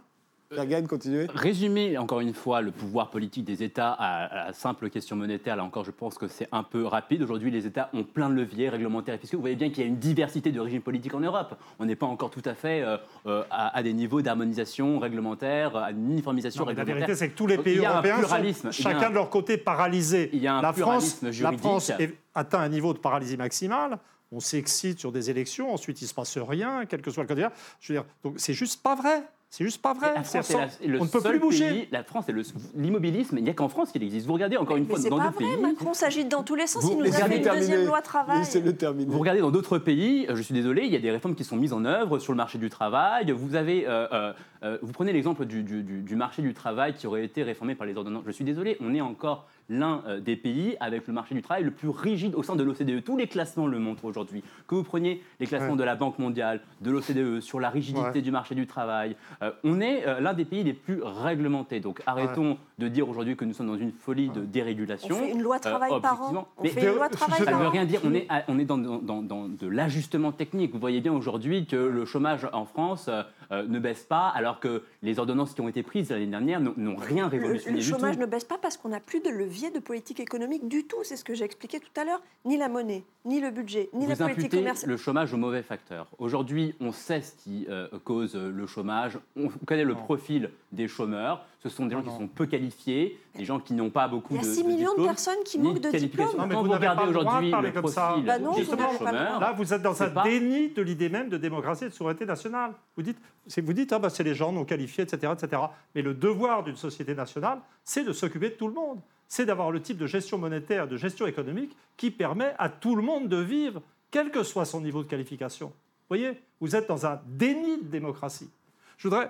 Fergan, 0.51 0.83
continuez. 0.87 1.27
Résumer 1.31 1.97
encore 1.99 2.21
une 2.21 2.33
fois 2.33 2.61
le 2.61 2.71
pouvoir 2.71 3.11
politique 3.11 3.45
des 3.45 3.61
États 3.61 3.91
à, 3.91 4.47
la 4.47 4.53
simple 4.53 4.89
question 4.89 5.15
monétaire, 5.15 5.55
là 5.55 5.63
encore 5.63 5.83
je 5.85 5.91
pense 5.91 6.17
que 6.17 6.27
c'est 6.27 6.47
un 6.51 6.63
peu 6.63 6.85
rapide. 6.85 7.21
Aujourd'hui 7.21 7.51
les 7.51 7.67
États 7.67 7.89
ont 7.93 8.03
plein 8.03 8.29
de 8.31 8.33
leviers 8.33 8.69
réglementaires 8.69 9.13
et 9.13 9.19
fiscaux. 9.19 9.37
Vous 9.37 9.41
voyez 9.41 9.55
bien 9.55 9.69
qu'il 9.69 9.83
y 9.83 9.85
a 9.85 9.87
une 9.87 9.99
diversité 9.99 10.51
de 10.51 10.59
régimes 10.59 10.81
politiques 10.81 11.13
en 11.13 11.19
Europe. 11.19 11.55
On 11.77 11.85
n'est 11.85 11.95
pas 11.95 12.07
encore 12.07 12.31
tout 12.31 12.41
à 12.45 12.55
fait 12.55 12.81
euh, 12.81 12.97
euh, 13.27 13.43
à, 13.51 13.77
à 13.77 13.83
des 13.83 13.93
niveaux 13.93 14.23
d'harmonisation 14.23 14.97
réglementaire, 14.97 15.75
à 15.75 15.91
une 15.91 16.09
uniformisation 16.11 16.61
Non, 16.63 16.71
mais 16.71 16.73
la 16.73 16.79
réglementaire. 16.79 17.07
vérité, 17.07 17.19
c'est 17.25 17.29
que 17.29 17.37
tous 17.37 17.45
les 17.47 17.59
pays 17.59 17.77
européens 17.77 18.17
sont 18.53 18.71
chacun 18.71 19.01
un- 19.07 19.09
de 19.11 19.15
leur 19.15 19.29
côté 19.29 19.57
paralysés. 19.57 20.31
Il 20.33 20.39
y 20.41 20.47
a 20.47 20.55
un 20.55 20.61
la 20.63 20.73
France, 20.73 20.77
pluralisme 21.13 21.25
la 21.27 21.31
juridique. 21.31 21.59
France 21.59 21.89
est- 21.91 22.17
atteint 22.33 22.59
un 22.59 22.69
niveau 22.69 22.93
de 22.93 22.99
paralysie 22.99 23.37
maximale. 23.37 23.99
On 24.31 24.39
s'excite 24.39 24.99
sur 24.99 25.11
des 25.11 25.29
élections, 25.29 25.71
ensuite 25.71 26.01
il 26.01 26.07
se 26.07 26.13
passe 26.13 26.37
rien, 26.39 26.85
quel 26.87 27.01
que 27.03 27.11
soit 27.11 27.21
le 27.23 27.27
candidat. 27.29 27.51
Je 27.81 27.93
veux 27.93 27.99
dire, 27.99 28.05
donc 28.23 28.35
c'est 28.37 28.53
juste 28.53 28.81
pas 28.81 28.95
vrai. 28.95 29.23
C'est 29.51 29.63
juste 29.63 29.81
pas 29.81 29.93
vrai. 29.95 30.13
C'est 30.25 30.43
France 30.43 30.77
la- 30.79 30.87
le 30.87 31.01
on 31.01 31.05
ne 31.05 31.09
peut 31.09 31.21
plus 31.21 31.39
bouger. 31.39 31.67
pays- 31.69 31.87
la 31.91 32.03
France 32.03 32.29
est 32.29 32.31
le 32.31 32.43
l'immobilisme. 32.75 33.35
Il 33.39 33.43
n'y 33.43 33.49
a 33.49 33.53
qu'en 33.53 33.67
France 33.67 33.91
qu'il 33.91 34.03
existe. 34.03 34.27
Vous 34.27 34.33
regardez 34.33 34.57
encore 34.57 34.77
une 34.77 34.83
Mais 34.83 34.89
fois 34.89 34.99
c'est 34.99 35.09
dans 35.09 35.17
pas 35.17 35.29
d'autres 35.29 35.43
vrai, 35.43 35.55
pays. 35.55 35.61
Macron 35.63 35.93
s'agite 35.95 36.29
dans 36.29 36.43
tous 36.43 36.53
les 36.53 36.67
sens. 36.67 36.83
Vous- 36.83 36.91
Il 36.91 36.97
nous 36.99 37.07
a 37.07 37.11
fait 37.11 37.37
une 37.37 37.41
terminer. 37.41 37.65
deuxième 37.65 37.85
loi 37.87 38.01
travail. 38.03 38.43
Terminer. 38.77 39.11
Vous 39.11 39.17
regardez 39.17 39.41
dans 39.41 39.49
d'autres 39.49 39.79
pays, 39.79 40.27
euh, 40.29 40.35
je 40.35 40.43
suis 40.43 40.53
désolé, 40.53 40.83
il 40.85 40.91
y 40.91 40.95
a 40.95 40.99
des 40.99 41.09
réformes 41.09 41.33
qui 41.33 41.43
sont 41.43 41.55
mises 41.55 41.73
en 41.73 41.83
œuvre 41.83 42.19
sur 42.19 42.31
le 42.31 42.37
marché 42.37 42.59
du 42.59 42.69
travail. 42.69 43.31
Vous 43.31 43.55
avez, 43.55 43.87
euh, 43.87 44.07
euh, 44.11 44.33
euh, 44.63 44.77
vous 44.83 44.91
prenez 44.91 45.13
l'exemple 45.13 45.45
du, 45.45 45.63
du- 45.63 45.81
du- 45.81 46.01
du 46.01 46.15
marché 46.15 46.43
du 46.43 46.53
travail 46.53 46.93
qui 46.93 47.07
aurait 47.07 47.25
été 47.25 47.41
réformé 47.41 47.73
par 47.73 47.87
les 47.87 47.97
ordonnances. 47.97 48.23
Je 48.27 48.31
suis 48.31 48.45
désolé, 48.45 48.77
on 48.81 48.93
est 48.93 49.01
encore 49.01 49.47
l'un 49.69 50.01
euh, 50.07 50.19
des 50.19 50.35
pays 50.35 50.75
avec 50.79 51.07
le 51.07 51.13
marché 51.13 51.35
du 51.35 51.41
travail 51.41 51.63
le 51.63 51.71
plus 51.71 51.89
rigide 51.89 52.35
au 52.35 52.43
sein 52.43 52.55
de 52.55 52.63
l'OCDE. 52.63 53.03
Tous 53.03 53.17
les 53.17 53.27
classements 53.27 53.67
le 53.67 53.79
montrent 53.79 54.05
aujourd'hui. 54.05 54.43
Que 54.67 54.75
vous 54.75 54.83
preniez 54.83 55.21
les 55.39 55.45
classements 55.45 55.71
Ouais. 55.73 55.77
de 55.77 55.83
la 55.83 55.95
Banque 55.95 56.17
mondiale, 56.19 56.61
de 56.81 56.89
l'OCDE 56.91 57.39
sur 57.41 57.59
la 57.59 57.69
rigidité 57.69 57.99
Ouais. 58.09 58.21
du 58.21 58.31
marché 58.31 58.55
du 58.55 58.65
travail, 58.65 59.15
euh, 59.43 59.51
on 59.63 59.79
est 59.81 60.07
euh, 60.07 60.19
l'un 60.19 60.33
des 60.33 60.45
pays 60.45 60.63
les 60.63 60.73
plus 60.73 61.01
réglementés. 61.03 61.79
Donc 61.79 62.01
arrêtons 62.05 62.57
de 62.79 62.87
dire 62.87 63.07
aujourd'hui 63.07 63.35
que 63.35 63.45
nous 63.45 63.53
sommes 63.53 63.67
dans 63.67 63.77
une 63.77 63.91
folie 63.91 64.29
de 64.29 64.41
On 64.41 64.43
dérégulation. 64.43 65.15
fait 65.15 65.31
une 65.31 65.41
loi 65.43 65.59
travail 65.59 65.91
Euh, 65.93 65.99
par 65.99 66.13
an. 66.13 66.15
objectivement. 66.15 66.47
On 66.57 66.63
Mais- 66.63 66.69
fait 66.69 66.87
une 66.89 66.95
loi 66.95 67.09
travail 67.09 67.39
Ça 67.39 67.45
Ça 67.45 67.51
ne 67.51 67.57
veut 67.57 67.67
rien 67.67 67.85
dire. 67.85 68.01
On 68.03 68.13
est, 68.13 68.25
à- 68.29 68.43
on 68.47 68.57
est 68.57 68.65
dans, 68.65 68.77
dans- 68.77 69.21
dans- 69.21 69.47
de 69.47 69.67
l'ajustement 69.67 70.31
technique. 70.31 70.71
Vous 70.73 70.79
voyez 70.79 71.01
bien 71.01 71.13
aujourd'hui 71.13 71.65
que 71.65 71.75
le 71.75 72.05
chômage 72.05 72.47
en 72.53 72.65
France 72.65 73.09
euh, 73.51 73.65
ne 73.67 73.79
baisse 73.79 74.03
pas, 74.03 74.27
alors 74.29 74.59
que 74.59 74.83
les 75.01 75.17
ordonnances 75.19 75.53
qui 75.53 75.61
ont 75.61 75.67
été 75.69 75.83
prises 75.83 76.09
l'année 76.11 76.27
dernière 76.27 76.59
n'ont- 76.59 76.95
rien 76.95 77.25
Le, 77.25 77.29
révolutionné 77.31 77.77
le 77.77 77.83
du 77.83 77.89
chômage 77.89 78.15
tout. 78.15 78.21
ne 78.21 78.25
baisse 78.25 78.43
pas 78.43 78.57
parce 78.57 78.77
qu'on 78.77 78.89
n'a 78.89 78.99
plus 78.99 79.21
de 79.21 79.29
levier 79.29 79.71
de 79.71 79.79
politique 79.79 80.19
économique 80.19 80.67
du 80.67 80.85
tout. 80.85 80.97
C'est 81.03 81.15
ce 81.15 81.23
que 81.23 81.33
j'ai 81.33 81.45
expliqué 81.45 81.79
tout 81.79 81.99
à 81.99 82.05
l'heure. 82.05 82.21
Ni 82.45 82.57
la 82.57 82.69
monnaie, 82.69 83.03
ni 83.25 83.39
le 83.39 83.49
budget, 83.51 83.89
ni 83.93 84.05
la 84.07 84.13
Vous 84.15 84.19
politique 84.23 84.39
imputez 84.45 84.57
commerciale. 84.57 84.89
le 84.91 84.97
chômage 84.97 85.33
au 85.33 85.37
mauvais 85.37 85.63
facteur. 85.63 86.07
Aujourd'hui, 86.19 86.75
on 86.79 86.91
sait 86.91 87.21
ce 87.21 87.35
qui 87.35 87.65
euh, 87.69 87.87
cause 88.03 88.35
le 88.35 88.67
chômage. 88.67 89.17
On 89.35 89.49
connaît 89.65 89.83
le 89.83 89.93
Non. 89.93 89.99
profil 89.99 90.51
des 90.71 90.87
chômeurs. 90.87 91.45
Ce 91.61 91.67
sont 91.67 91.85
des 91.87 91.91
gens 91.93 92.01
Non. 92.01 92.11
qui 92.11 92.17
sont 92.17 92.27
peu 92.27 92.45
qualifiés, 92.45 93.19
des 93.35 93.43
gens 93.43 93.59
qui 93.59 93.73
n'ont 93.73 93.89
pas 93.89 94.07
beaucoup 94.07 94.33
Il 94.35 94.41
y 94.41 94.45
a 94.45 94.47
de 94.47 94.53
6 94.55 94.63
de 94.63 94.67
millions 94.69 94.95
de 94.97 95.03
personnes 95.03 95.43
qui 95.43 95.59
manquent 95.59 95.81
de. 95.81 95.89
Non, 95.89 96.47
mais 96.47 96.53
Quand 96.55 96.61
vous 96.61 96.67
vous 96.67 96.71
n'avez 96.71 96.87
regardez 96.87 97.11
de 97.11 97.17
aujourd'hui 97.17 97.51
parler 97.51 97.71
le 97.73 97.81
comme 97.81 97.91
ça. 97.91 98.07
profil 98.07 98.25
Bah 98.25 98.39
non, 98.39 98.51
droit. 98.53 99.39
Là, 99.39 99.51
vous 99.57 99.73
êtes 99.73 99.81
dans 99.81 100.01
un 100.01 100.09
pas- 100.09 100.23
déni 100.23 100.69
de 100.69 100.81
l'idée 100.81 101.09
même 101.09 101.27
de 101.27 101.35
démocratie 101.37 101.83
et 101.85 101.89
de 101.89 101.93
souveraineté 101.93 102.25
nationale. 102.25 102.71
Vous 102.95 103.03
dites, 103.03 103.17
c'est- 103.47 103.59
vous 103.59 103.73
dites 103.73 103.91
ah, 103.91 103.99
bah, 103.99 104.09
c'est 104.09 104.23
les 104.23 104.35
gens 104.35 104.53
non 104.53 104.63
qualifiés, 104.63 105.03
etc., 105.03 105.33
etc. 105.33 105.61
Mais 105.95 106.01
le 106.01 106.13
devoir 106.13 106.63
d'une 106.63 106.77
société 106.77 107.13
nationale, 107.13 107.59
c'est 107.83 108.05
de 108.05 108.13
s'occuper 108.13 108.51
de 108.51 108.55
tout 108.55 108.67
le 108.69 108.73
monde. 108.73 108.99
C'est 109.27 109.45
d'avoir 109.45 109.69
le 109.69 109.81
type 109.81 109.97
de 109.97 110.07
gestion 110.07 110.37
monétaire, 110.37 110.87
de 110.87 110.95
gestion 110.95 111.27
économique 111.27 111.75
qui 111.97 112.09
permet 112.09 112.53
à 112.57 112.69
tout 112.69 112.95
le 112.95 113.01
monde 113.03 113.27
de 113.27 113.37
vivre, 113.37 113.81
quel 114.11 114.31
que 114.31 114.43
soit 114.43 114.63
son 114.65 114.79
niveau 114.79 115.03
de 115.03 115.09
qualification. 115.09 115.67
Vous 115.67 116.15
voyez, 116.17 116.39
vous 116.61 116.75
êtes 116.77 116.87
dans 116.87 117.05
un 117.05 117.19
déni 117.27 117.79
de 117.79 117.87
démocratie. 117.89 118.49
Je 118.97 119.07
voudrais, 119.07 119.29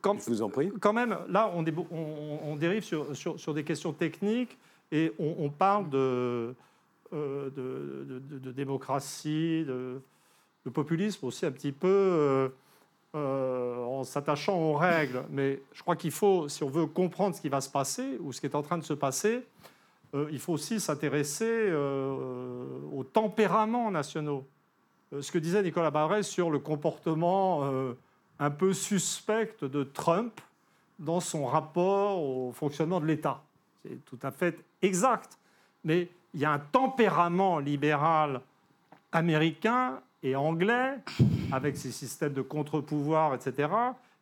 quand, 0.00 0.18
Je 0.20 0.30
vous 0.30 0.42
en 0.42 0.48
prie. 0.50 0.70
quand 0.80 0.92
même, 0.92 1.16
là, 1.28 1.50
on, 1.54 1.62
dé- 1.62 1.72
on- 1.90 2.38
on 2.44 2.56
dérive 2.56 2.82
sur, 2.84 3.14
sur- 3.16 3.38
sur 3.38 3.54
des 3.54 3.64
questions 3.64 3.92
techniques 3.92 4.56
et 4.92 5.12
on, 5.18 5.34
on 5.38 5.50
parle 5.50 5.88
de, 5.90 6.54
euh, 7.12 7.50
de, 7.50 8.04
de- 8.08 8.18
de- 8.18 8.38
de 8.38 8.52
démocratie, 8.52 9.64
de, 9.66 10.00
populisme 10.72 11.24
aussi 11.26 11.46
un 11.46 11.52
petit 11.52 11.70
peu 11.72 11.86
euh, 11.88 12.48
euh, 13.14 13.76
en 13.84 14.02
s'attachant 14.02 14.58
aux 14.58 14.74
règles. 14.74 15.22
Mais 15.30 15.60
je 15.72 15.82
crois 15.82 15.94
qu'il 15.96 16.10
faut, 16.10 16.48
si 16.48 16.64
on 16.64 16.68
veut 16.68 16.86
comprendre 16.86 17.36
ce 17.36 17.40
qui 17.40 17.48
va 17.48 17.60
se 17.60 17.70
passer 17.70 18.18
ou 18.20 18.32
ce 18.32 18.40
qui 18.40 18.46
est 18.46 18.54
en 18.56 18.62
train 18.62 18.78
de 18.78 18.84
se 18.84 18.92
passer, 18.94 19.42
il 20.30 20.38
faut 20.38 20.54
aussi 20.54 20.80
s'intéresser 20.80 21.70
aux 22.92 23.04
tempéraments 23.04 23.90
nationaux. 23.90 24.44
Ce 25.20 25.30
que 25.30 25.38
disait 25.38 25.62
Nicolas 25.62 25.90
Barret 25.90 26.22
sur 26.22 26.50
le 26.50 26.58
comportement 26.58 27.62
un 28.38 28.50
peu 28.50 28.72
suspect 28.72 29.54
de 29.62 29.82
Trump 29.84 30.40
dans 30.98 31.20
son 31.20 31.46
rapport 31.46 32.22
au 32.22 32.52
fonctionnement 32.52 33.00
de 33.00 33.06
l'État. 33.06 33.42
C'est 33.82 34.04
tout 34.04 34.18
à 34.22 34.30
fait 34.30 34.58
exact. 34.82 35.38
mais 35.84 36.08
il 36.34 36.40
y 36.40 36.44
a 36.44 36.52
un 36.52 36.58
tempérament 36.58 37.58
libéral 37.60 38.40
américain 39.12 40.00
et 40.22 40.34
anglais, 40.36 40.94
avec 41.52 41.76
ses 41.76 41.92
systèmes 41.92 42.32
de 42.32 42.42
contre-pouvoir, 42.42 43.34
etc., 43.34 43.68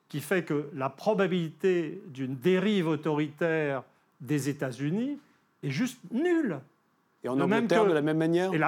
qui 0.08 0.20
fait 0.20 0.44
que 0.44 0.68
la 0.74 0.90
probabilité 0.90 2.00
d'une 2.08 2.36
dérive 2.36 2.86
autoritaire 2.88 3.82
des 4.20 4.48
États-Unis 4.48 5.18
est 5.62 5.70
juste 5.70 5.98
nulle. 6.12 6.60
Et 7.24 7.28
en 7.28 7.34
De 7.36 7.40
même 7.44 7.52
Angleterre, 7.64 7.82
que- 7.84 7.88
de 7.88 7.94
la 7.94 8.02
même 8.02 8.18
manière? 8.18 8.52
Et 8.52 8.60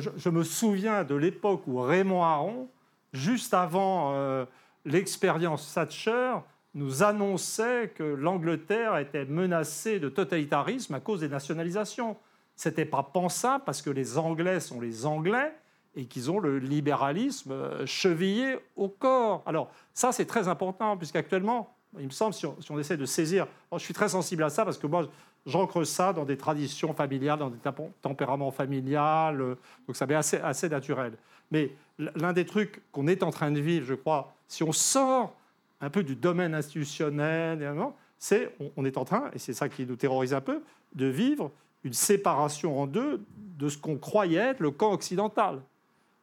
je, 0.00 0.10
je 0.16 0.28
me 0.28 0.44
souviens 0.44 1.02
de 1.04 1.14
l'époque 1.14 1.62
où 1.66 1.80
Raymond 1.80 2.22
Aron, 2.22 2.68
juste 3.14 3.54
avant 3.54 4.12
euh, 4.14 4.44
l'expérience 4.88 5.72
Thatcher, 5.72 6.34
nous 6.74 7.02
annonçait 7.02 7.92
que 7.94 8.02
l'Angleterre 8.02 8.98
était 8.98 9.24
menacée 9.24 9.98
de 9.98 10.08
totalitarisme 10.08 10.94
à 10.94 11.00
cause 11.00 11.20
des 11.20 11.28
nationalisations. 11.28 12.16
C'était 12.56 12.84
pas 12.84 13.02
pensable 13.02 13.64
parce 13.64 13.82
que 13.82 13.90
les 13.90 14.18
Anglais 14.18 14.60
sont 14.60 14.80
les 14.80 15.06
Anglais 15.06 15.52
et 15.96 16.04
qu'ils 16.04 16.30
ont 16.30 16.38
le 16.38 16.58
libéralisme 16.58 17.52
euh, 17.52 17.86
chevillé 17.86 18.58
au 18.76 18.88
corps. 18.88 19.42
Alors 19.46 19.70
ça, 19.94 20.12
c'est 20.12 20.26
très 20.26 20.46
important 20.46 20.96
puisqu'actuellement, 20.96 21.74
il 21.98 22.04
me 22.04 22.10
semble, 22.10 22.34
si 22.34 22.46
on, 22.46 22.54
si 22.60 22.72
essaie 22.74 22.98
de 22.98 23.06
saisir, 23.06 23.46
je 23.72 23.78
suis 23.78 23.94
très 23.94 24.10
sensible 24.10 24.42
à 24.42 24.50
ça 24.50 24.64
parce 24.64 24.76
que 24.76 24.86
moi, 24.86 25.08
j'ancre 25.46 25.84
ça 25.84 26.12
dans 26.12 26.24
des 26.24 26.36
traditions 26.36 26.92
familiales, 26.92 27.38
dans 27.38 27.48
des 27.50 27.58
temp- 27.58 27.92
tempéraments 28.02 28.50
familiales, 28.50 29.40
euh, 29.40 29.54
donc 29.86 29.96
ça 29.96 30.06
m'est 30.06 30.14
assez, 30.14 30.36
assez 30.36 30.68
naturel. 30.68 31.14
Mais 31.50 31.72
l'un 31.98 32.32
des 32.32 32.46
trucs 32.46 32.82
qu'on 32.92 33.06
est 33.06 33.22
en 33.22 33.30
train 33.30 33.50
de 33.50 33.60
vivre, 33.60 33.86
je 33.86 33.94
crois, 33.94 34.34
si 34.46 34.62
on 34.62 34.72
sort 34.72 35.34
un 35.80 35.90
peu 35.90 36.02
du 36.02 36.16
domaine 36.16 36.54
institutionnel, 36.54 37.76
c'est 38.18 38.54
on 38.76 38.84
est 38.84 38.96
en 38.96 39.04
train, 39.04 39.30
et 39.32 39.38
c'est 39.38 39.52
ça 39.52 39.68
qui 39.68 39.86
nous 39.86 39.96
terrorise 39.96 40.34
un 40.34 40.40
peu, 40.40 40.62
de 40.94 41.06
vivre 41.06 41.50
une 41.84 41.92
séparation 41.92 42.80
en 42.80 42.86
deux 42.86 43.20
de 43.58 43.68
ce 43.68 43.78
qu'on 43.78 43.96
croyait 43.96 44.38
être 44.38 44.60
le 44.60 44.70
camp 44.70 44.92
occidental. 44.92 45.60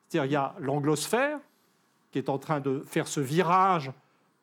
C'est-à-dire 0.08 0.30
il 0.30 0.34
y 0.34 0.36
a 0.36 0.56
l'anglosphère 0.60 1.40
qui 2.12 2.18
est 2.18 2.30
en 2.30 2.38
train 2.38 2.60
de 2.60 2.84
faire 2.88 3.08
ce 3.08 3.20
virage 3.20 3.92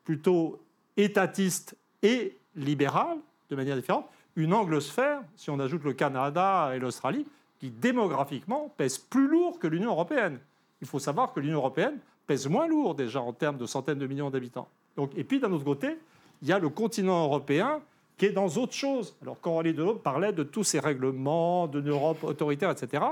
plutôt 0.04 0.60
étatiste 0.96 1.76
et 2.02 2.36
libéral 2.54 3.18
de 3.50 3.56
manière 3.56 3.76
différente. 3.76 4.06
Une 4.36 4.54
anglosphère, 4.54 5.22
si 5.36 5.50
on 5.50 5.58
ajoute 5.60 5.84
le 5.84 5.92
Canada 5.92 6.72
et 6.74 6.78
l'Australie, 6.78 7.26
qui 7.60 7.70
démographiquement 7.70 8.72
pèse 8.76 8.98
plus 8.98 9.28
lourd 9.28 9.58
que 9.58 9.66
l'Union 9.66 9.90
européenne. 9.90 10.38
Il 10.82 10.86
faut 10.86 10.98
savoir 10.98 11.32
que 11.32 11.40
l'Union 11.40 11.58
européenne 11.58 11.98
pèse 12.26 12.46
moins 12.48 12.66
lourd 12.66 12.94
déjà 12.94 13.22
en 13.22 13.32
termes 13.32 13.56
de 13.56 13.66
centaines 13.66 13.98
de 13.98 14.06
millions 14.06 14.28
d'habitants. 14.28 14.68
Donc, 14.96 15.12
et 15.16 15.24
puis 15.24 15.40
d'un 15.40 15.50
autre 15.52 15.64
côté, 15.64 15.96
il 16.42 16.48
y 16.48 16.52
a 16.52 16.58
le 16.58 16.68
continent 16.68 17.24
européen 17.24 17.80
qui 18.18 18.26
est 18.26 18.32
dans 18.32 18.48
autre 18.58 18.74
chose. 18.74 19.16
Alors 19.22 19.40
Coralie 19.40 19.72
Delhomme 19.72 20.00
parlait 20.00 20.32
de 20.32 20.42
tous 20.42 20.64
ces 20.64 20.80
règlements, 20.80 21.66
d'une 21.66 21.88
Europe 21.88 22.22
autoritaire, 22.24 22.70
etc. 22.70 23.02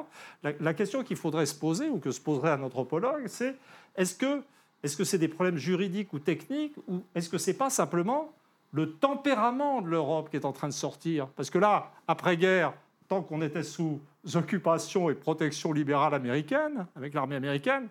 La, 0.42 0.52
la 0.60 0.74
question 0.74 1.02
qu'il 1.02 1.16
faudrait 1.16 1.46
se 1.46 1.54
poser, 1.54 1.88
ou 1.88 1.98
que 1.98 2.10
se 2.10 2.20
poserait 2.20 2.50
un 2.50 2.62
anthropologue, 2.62 3.26
c'est 3.26 3.56
est-ce 3.96 4.14
que 4.14 4.42
est-ce 4.82 4.96
que 4.96 5.04
c'est 5.04 5.18
des 5.18 5.28
problèmes 5.28 5.58
juridiques 5.58 6.12
ou 6.12 6.18
techniques, 6.18 6.74
ou 6.88 7.02
est-ce 7.14 7.28
que 7.28 7.38
c'est 7.38 7.54
pas 7.54 7.70
simplement 7.70 8.32
le 8.72 8.92
tempérament 8.92 9.82
de 9.82 9.88
l'Europe 9.88 10.30
qui 10.30 10.36
est 10.36 10.44
en 10.44 10.52
train 10.52 10.68
de 10.68 10.72
sortir? 10.72 11.28
Parce 11.28 11.50
que 11.50 11.58
là, 11.58 11.90
après-guerre, 12.08 12.72
tant 13.10 13.22
qu'on 13.22 13.42
était 13.42 13.64
sous 13.64 14.00
occupation 14.34 15.10
et 15.10 15.14
protection 15.14 15.72
libérale 15.72 16.14
américaine, 16.14 16.86
avec 16.94 17.12
l'armée 17.12 17.34
américaine, 17.34 17.88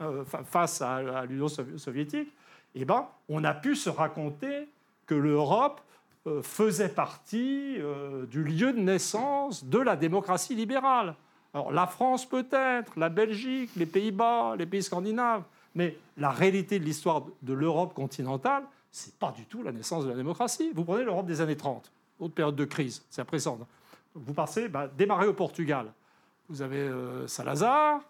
euh, 0.00 0.24
fa- 0.24 0.44
face 0.44 0.80
à, 0.80 1.26
l'Union 1.26 1.46
sovi- 1.46 1.78
soviétique, 1.78 2.32
eh 2.74 2.86
ben, 2.86 3.06
on 3.28 3.44
a 3.44 3.52
pu 3.52 3.76
se 3.76 3.90
raconter 3.90 4.66
que 5.06 5.14
l'Europe 5.14 5.82
euh, 6.26 6.40
faisait 6.42 6.88
partie 6.88 7.76
euh, 7.80 8.24
du 8.24 8.42
lieu 8.42 8.72
de 8.72 8.78
naissance 8.80 9.62
de 9.66 9.78
la 9.78 9.94
démocratie 9.94 10.54
libérale. 10.54 11.16
Alors 11.52 11.70
la 11.70 11.86
France 11.86 12.24
peut-être, 12.26 12.98
la 12.98 13.10
Belgique, 13.10 13.72
les 13.76 13.84
Pays-Bas, 13.84 14.56
les 14.56 14.64
pays 14.64 14.82
scandinaves, 14.82 15.42
mais 15.74 15.98
la 16.16 16.30
réalité 16.30 16.78
de 16.78 16.84
l'histoire 16.84 17.24
de 17.42 17.52
l'Europe 17.52 17.92
continentale, 17.92 18.62
c'est 18.90 19.18
pas 19.18 19.32
du 19.36 19.44
tout 19.44 19.62
la 19.62 19.72
naissance 19.72 20.04
de 20.04 20.10
la 20.10 20.16
démocratie. 20.16 20.70
Vous 20.74 20.84
prenez 20.84 21.04
l'Europe 21.04 21.26
des 21.26 21.42
années 21.42 21.56
30, 21.58 21.92
autre 22.20 22.32
période 22.32 22.56
de 22.56 22.64
crise, 22.64 23.04
c'est 23.10 23.20
impressionnant. 23.20 23.66
Vous 24.14 24.34
passez, 24.34 24.68
bah, 24.68 24.88
démarrez 24.88 25.26
au 25.26 25.32
Portugal. 25.32 25.92
Vous 26.48 26.62
avez 26.62 26.78
euh, 26.78 27.26
Salazar, 27.26 28.00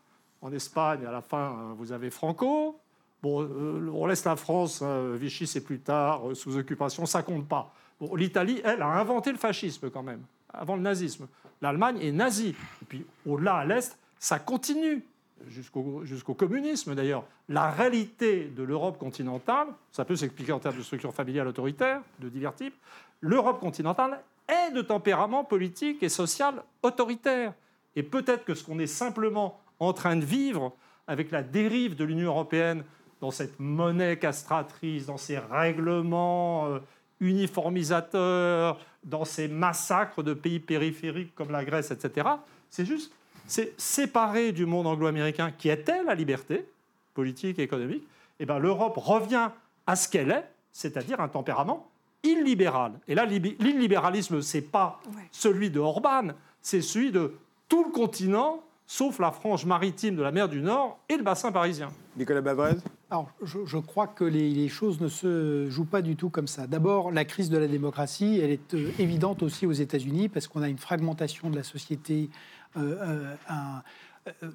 en 0.43 0.53
Espagne, 0.53 1.07
à 1.07 1.13
la 1.13 1.23
fin, 1.23 1.53
euh, 1.53 1.73
vous 1.77 1.93
avez 1.93 2.11
Franco. 2.11 2.79
Bon, 3.23 3.43
euh, 3.43 3.89
on 3.95 4.07
laisse 4.07 4.25
la 4.25 4.35
France, 4.35 4.83
hein, 4.83 5.15
Vichy 5.15 5.47
c'est 5.47 5.63
plus 5.63 5.79
tard, 5.79 6.29
euh, 6.29 6.35
sous 6.35 6.57
occupation, 6.57 7.07
ça 7.07 7.23
compte 7.23 7.47
pas. 7.47 7.73
Bon, 8.01 8.15
L'Italie, 8.17 8.61
elle, 8.65 8.83
a 8.83 8.89
inventé 8.89 9.31
le 9.31 9.39
fascisme 9.39 9.91
quand 9.91 10.03
même, 10.03 10.23
avant 10.53 10.75
le 10.75 10.83
nazisme. 10.83 11.29
L'Allemagne 11.63 11.99
est 12.03 12.11
nazie. 12.11 12.57
Et 12.83 12.85
puis 12.85 13.07
au-delà, 13.25 13.55
à 13.55 13.65
l'Est, 13.65 13.97
ça 14.19 14.41
continue, 14.41 15.05
jusqu'au 15.47 16.05
jusqu'au 16.05 16.35
communisme 16.35 16.97
d'ailleurs. 16.97 17.25
La 17.49 17.71
réalité 17.71 18.47
de 18.47 18.65
l'Europe 18.65 18.99
continentale, 18.99 19.69
ça 19.93 20.05
peut 20.05 20.17
s'expliquer 20.17 20.51
en 20.51 20.59
termes 20.59 20.77
de 20.77 20.83
structure 20.83 21.15
familiale 21.15 21.47
autoritaire, 21.47 22.01
de 22.19 22.29
divers 22.29 22.55
types, 22.55 22.75
l'Europe 23.21 23.61
continentale 23.61 24.21
est 24.53 24.73
de 24.73 24.83
tempérament 24.83 25.45
politique 25.45 26.03
et 26.03 26.09
social 26.09 26.63
autoritaire. 26.83 27.55
Et 27.97 28.03
peut-être 28.03 28.45
que 28.45 28.55
ce 28.55 28.65
qu'on 28.65 28.79
est 28.79 28.87
simplement 28.87 29.61
en 29.79 29.93
train 29.93 30.17
de 30.17 30.25
vivre 30.25 30.73
avec 31.07 31.31
la 31.31 31.43
dérive 31.43 31.97
de 31.97 32.05
l'Union 32.05 32.29
européenne 32.29 32.85
dans 33.21 33.31
cette 33.31 33.59
monnaie 33.59 34.19
castratrice, 34.19 35.07
dans 35.07 35.17
ces 35.17 35.39
règlements 35.39 36.67
euh, 36.67 36.81
uniformisateurs, 37.21 38.81
dans 39.05 39.25
ces 39.25 39.49
massacres 39.49 40.23
de 40.23 40.35
pays 40.35 40.61
périphériques 40.61 41.35
comme 41.35 41.51
la 41.51 41.65
Grèce, 41.65 41.91
etc., 41.91 42.29
c'est 42.71 42.85
juste, 42.85 43.13
c'est 43.47 43.79
séparé 43.79 44.53
du 44.53 44.67
monde 44.67 44.87
anglo-américain 44.87 45.53
qui 45.57 45.69
était 45.69 46.03
la 46.03 46.15
liberté 46.15 46.67
politique 47.15 47.59
et 47.59 47.63
économique, 47.63 48.05
et 48.41 48.47
ben 48.47 48.59
l'Europe 48.59 48.97
revient 48.97 49.51
à 49.87 49.97
ce 49.97 50.09
qu'elle 50.09 50.31
est, 50.31 50.45
c'est-à-dire 50.73 51.21
un 51.21 51.29
tempérament 51.29 51.92
illibéral. 52.23 52.93
Et 53.09 53.15
là, 53.15 53.25
l'illi- 53.27 53.57
l'illibéralisme, 53.59 54.43
c'est 54.43 54.61
pas 54.63 55.01
Ouais. 55.15 55.23
celui 55.31 55.71
de 55.71 55.81
Orban, 55.81 56.29
c'est 56.61 56.81
celui 56.83 57.11
de 57.11 57.35
tout 57.69 57.85
le 57.85 57.91
continent, 57.91 58.61
sauf 58.87 59.19
la 59.19 59.33
frange 59.33 59.65
maritime 59.65 60.17
de 60.17 60.23
la 60.23 60.33
mer 60.33 60.49
du 60.49 60.61
Nord 60.61 60.99
et 61.09 61.17
le 61.17 61.23
bassin 61.23 61.51
parisien. 61.53 61.91
Nicolas 62.17 62.41
Bavrez 62.43 62.77
Alors, 63.11 63.31
je, 63.43 63.59
je 63.67 63.79
crois 63.79 64.07
que 64.07 64.25
les, 64.25 64.51
les 64.51 64.69
choses 64.69 65.01
ne 65.01 65.09
se 65.09 65.69
jouent 65.71 65.85
pas 65.87 66.03
du 66.03 66.15
tout 66.17 66.29
comme 66.31 66.47
ça. 66.47 66.67
D'abord, 66.67 67.11
la 67.11 67.25
crise 67.25 67.49
de 67.51 67.59
la 67.59 67.67
démocratie, 67.67 68.39
elle 68.43 68.51
est 68.51 68.75
euh, 68.75 68.91
évidente 68.99 69.43
aussi 69.43 69.67
aux 69.67 69.73
États-Unis 69.73 70.29
parce 70.29 70.47
qu'on 70.47 70.63
a 70.63 70.69
une 70.69 70.79
fragmentation 70.79 71.51
de 71.51 71.57
la 71.57 71.63
société. 71.63 72.31
euh, 72.79 72.97
euh, 73.03 73.35
un- 73.51 73.83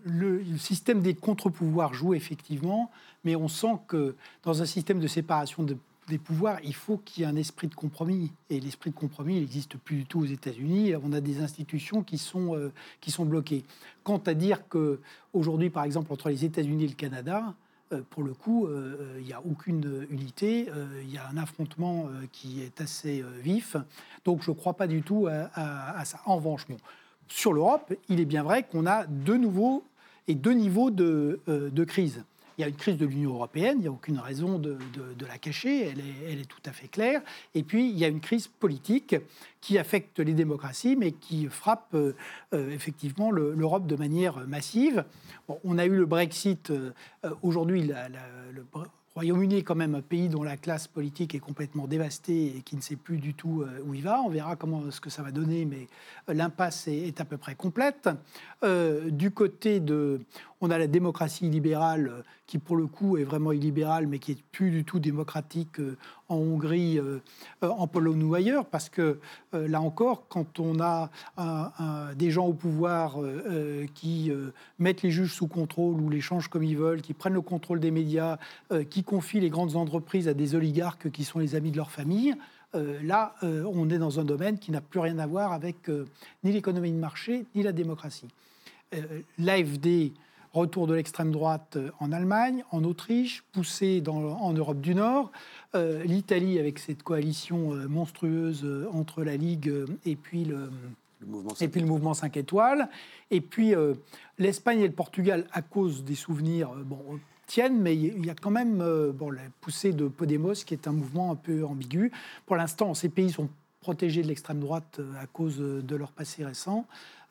le, 0.05 0.37
le 0.39 0.57
système 0.57 1.01
des 1.01 1.13
contre-pouvoirs 1.13 1.93
joue 1.93 2.13
effectivement, 2.13 2.89
mais 3.25 3.35
on 3.35 3.47
sent 3.49 3.77
que 3.87 4.15
dans 4.43 4.61
un 4.61 4.65
système 4.65 4.99
de 4.99 5.07
séparation 5.07 5.61
de- 5.63 5.77
des 6.07 6.17
pouvoirs, 6.17 6.59
il 6.63 6.73
faut 6.73 6.97
qu'il 6.97 7.21
y 7.21 7.25
ait 7.25 7.29
un 7.29 7.35
esprit 7.35 7.67
de 7.67 7.75
compromis. 7.75 8.31
Et 8.49 8.59
l'esprit 8.59 8.91
de 8.91 8.95
compromis, 8.95 9.35
il 9.35 9.41
n'existe 9.41 9.77
plus 9.77 9.97
du 9.97 10.05
tout 10.05 10.21
aux 10.21 10.25
États-Unis. 10.25 10.93
On 11.03 11.13
a 11.13 11.21
des 11.21 11.41
institutions 11.41 12.03
qui 12.03 12.17
sont, 12.17 12.55
euh, 12.55 12.71
qui 13.01 13.11
sont 13.11 13.25
bloquées. 13.25 13.63
Quant 14.03 14.21
à 14.25 14.33
dire 14.33 14.67
que 14.69 14.99
aujourd'hui, 15.33 15.69
par 15.69 15.83
exemple, 15.83 16.11
entre 16.13 16.29
les 16.29 16.45
États-Unis 16.45 16.85
et 16.85 16.87
le 16.87 16.93
Canada, 16.93 17.53
euh, 17.91 18.01
pour 18.09 18.23
le 18.23 18.33
coup, 18.33 18.67
euh, 18.67 19.17
il 19.19 19.25
n'y 19.25 19.33
a 19.33 19.41
aucune 19.41 20.07
unité, 20.09 20.69
il 21.03 21.13
y 21.13 21.17
a 21.17 21.27
un 21.27 21.37
affrontement 21.37 22.09
qui 22.31 22.61
est 22.61 22.81
assez 22.81 23.23
vif. 23.41 23.75
Donc 24.23 24.41
je 24.43 24.51
ne 24.51 24.55
crois 24.55 24.73
pas 24.73 24.87
du 24.87 25.01
tout 25.01 25.27
à, 25.27 26.05
ça. 26.05 26.19
En 26.25 26.37
revanche, 26.37 26.67
bon, 26.67 26.77
sur 27.27 27.51
l'Europe, 27.51 27.93
il 28.07 28.19
est 28.19 28.25
bien 28.25 28.43
vrai 28.43 28.63
qu'on 28.63 28.85
a 28.85 29.05
deux 29.05 29.37
nouveaux 29.37 29.83
et 30.29 30.35
deux 30.35 30.53
niveaux 30.53 30.89
de, 30.89 31.41
de 31.47 31.83
crise. 31.83 32.23
Il 32.57 32.61
y 32.61 32.63
a 32.63 32.67
une 32.67 32.75
crise 32.75 32.97
de 32.97 33.05
l'Union 33.05 33.33
européenne, 33.35 33.77
il 33.77 33.81
n'y 33.81 33.87
a 33.87 33.91
aucune 33.91 34.17
raison 34.17 34.57
de, 34.57 34.77
la 35.27 35.37
cacher, 35.37 35.89
elle 36.27 36.39
est, 36.39 36.45
tout 36.45 36.61
à 36.65 36.71
fait 36.71 36.87
claire. 36.87 37.21
Et 37.53 37.61
puis, 37.61 37.87
il 37.89 37.97
y 37.97 38.03
a 38.03 38.07
une 38.07 38.19
crise 38.19 38.47
politique 38.47 39.15
qui 39.61 39.77
affecte 39.77 40.19
les 40.19 40.33
démocraties, 40.33 40.95
mais 40.95 41.11
qui 41.11 41.45
frappe 41.47 41.93
euh, 41.93 42.15
euh, 42.53 42.71
effectivement 42.71 43.29
le- 43.29 43.53
l'Europe 43.53 43.85
de 43.85 43.95
manière 43.95 44.47
massive. 44.47 45.05
On 45.63 45.77
a 45.77 45.85
eu 45.85 45.95
le 45.97 46.05
Brexit. 46.07 46.71
euh, 46.71 46.91
Aujourd'hui, 47.43 47.83
le 47.83 48.65
Royaume-Uni 49.17 49.55
est 49.57 49.63
quand 49.63 49.73
même 49.73 49.95
un 49.95 50.03
pays 50.03 50.29
dont 50.29 50.43
la 50.43 50.57
classe 50.57 50.87
politique 50.87 51.33
est 51.33 51.39
complètement 51.39 51.87
dévastée 51.87 52.53
et 52.55 52.61
qui 52.61 52.75
ne 52.75 52.81
sait 52.81 52.95
plus 52.95 53.17
du 53.17 53.33
tout 53.33 53.63
euh, 53.63 53.81
où 53.83 53.95
il 53.95 54.03
va. 54.03 54.21
On 54.21 54.29
verra 54.29 54.55
comment 54.55 54.91
ce 54.91 55.01
que 55.01 55.09
ça 55.09 55.23
va 55.23 55.31
donner, 55.31 55.65
mais 55.65 55.87
euh, 56.29 56.35
l'impasse 56.35 56.87
est, 56.87 57.19
à 57.19 57.25
peu 57.25 57.37
près 57.37 57.55
complète. 57.55 58.11
Euh, 58.63 59.09
du 59.09 59.31
côté 59.31 59.79
de, 59.79 60.21
on 60.61 60.69
a 60.69 60.77
la 60.77 60.85
démocratie 60.85 61.49
libérale 61.49 62.11
qui 62.45 62.59
pour 62.59 62.75
le 62.75 62.85
coup 62.85 63.17
est 63.17 63.23
vraiment 63.23 63.51
illibérale, 63.51 64.05
mais 64.05 64.19
qui 64.19 64.33
est 64.33 64.43
plus 64.51 64.69
du 64.69 64.85
tout 64.85 64.99
démocratique 64.99 65.81
en 66.29 66.35
Hongrie, 66.35 66.99
euh, 66.99 67.19
euh, 67.63 67.69
en 67.69 67.87
Pologne 67.87 68.23
ou 68.23 68.35
ailleurs, 68.35 68.65
parce 68.65 68.89
que 68.89 69.19
euh, 69.53 69.67
là 69.67 69.81
encore, 69.81 70.27
quand 70.27 70.59
on 70.59 70.79
a 70.79 71.09
des 72.15 72.31
gens 72.31 72.47
au 72.47 72.53
pouvoir 72.53 73.17
qui 73.93 74.31
mettent 74.79 75.01
les 75.01 75.11
juges 75.11 75.33
sous 75.33 75.47
contrôle 75.47 75.99
ou 76.01 76.09
les 76.09 76.21
changent 76.21 76.47
comme 76.47 76.63
ils 76.63 76.77
veulent, 76.77 77.01
qui 77.01 77.13
prennent 77.13 77.33
le 77.33 77.41
contrôle 77.41 77.79
des 77.79 77.91
médias, 77.91 78.37
qui 78.89 79.03
confient 79.03 79.39
les 79.39 79.49
grandes 79.49 79.75
entreprises 79.75 80.27
à 80.27 80.33
des 80.33 80.55
oligarques 80.55 81.11
qui 81.11 81.23
sont 81.23 81.39
les 81.39 81.55
amis 81.55 81.71
de 81.71 81.77
leur 81.77 81.91
famille, 81.91 82.35
là, 82.73 83.33
on 83.41 83.89
est 83.89 83.97
dans 83.97 84.19
un 84.19 84.23
domaine 84.23 84.57
qui 84.57 84.71
n'a 84.71 84.81
plus 84.81 84.99
rien 84.99 85.19
à 85.19 85.27
voir 85.27 85.53
avec 85.53 85.89
ni 86.43 86.51
l'économie 86.51 86.91
de 86.91 86.97
marché, 86.97 87.45
ni 87.55 87.63
la 87.63 87.71
démocratie. 87.71 88.27
L'AFD, 89.37 90.11
retour 90.57 90.87
de 90.87 90.93
l'extrême 90.93 91.31
droite 91.31 91.77
en 91.99 92.11
Allemagne, 92.11 92.63
en 92.71 92.83
Autriche, 92.83 93.43
poussé 93.51 94.01
dans, 94.01 94.17
en 94.17 94.53
Europe 94.53 94.81
du 94.81 94.95
Nord, 94.95 95.31
l'Italie 96.05 96.59
avec 96.59 96.79
cette 96.79 97.03
coalition 97.03 97.75
monstrueuse 97.87 98.67
entre 98.91 99.23
la 99.23 99.37
Ligue 99.37 99.71
et 100.05 100.15
puis 100.15 100.43
le, 100.43 100.71
et 101.61 101.67
puis 101.67 101.81
le 101.81 101.87
mouvement 101.87 102.15
5 102.15 102.35
étoiles, 102.35 102.89
et 103.29 103.41
puis 103.41 103.75
l'Espagne 104.39 104.79
et 104.81 104.87
le 104.87 104.93
Portugal 104.93 105.45
à 105.51 105.61
cause 105.61 106.03
des 106.03 106.15
souvenirs 106.15 106.71
bon, 106.83 107.19
tiennent, 107.47 107.81
mais 107.81 107.95
il 107.95 108.25
y 108.25 108.29
a 108.29 108.35
quand 108.35 108.51
même 108.51 108.81
euh, 108.81 109.11
bon, 109.11 109.31
la 109.31 109.41
poussée 109.61 109.93
de 109.93 110.07
Podemos, 110.07 110.53
qui 110.53 110.73
est 110.73 110.87
un 110.87 110.91
mouvement 110.91 111.31
un 111.31 111.35
peu 111.35 111.65
ambigu. 111.65 112.11
Pour 112.45 112.57
l'instant, 112.57 112.93
ces 112.93 113.09
pays 113.09 113.31
sont 113.31 113.49
protégés 113.79 114.21
de 114.21 114.27
l'extrême 114.27 114.59
droite 114.59 114.97
euh, 114.99 115.13
à 115.19 115.25
cause 115.25 115.57
de 115.57 115.95
leur 115.95 116.11
passé 116.11 116.45
récent, 116.45 116.85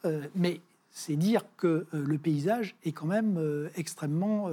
euh, 0.04 0.26
mais 0.34 0.60
c'est 0.98 1.16
dire 1.16 1.42
que 1.58 1.86
le 1.92 2.16
paysage 2.16 2.74
est 2.82 2.92
quand 2.92 3.04
même 3.04 3.38
extrêmement, 3.76 4.50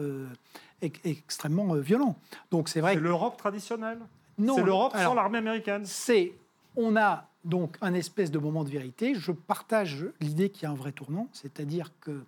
extrêmement 1.06 1.74
violent. 1.76 2.18
Donc 2.52 2.68
c'est 2.68 2.82
vrai. 2.82 2.96
C'est 2.96 3.00
l'Europe 3.00 3.38
traditionnelle? 3.38 4.00
Non. 4.38 4.56
C'est 4.56 4.64
l'Europe 4.64 4.94
sans 4.94 5.14
l'armée 5.14 5.38
américaine? 5.38 5.86
C'est 5.86 6.34
on 6.76 6.98
a 6.98 7.30
donc 7.46 7.78
un 7.80 7.94
espèce 7.94 8.30
de 8.30 8.40
moment 8.40 8.66
de 8.66 8.70
vérité. 8.70 9.16
Je 9.16 9.32
partage 9.32 10.06
l'idée 10.20 10.50
qu'il 10.50 10.64
y 10.64 10.66
a 10.66 10.72
un 10.72 10.76
vrai 10.76 10.92
tournant, 10.92 11.30
c'est-à-dire 11.32 11.92
que 12.02 12.26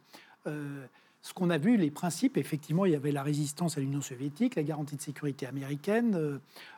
ce 1.25 1.33
qu'on 1.33 1.49
a 1.49 1.57
vu, 1.57 1.75
les 1.75 1.89
principes, 1.89 2.37
effectivement, 2.37 2.85
il 2.85 2.91
y 2.91 2.95
avait 2.95 3.11
la 3.11 3.23
résistance 3.23 3.79
à 3.79 3.81
l'Union 3.81 3.99
soviétique, 3.99 4.53
la 4.53 4.61
garantie 4.61 4.95
de 4.95 5.01
sécurité 5.01 5.47
américaine, 5.47 6.13
euh, 6.13 6.37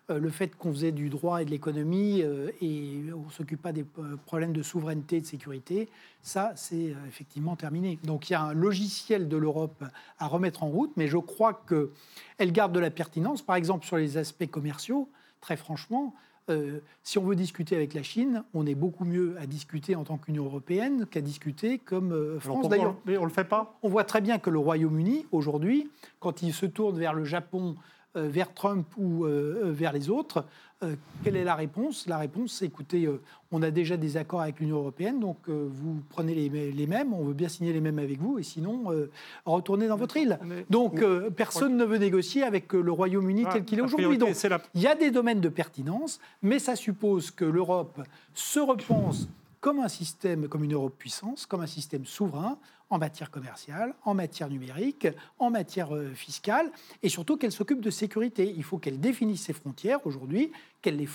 euh, 0.10 0.20
le 0.20 0.30
fait 0.30 0.56
qu'on 0.56 0.72
faisait 0.72 0.94
du 0.94 1.10
droit 1.10 1.42
et 1.42 1.46
de 1.46 1.50
l'économie 1.50 2.22
euh, 2.24 2.50
et 2.62 3.02
on 3.14 3.30
s'occupe 3.30 3.62
pas 3.62 3.74
des 3.74 3.84
problèmes 4.26 4.54
de 4.54 4.64
souveraineté 4.64 5.18
et 5.18 5.22
de 5.22 5.26
sécurité, 5.26 5.90
ça, 6.22 6.54
c'est 6.56 6.96
effectivement 7.10 7.58
terminé. 7.58 8.00
Donc 8.06 8.30
il 8.30 8.34
y 8.34 8.36
a 8.38 8.42
un 8.42 8.54
logiciel 8.54 9.28
de 9.28 9.36
l'Europe 9.36 9.84
à 10.18 10.28
remettre 10.28 10.64
en 10.64 10.70
route, 10.70 10.94
mais 10.96 11.10
je 11.10 11.18
crois 11.18 11.62
qu'elle 11.68 12.52
garde 12.54 12.72
de 12.72 12.80
la 12.80 12.90
pertinence, 12.90 13.42
par 13.42 13.58
exemple 13.58 13.86
sur 13.86 13.98
les 13.98 14.16
aspects 14.16 14.50
commerciaux, 14.50 15.10
très 15.42 15.58
franchement. 15.58 16.14
Euh, 16.50 16.80
si 17.04 17.18
on 17.18 17.24
veut 17.24 17.36
discuter 17.36 17.76
avec 17.76 17.94
la 17.94 18.04
Chine, 18.04 18.44
on 18.54 18.66
est 18.66 18.76
beaucoup 18.76 19.04
mieux 19.04 19.36
à 19.38 19.46
discuter 19.46 19.96
en 19.96 20.06
tant 20.06 20.18
qu'Union 20.18 20.46
européenne 20.46 21.06
qu'à 21.06 21.20
discuter 21.20 21.78
comme 21.78 22.14
euh, 22.14 22.40
France. 22.40 22.70
D'ailleurs, 22.70 22.96
mais 23.06 23.18
on 23.18 23.26
le 23.26 23.32
fait 23.32 23.44
pas? 23.44 23.78
On 23.84 23.90
voit 23.90 24.06
très 24.06 24.22
bien 24.22 24.40
que 24.40 24.50
le 24.50 24.60
Royaume-Uni 24.60 25.26
aujourd'hui, 25.32 25.90
quand 26.20 26.42
il 26.42 26.54
se 26.54 26.66
tourne 26.66 26.98
vers 26.98 27.14
le 27.14 27.26
Japon 27.26 27.76
vers 28.22 28.54
Trump 28.54 28.88
ou 28.98 29.26
euh, 29.26 29.64
euh, 29.66 29.72
vers 29.72 29.94
les 29.94 30.10
autres. 30.10 30.46
quelle 31.24 31.36
est 31.36 31.44
la 31.44 31.56
réponse? 31.56 32.06
La 32.08 32.18
réponse, 32.18 32.54
c'est 32.54 32.66
écoutez, 32.66 33.10
on 33.52 33.64
a 33.64 33.72
déjà 33.72 33.98
des 33.98 34.16
accords 34.16 34.42
avec 34.42 34.60
l'Union 34.60 34.78
européenne, 34.78 35.20
donc 35.20 35.50
vous 35.50 36.04
prenez 36.10 36.36
les, 36.36 36.88
mêmes, 36.88 37.14
on 37.14 37.24
veut 37.24 37.34
bien 37.34 37.50
signer 37.50 37.74
les 37.74 37.82
mêmes 37.82 37.98
avec 37.98 38.20
vous, 38.20 38.38
et 38.38 38.44
sinon, 38.44 38.84
retournez 39.46 39.88
dans 39.88 39.98
votre 39.98 40.18
île. 40.18 40.38
Donc 40.70 41.04
personne 41.36 41.78
ne 41.78 41.84
veut 41.84 41.98
négocier 41.98 42.44
avec 42.44 42.74
le 42.74 42.92
Royaume-Uni 42.92 43.46
tel 43.52 43.66
qu'il 43.66 43.80
est 43.80 43.82
aujourd'hui. 43.82 44.20
Donc 44.20 44.36
il 44.76 44.82
y 44.82 44.86
a 44.86 44.94
des 44.94 45.10
domaines 45.10 45.42
de 45.42 45.50
pertinence, 45.50 46.20
mais 46.44 46.60
ça 46.60 46.76
suppose 46.76 47.32
que 47.32 47.46
l'Europe 47.46 48.00
se 48.36 48.60
repense 48.60 49.28
comme 49.60 49.80
un 49.80 49.88
système, 49.88 50.48
comme 50.48 50.64
une 50.64 50.74
Europe 50.74 50.96
puissance, 50.98 51.46
comme 51.46 51.62
un 51.62 51.68
système 51.68 52.06
souverain, 52.06 52.58
en 52.90 52.98
matière 52.98 53.32
commerciale, 53.32 53.94
en 54.06 54.14
matière 54.14 54.50
numérique, 54.50 55.08
en 55.40 55.50
matière 55.50 55.96
euh, 55.96 56.14
fiscale, 56.14 56.72
et 57.04 57.10
surtout 57.10 57.38
qu'elle 57.38 57.52
s'occupe 57.52 57.82
de 57.82 57.90
sécurité. 57.90 58.54
Il 58.56 58.64
faut 58.64 58.78
qu'elle 58.78 59.00
définisse 59.00 59.42
ses 59.42 59.54
frontières 59.54 60.06
aujourd'hui, 60.06 60.52
qu'elle 60.82 60.98
les, 60.98 61.10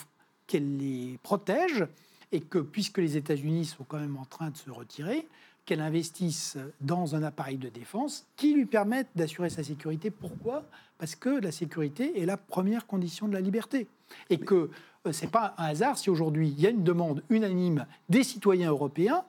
qu'elle 0.46 0.76
les 0.76 1.18
protège, 1.22 1.86
et 2.30 2.40
que, 2.40 2.58
puisque 2.58 2.98
les 2.98 3.16
États-Unis 3.16 3.66
sont 3.66 3.84
quand 3.84 3.98
même 3.98 4.16
en 4.16 4.24
train 4.24 4.50
de 4.50 4.56
se 4.56 4.70
retirer, 4.70 5.28
qu'elle 5.64 5.80
investisse 5.80 6.58
dans 6.80 7.14
un 7.14 7.22
appareil 7.22 7.56
de 7.56 7.68
défense 7.68 8.26
qui 8.36 8.54
lui 8.54 8.66
permette 8.66 9.08
d'assurer 9.14 9.50
sa 9.50 9.62
sécurité. 9.62 10.10
Pourquoi? 10.10 10.64
Parce 10.98 11.14
que 11.14 11.30
la 11.30 11.52
sécurité 11.52 12.20
est 12.20 12.26
la 12.26 12.36
première 12.36 12.86
condition 12.86 13.28
de 13.28 13.32
la 13.32 13.40
liberté. 13.40 13.86
Et 14.30 14.38
que 14.38 14.70
euh, 15.06 15.12
ce 15.12 15.24
n'est 15.24 15.30
pas 15.30 15.54
un 15.58 15.64
hasard 15.64 15.98
si 15.98 16.10
aujourd'hui 16.10 16.48
il 16.48 16.60
y 16.60 16.66
a 16.66 16.70
une 16.70 16.84
demande 16.84 17.22
unanime 17.30 17.86
des 18.08 18.24
citoyens 18.24 18.70
européens 18.70 19.24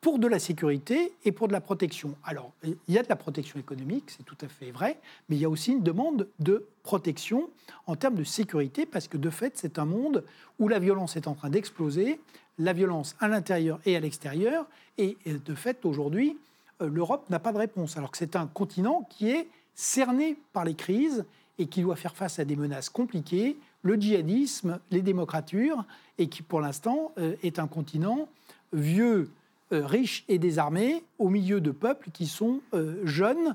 pour 0.00 0.18
de 0.18 0.28
la 0.28 0.38
sécurité 0.38 1.12
et 1.24 1.32
pour 1.32 1.48
de 1.48 1.52
la 1.52 1.60
protection. 1.60 2.14
Alors, 2.22 2.52
il 2.62 2.76
y 2.86 2.98
a 2.98 3.02
de 3.02 3.08
la 3.08 3.16
protection 3.16 3.58
économique, 3.58 4.04
c'est 4.08 4.24
tout 4.24 4.36
à 4.40 4.46
fait 4.46 4.70
vrai, 4.70 5.00
mais 5.28 5.36
il 5.36 5.40
y 5.40 5.44
a 5.44 5.50
aussi 5.50 5.72
une 5.72 5.82
demande 5.82 6.28
de 6.38 6.68
protection 6.84 7.50
en 7.86 7.96
termes 7.96 8.14
de 8.14 8.22
sécurité, 8.22 8.86
parce 8.86 9.08
que 9.08 9.16
de 9.16 9.30
fait, 9.30 9.54
c'est 9.56 9.80
un 9.80 9.84
monde 9.84 10.22
où 10.60 10.68
la 10.68 10.78
violence 10.78 11.16
est 11.16 11.26
en 11.26 11.34
train 11.34 11.50
d'exploser, 11.50 12.20
la 12.58 12.72
violence 12.72 13.16
à 13.20 13.28
l'intérieur 13.28 13.80
et 13.84 13.96
à 13.96 14.00
l'extérieur, 14.00 14.66
et 14.98 15.16
de 15.26 15.54
fait, 15.54 15.84
aujourd'hui, 15.84 16.36
euh, 16.82 16.88
l'Europe 16.88 17.28
n'a 17.30 17.38
pas 17.38 17.52
de 17.52 17.58
réponse, 17.58 17.96
alors 17.96 18.10
que 18.10 18.18
c'est 18.18 18.36
un 18.36 18.46
continent 18.46 19.06
qui 19.10 19.30
est 19.30 19.48
cerné 19.74 20.36
par 20.52 20.64
les 20.64 20.74
crises 20.74 21.24
et 21.58 21.66
qui 21.66 21.82
doit 21.82 21.96
faire 21.96 22.16
face 22.16 22.38
à 22.38 22.44
des 22.44 22.56
menaces 22.56 22.90
compliquées, 22.90 23.56
le 23.82 23.94
djihadisme, 23.94 24.78
les 24.90 25.02
démocratures, 25.02 25.84
et 26.18 26.28
qui 26.28 26.42
pour 26.42 26.60
l'instant 26.60 27.12
euh, 27.18 27.36
est 27.42 27.58
un 27.58 27.66
continent 27.66 28.28
vieux, 28.72 29.30
euh, 29.72 29.86
riches 29.86 30.24
et 30.28 30.38
désarmés 30.38 31.02
au 31.18 31.28
milieu 31.28 31.60
de 31.60 31.70
peuples 31.70 32.10
qui 32.10 32.26
sont 32.26 32.60
jeunes, 33.04 33.54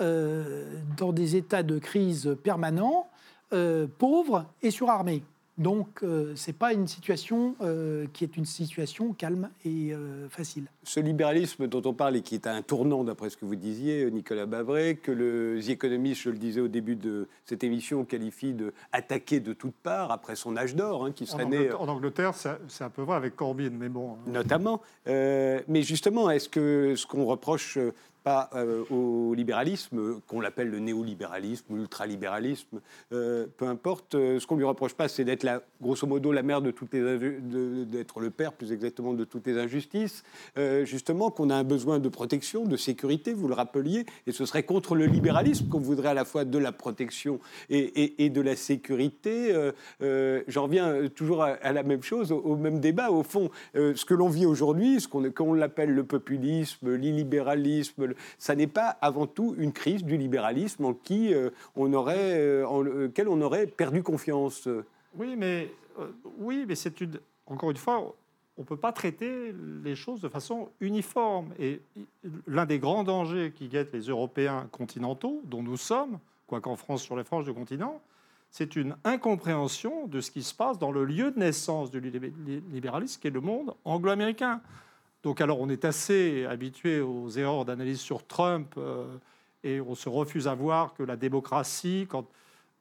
dans 0.00 1.12
des 1.12 1.36
états 1.36 1.62
de 1.62 1.78
crise 1.78 2.36
permanents, 2.42 3.08
pauvres 3.98 4.46
et 4.60 4.72
surarmés. 4.72 5.22
Donc, 5.58 6.02
euh, 6.02 6.34
ce 6.34 6.50
n'est 6.50 6.56
pas 6.56 6.72
une 6.72 6.88
situation 6.88 7.54
euh, 7.60 8.06
qui 8.14 8.24
est 8.24 8.38
une 8.38 8.46
situation 8.46 9.12
calme 9.12 9.50
et 9.66 9.92
euh, 9.92 10.28
facile. 10.30 10.64
Ce 10.82 10.98
libéralisme 10.98 11.66
dont 11.66 11.82
on 11.84 11.92
parle 11.92 12.16
et 12.16 12.22
qui 12.22 12.34
est 12.34 12.46
à 12.46 12.54
un 12.54 12.62
tournant, 12.62 13.04
d'après 13.04 13.28
ce 13.28 13.36
que 13.36 13.44
vous 13.44 13.54
disiez, 13.54 14.10
Nicolas 14.10 14.46
Bavray, 14.46 14.96
que 14.96 15.12
le 15.12 15.60
The 15.62 15.70
Economist, 15.70 16.22
je 16.22 16.30
le 16.30 16.38
disais 16.38 16.60
au 16.62 16.68
début 16.68 16.96
de 16.96 17.28
cette 17.44 17.64
émission, 17.64 18.04
qualifie 18.06 18.54
de 18.54 18.72
attaqué 18.92 19.40
de 19.40 19.52
toutes 19.52 19.74
parts 19.74 20.10
après 20.10 20.36
son 20.36 20.56
âge 20.56 20.74
d'or, 20.74 21.04
hein, 21.04 21.12
qui 21.12 21.26
serait 21.26 21.44
en 21.44 21.50
né. 21.50 21.70
En 21.70 21.88
Angleterre, 21.88 22.32
c'est 22.34 22.84
un 22.84 22.90
peu 22.90 23.02
vrai 23.02 23.16
avec 23.16 23.36
Corbyn, 23.36 23.70
mais 23.70 23.90
bon. 23.90 24.12
Hein. 24.12 24.30
Notamment. 24.30 24.80
mais 25.06 25.82
justement, 25.82 26.30
est-ce 26.30 26.48
que 26.48 26.94
ce 26.96 27.06
qu'on 27.06 27.26
reproche 27.26 27.78
pas 28.22 28.50
euh, 28.54 28.84
au 28.90 29.34
libéralisme, 29.34 30.20
qu'on 30.26 30.40
l'appelle 30.40 30.70
le 30.70 30.78
néolibéralisme, 30.78 31.76
l'ultralibéralisme, 31.76 32.80
euh, 33.12 33.46
peu 33.56 33.66
importe. 33.66 34.14
Euh, 34.14 34.38
ce 34.38 34.46
qu'on 34.46 34.56
lui 34.56 34.64
reproche 34.64 34.94
pas, 34.94 35.08
c'est 35.08 35.24
d'être 35.24 35.46
grosso 35.80 36.06
modo 36.06 36.32
la 36.32 36.42
mère 36.42 36.62
de 36.62 36.70
toutes 36.70 36.94
les, 36.94 37.18
d'être 37.86 38.20
le 38.20 38.30
père 38.30 38.52
plus 38.52 38.72
exactement 38.72 39.12
de 39.12 39.24
toutes 39.24 39.46
les 39.46 39.58
injustices. 39.58 40.22
justement, 40.84 41.30
qu'on 41.30 41.50
a 41.50 41.56
un 41.56 41.64
besoin 41.64 41.98
de 41.98 42.08
protection, 42.08 42.64
de 42.64 42.76
sécurité, 42.76 43.32
vous 43.32 43.48
le 43.48 43.54
rappeliez, 43.54 44.06
et 44.26 44.32
ce 44.32 44.44
serait 44.46 44.62
contre 44.62 44.94
le 44.94 45.06
libéralisme 45.06 45.68
qu'on 45.68 45.80
voudrait 45.80 46.10
à 46.10 46.14
la 46.14 46.24
fois 46.24 46.44
de 46.44 46.58
la 46.58 46.72
protection 46.72 47.40
et, 47.70 48.30
de 48.30 48.40
la 48.40 48.56
sécurité. 48.56 49.54
J'en 50.00 50.62
reviens 50.64 51.08
toujours 51.14 51.42
à, 51.42 51.72
la 51.72 51.82
même 51.82 52.02
chose, 52.02 52.32
au, 52.32 52.56
même 52.56 52.80
débat. 52.80 53.10
Au 53.10 53.22
fond, 53.22 53.50
ce 53.74 54.04
que 54.04 54.14
l'on 54.14 54.28
vit 54.28 54.46
aujourd'hui, 54.46 55.00
ce 55.00 55.08
qu'on 55.08 55.54
l'appelle 55.54 55.90
le 55.90 56.04
populisme, 56.04 56.94
l'illibéralisme, 56.94 58.11
ça 58.38 58.54
n'est 58.54 58.66
pas 58.66 58.88
avant 59.00 59.26
tout 59.26 59.54
une 59.58 59.72
crise 59.72 60.04
du 60.04 60.16
libéralisme 60.16 60.84
en 60.84 60.94
qui 60.94 61.34
euh, 61.34 61.50
on 61.76 61.92
aurait, 61.92 62.38
euh, 62.38 62.66
en 62.66 62.80
lequel 62.80 63.28
on 63.28 63.40
aurait 63.40 63.66
perdu 63.66 64.02
confiance. 64.02 64.68
Oui, 65.16 65.34
mais 65.36 65.70
euh, 65.98 66.08
oui, 66.38 66.64
mais 66.66 66.74
c'est 66.74 67.00
une. 67.00 67.20
Encore 67.46 67.70
une 67.70 67.76
fois, 67.76 68.14
on 68.56 68.62
ne 68.62 68.66
peut 68.66 68.76
pas 68.76 68.92
traiter 68.92 69.54
les 69.82 69.96
choses 69.96 70.20
de 70.20 70.28
façon 70.28 70.68
uniforme. 70.80 71.48
Et 71.58 71.80
l'un 72.46 72.66
des 72.66 72.78
grands 72.78 73.04
dangers 73.04 73.52
qui 73.54 73.68
guettent 73.68 73.92
les 73.92 74.02
Européens 74.02 74.68
continentaux, 74.70 75.42
dont 75.44 75.62
nous 75.62 75.76
sommes, 75.76 76.18
quoiqu'en 76.46 76.76
France 76.76 77.02
sur 77.02 77.16
les 77.16 77.24
franges 77.24 77.44
du 77.44 77.52
continent, 77.52 78.00
c'est 78.50 78.76
une 78.76 78.94
incompréhension 79.04 80.06
de 80.06 80.20
ce 80.20 80.30
qui 80.30 80.42
se 80.42 80.54
passe 80.54 80.78
dans 80.78 80.92
le 80.92 81.04
lieu 81.04 81.30
de 81.30 81.38
naissance 81.38 81.90
du 81.90 82.00
libéralisme, 82.00 83.20
qui 83.20 83.26
est 83.26 83.30
le 83.30 83.40
monde 83.40 83.74
anglo-américain. 83.84 84.60
Donc 85.22 85.40
alors 85.40 85.60
on 85.60 85.68
est 85.68 85.84
assez 85.84 86.44
habitué 86.46 87.00
aux 87.00 87.28
erreurs 87.30 87.64
d'analyse 87.64 88.00
sur 88.00 88.26
Trump 88.26 88.74
euh, 88.76 89.06
et 89.62 89.80
on 89.80 89.94
se 89.94 90.08
refuse 90.08 90.48
à 90.48 90.54
voir 90.54 90.94
que 90.94 91.02
la 91.02 91.16
démocratie, 91.16 92.08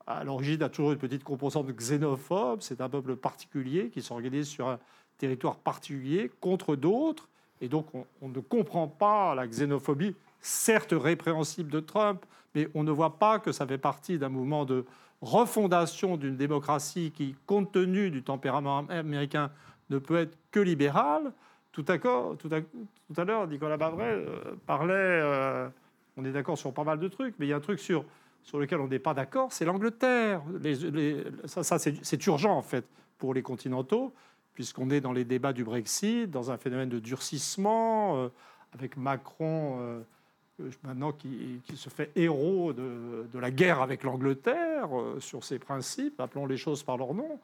à 0.08 0.24
l'origine 0.24 0.64
a 0.64 0.70
toujours 0.70 0.92
une 0.92 0.98
petite 0.98 1.24
composante 1.24 1.68
xénophobe, 1.72 2.62
c'est 2.62 2.82
un 2.82 2.90
peuple 2.90 3.16
particulier 3.16 3.90
qui 3.90 4.02
s'organise 4.02 4.48
sur 4.48 4.68
un 4.68 4.80
territoire 5.20 5.58
particulier 5.58 6.32
contre 6.40 6.76
d'autres. 6.76 7.30
Et 7.62 7.68
donc 7.68 7.94
on, 7.94 8.08
on, 8.22 8.30
ne 8.30 8.40
comprend 8.40 8.88
pas 8.88 9.36
la 9.36 9.46
xénophobie, 9.46 10.16
certes 10.40 10.96
répréhensible 10.98 11.70
de 11.70 11.80
Trump, 11.80 12.26
mais 12.56 12.68
on 12.74 12.84
ne 12.84 12.92
voit 12.92 13.20
pas 13.20 13.38
que 13.38 13.52
ça 13.52 13.68
fait 13.68 13.78
partie 13.78 14.18
d'un 14.18 14.30
mouvement 14.30 14.66
de 14.66 14.86
refondation 15.22 16.18
d'une 16.18 16.36
démocratie 16.36 17.12
qui, 17.12 17.36
compte 17.46 17.72
tenu 17.72 18.10
du 18.10 18.24
tempérament 18.24 18.88
américain, 18.90 19.52
ne 19.92 20.00
peut 20.00 20.18
être 20.18 20.38
que 20.50 20.60
libérale. 20.60 21.32
Tout 21.72 21.86
à, 21.88 21.98
tout 21.98 22.50
tout 22.50 23.22
à 23.22 23.24
l'heure, 23.24 23.48
Nicolas 23.48 23.78
Bavray 23.78 24.12
euh, 24.12 24.56
parlait, 24.66 24.94
euh, 24.94 25.70
on 26.18 26.26
est 26.26 26.32
d'accord 26.32 26.58
sur 26.58 26.74
pas 26.74 26.84
mal 26.84 27.00
de 27.00 27.08
trucs, 27.08 27.36
mais 27.40 27.46
il 27.46 27.50
y 27.50 27.54
a 27.54 27.56
un 27.56 27.62
truc 27.62 27.80
sur, 27.80 28.04
sur 28.44 28.60
lequel 28.60 28.82
on 28.82 28.88
n'est 28.88 29.00
pas 29.00 29.14
d'accord, 29.14 29.54
c'est 29.54 29.64
l'Angleterre. 29.64 30.42
ça, 31.46 31.64
ça 31.64 31.80
c'est 31.80 32.28
urgent, 32.28 32.58
en 32.58 32.62
fait, 32.62 32.86
pour 33.18 33.34
les 33.34 33.42
continentaux, 33.42 34.14
puisqu'on 34.54 34.90
est 34.90 35.00
dans 35.00 35.14
les 35.14 35.24
débats 35.24 35.54
du 35.54 35.64
Brexit, 35.64 36.30
dans 36.30 36.52
un 36.52 36.58
phénomène 36.58 36.90
de 36.90 37.00
durcissement, 37.00 38.18
euh, 38.18 38.28
avec 38.74 38.98
Macron 38.98 40.04
maintenant 40.84 41.12
qui, 41.12 41.62
se 41.74 41.90
fait 41.90 42.12
héros 42.16 42.72
de, 42.74 43.28
de 43.34 43.40
la 43.40 43.50
guerre 43.50 43.82
avec 43.82 44.04
l'Angleterre 44.04 44.90
sur 45.20 45.44
ses 45.44 45.58
principes, 45.58 46.20
appelons 46.20 46.46
les 46.46 46.58
choses 46.58 46.84
par 46.84 46.98
leur 46.98 47.14
nom. 47.14 47.40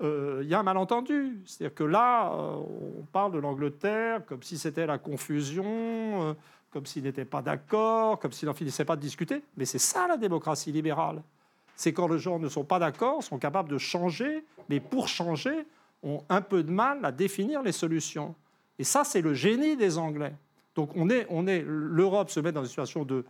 Il 0.00 0.46
y 0.46 0.54
a 0.54 0.60
un 0.60 0.62
malentendu. 0.62 1.40
C'est-à-dire 1.44 1.74
que 1.74 1.84
là, 1.84 2.32
on 2.32 3.02
parle 3.12 3.32
de 3.32 3.38
l'Angleterre 3.38 4.24
comme 4.26 4.42
si 4.42 4.56
c'était 4.58 4.86
la 4.86 4.98
confusion, 4.98 6.36
comme 6.70 6.86
s'il 6.86 7.04
n'était 7.04 7.24
pas 7.24 7.42
d'accord, 7.42 8.18
comme 8.18 8.32
s'il 8.32 8.46
n'en 8.46 8.54
finissait 8.54 8.84
pas 8.84 8.96
de 8.96 9.00
discuter. 9.00 9.42
Mais 9.56 9.64
c'est 9.64 9.78
ça 9.78 10.06
la 10.06 10.16
démocratie 10.16 10.72
libérale. 10.72 11.22
C'est 11.74 11.92
quand 11.92 12.08
les 12.08 12.18
gens 12.18 12.38
ne 12.38 12.48
sont 12.48 12.64
pas 12.64 12.78
d'accord, 12.78 13.22
sont 13.22 13.38
capables 13.38 13.68
de 13.68 13.78
changer, 13.78 14.44
mais 14.68 14.80
pour 14.80 15.08
changer, 15.08 15.66
ont 16.02 16.22
un 16.28 16.40
peu 16.40 16.62
de 16.62 16.70
mal 16.70 17.04
à 17.04 17.12
définir 17.12 17.62
les 17.62 17.72
solutions. 17.72 18.34
Et 18.78 18.84
ça, 18.84 19.04
c'est 19.04 19.20
le 19.20 19.34
génie 19.34 19.76
des 19.76 19.98
Anglais. 19.98 20.34
Donc 20.74 20.90
on 20.94 21.10
est, 21.10 21.26
on 21.30 21.46
est, 21.46 21.64
l'Europe 21.66 22.30
se 22.30 22.38
met 22.40 22.52
dans 22.52 22.62
une 22.62 22.68
situation 22.68 23.04
de 23.04 23.24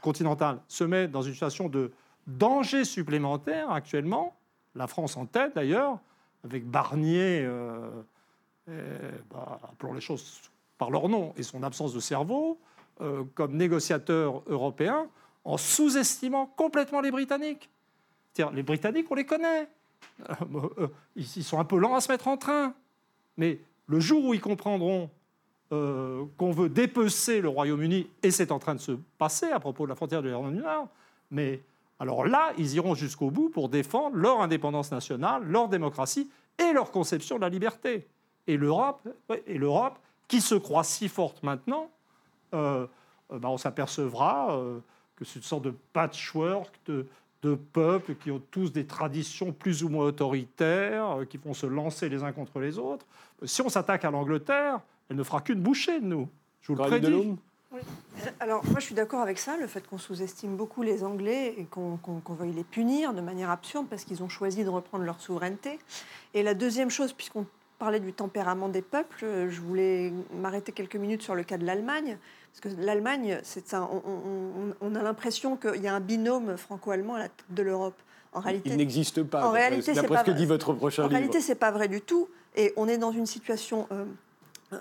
continentale, 0.00 0.60
se 0.68 0.84
met 0.84 1.06
dans 1.06 1.22
une 1.22 1.32
situation 1.32 1.68
de 1.68 1.92
danger 2.26 2.84
supplémentaire 2.84 3.70
actuellement. 3.70 4.36
La 4.74 4.86
France 4.86 5.16
en 5.16 5.26
tête 5.26 5.54
d'ailleurs, 5.54 5.98
avec 6.44 6.64
Barnier, 6.66 7.46
euh, 8.68 9.10
bah, 9.30 9.58
appelons 9.62 9.94
les 9.94 10.00
choses 10.00 10.40
par 10.76 10.90
leur 10.90 11.08
nom, 11.08 11.32
et 11.36 11.42
son 11.42 11.62
absence 11.62 11.94
de 11.94 12.00
cerveau, 12.00 12.58
euh, 13.00 13.24
comme 13.34 13.56
négociateur 13.56 14.42
européen, 14.46 15.06
en 15.44 15.56
sous-estimant 15.56 16.46
complètement 16.46 17.00
les 17.00 17.10
Britanniques. 17.10 17.70
Les 18.52 18.62
Britanniques, 18.62 19.10
on 19.10 19.14
les 19.14 19.26
connaît. 19.26 19.68
Euh, 20.54 20.88
ils 21.16 21.24
sont 21.26 21.58
un 21.58 21.64
peu 21.64 21.78
lents 21.78 21.94
à 21.94 22.00
se 22.00 22.10
mettre 22.10 22.28
en 22.28 22.36
train. 22.36 22.74
Mais 23.36 23.58
le 23.86 23.98
jour 23.98 24.24
où 24.24 24.34
ils 24.34 24.40
comprendront 24.40 25.10
qu'on 25.70 26.50
veut 26.50 26.70
dépecer 26.70 27.42
le 27.42 27.48
Royaume-Uni, 27.48 28.08
et 28.22 28.30
c'est 28.30 28.52
en 28.52 28.58
train 28.58 28.74
de 28.74 28.80
se 28.80 28.92
passer 29.18 29.50
à 29.50 29.60
propos 29.60 29.84
de 29.84 29.90
la 29.90 29.96
frontière 29.96 30.22
de 30.22 30.28
l'Irlande 30.28 30.54
du 30.54 30.60
Nord, 30.60 30.88
mais 31.30 31.60
alors 31.98 32.26
là, 32.26 32.52
ils 32.58 32.74
iront 32.74 32.94
jusqu'au 32.94 33.30
bout 33.30 33.48
pour 33.48 33.68
défendre 33.68 34.16
leur 34.16 34.40
indépendance 34.40 34.92
nationale, 34.92 35.42
leur 35.44 35.68
démocratie 35.68 36.30
et 36.58 36.72
leur 36.72 36.90
conception 36.90 37.36
de 37.36 37.40
la 37.42 37.48
liberté. 37.48 38.06
Et 38.46 38.56
l'Europe, 38.56 39.06
et 39.46 39.58
l'Europe 39.58 39.98
qui 40.28 40.40
se 40.40 40.54
croit 40.54 40.84
si 40.84 41.08
forte 41.08 41.42
maintenant, 41.42 41.90
bah, 42.52 42.88
on 43.28 43.58
s'apercevra 43.58 44.60
que 45.16 45.24
c'est 45.24 45.40
une 45.40 45.44
sorte 45.44 45.64
de 45.64 45.74
patchwork 45.92 46.72
de, 46.86 47.06
de 47.42 47.54
peuples 47.54 48.14
qui 48.14 48.30
ont 48.30 48.42
tous 48.50 48.72
des 48.72 48.86
traditions 48.86 49.52
plus 49.52 49.84
ou 49.84 49.88
moins 49.88 50.06
autoritaires, 50.06 51.20
euh, 51.20 51.24
qui 51.24 51.36
vont 51.36 51.54
se 51.54 51.66
lancer 51.66 52.08
les 52.08 52.22
uns 52.22 52.32
contre 52.32 52.58
les 52.60 52.78
autres. 52.78 53.06
Si 53.44 53.62
on 53.62 53.68
s'attaque 53.68 54.04
à 54.04 54.10
l'Angleterre, 54.10 54.80
elle 55.08 55.16
ne 55.16 55.22
fera 55.22 55.40
qu'une 55.40 55.60
bouchée 55.60 56.00
de 56.00 56.06
nous. 56.06 56.28
Je 56.60 56.72
vous 56.72 56.78
le 56.78 56.88
prédis. 56.88 57.36
Alors, 58.40 58.64
moi, 58.64 58.80
je 58.80 58.84
suis 58.84 58.94
d'accord 58.94 59.20
avec 59.20 59.38
ça, 59.38 59.56
le 59.56 59.66
fait 59.66 59.86
qu'on 59.86 59.98
sous-estime 59.98 60.56
beaucoup 60.56 60.82
les 60.82 61.04
Anglais 61.04 61.54
et 61.58 61.64
qu'on 61.64 61.98
veuille 62.28 62.52
les 62.52 62.64
punir 62.64 63.12
de 63.12 63.20
manière 63.20 63.50
absurde 63.50 63.86
parce 63.88 64.04
qu'ils 64.04 64.22
ont 64.22 64.28
choisi 64.28 64.64
de 64.64 64.68
reprendre 64.68 65.04
leur 65.04 65.20
souveraineté. 65.20 65.78
Et 66.34 66.42
la 66.42 66.54
deuxième 66.54 66.90
chose, 66.90 67.12
puisqu'on 67.12 67.46
parlait 67.78 68.00
du 68.00 68.12
tempérament 68.12 68.68
des 68.68 68.82
peuples, 68.82 69.48
je 69.48 69.60
voulais 69.60 70.12
m'arrêter 70.40 70.72
quelques 70.72 70.96
minutes 70.96 71.22
sur 71.22 71.34
le 71.34 71.44
cas 71.44 71.58
de 71.58 71.64
l'Allemagne. 71.64 72.18
Parce 72.52 72.74
que 72.74 72.80
l'Allemagne, 72.80 73.40
on, 74.80 74.94
a 74.94 75.02
l'impression 75.02 75.56
qu'il 75.56 75.82
y 75.82 75.88
a 75.88 75.94
un 75.94 76.00
binôme 76.00 76.56
franco-allemand 76.56 77.14
à 77.14 77.18
la 77.18 77.28
tête 77.28 77.46
de 77.50 77.62
l'Europe. 77.62 78.00
En 78.32 78.40
réalité, 78.40 78.70
il 78.70 78.76
n'existe 78.76 79.22
pas. 79.22 79.46
En 79.46 79.52
réalité, 79.52 79.92
d'après 79.92 80.18
ce 80.18 80.24
que 80.24 80.30
dit 80.32 80.46
votre 80.46 80.72
prochain 80.72 81.04
En 81.04 81.08
réalité, 81.08 81.40
c'est 81.40 81.54
pas 81.54 81.70
vrai 81.70 81.88
du 81.88 82.00
tout. 82.00 82.28
Et 82.56 82.72
on 82.76 82.88
est 82.88 82.98
dans 82.98 83.12
une 83.12 83.26
situation. 83.26 83.86
Euh, 83.92 84.04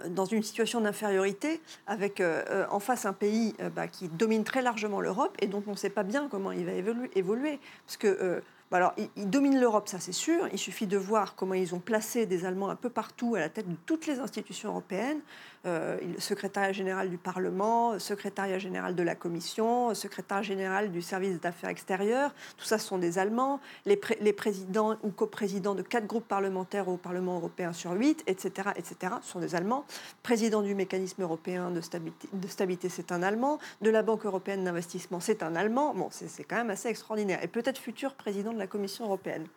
dans 0.09 0.25
une 0.25 0.43
situation 0.43 0.81
d'infériorité, 0.81 1.61
avec 1.85 2.19
euh, 2.19 2.65
en 2.69 2.79
face 2.79 3.05
un 3.05 3.13
pays 3.13 3.55
bah, 3.75 3.87
qui 3.87 4.07
domine 4.09 4.43
très 4.43 4.61
largement 4.61 5.01
l'Europe 5.01 5.35
et 5.39 5.47
dont 5.47 5.63
on 5.67 5.71
ne 5.71 5.75
sait 5.75 5.89
pas 5.89 6.03
bien 6.03 6.27
comment 6.29 6.51
il 6.51 6.65
va 6.65 6.73
évoluer. 7.15 7.59
parce 7.85 7.97
que 7.97 8.41
bah 8.69 8.77
alors, 8.77 8.95
dominent 9.15 9.61
l'Europe, 9.61 9.87
ça 9.87 9.97
c'est 9.99 10.11
sûr. 10.11 10.49
Il 10.51 10.57
suffit 10.57 10.87
de 10.87 10.97
voir 10.97 11.35
comment 11.35 11.53
ils 11.53 11.73
ont 11.73 11.79
placé 11.79 12.25
des 12.25 12.43
Allemands 12.43 12.69
un 12.69 12.75
peu 12.75 12.89
partout 12.89 13.35
à 13.35 13.39
la 13.39 13.47
tête 13.47 13.69
de 13.69 13.77
toutes 13.85 14.07
les 14.07 14.19
institutions 14.19 14.69
européennes. 14.69 15.21
Euh, 15.65 15.97
secrétariat 16.19 16.71
général 16.71 17.09
du 17.09 17.17
Parlement, 17.17 17.97
secrétariat 17.99 18.59
général 18.59 18.95
de 18.95 19.03
la 19.03 19.15
Commission, 19.15 19.93
secrétaire 19.93 20.43
général 20.43 20.91
du 20.91 21.01
service 21.01 21.39
d'affaires 21.39 21.69
extérieures. 21.69 22.33
Tout 22.57 22.65
ça 22.65 22.77
sont 22.77 22.97
des 22.97 23.17
Allemands. 23.17 23.59
Les, 23.85 23.99
les 24.21 24.33
présidents 24.33 24.97
ou 25.03 25.09
coprésidents 25.09 25.75
de 25.75 25.81
quatre 25.81 26.05
groupes 26.05 26.27
parlementaires 26.27 26.87
au 26.87 26.97
Parlement 26.97 27.37
européen 27.37 27.73
sur 27.73 27.91
huit, 27.93 28.23
etc., 28.27 28.69
etc., 28.75 29.13
sont 29.21 29.39
des 29.39 29.55
Allemands. 29.55 29.85
Président 30.23 30.61
du 30.61 30.75
mécanisme 30.75 31.23
européen 31.23 31.71
de 31.71 31.81
stabilité, 31.81 32.29
de 32.31 32.47
stabilité 32.47 32.89
c'est 32.89 33.11
un 33.11 33.23
Allemand. 33.23 33.59
De 33.81 33.89
la 33.89 34.03
Banque 34.03 34.25
européenne 34.25 34.63
d'investissement, 34.63 35.19
c'est 35.19 35.43
un 35.43 35.55
Allemand. 35.55 35.93
Bon, 35.95 36.09
c'est 36.11 36.43
quand 36.43 36.57
même 36.57 36.69
assez 36.69 36.87
extraordinaire. 36.87 37.43
Et 37.43 37.47
peut-être 37.47 37.79
futur 37.79 38.13
président 38.13 38.53
de 38.53 38.59
la 38.59 38.67
Commission 38.67 39.05
européenne. 39.05 39.47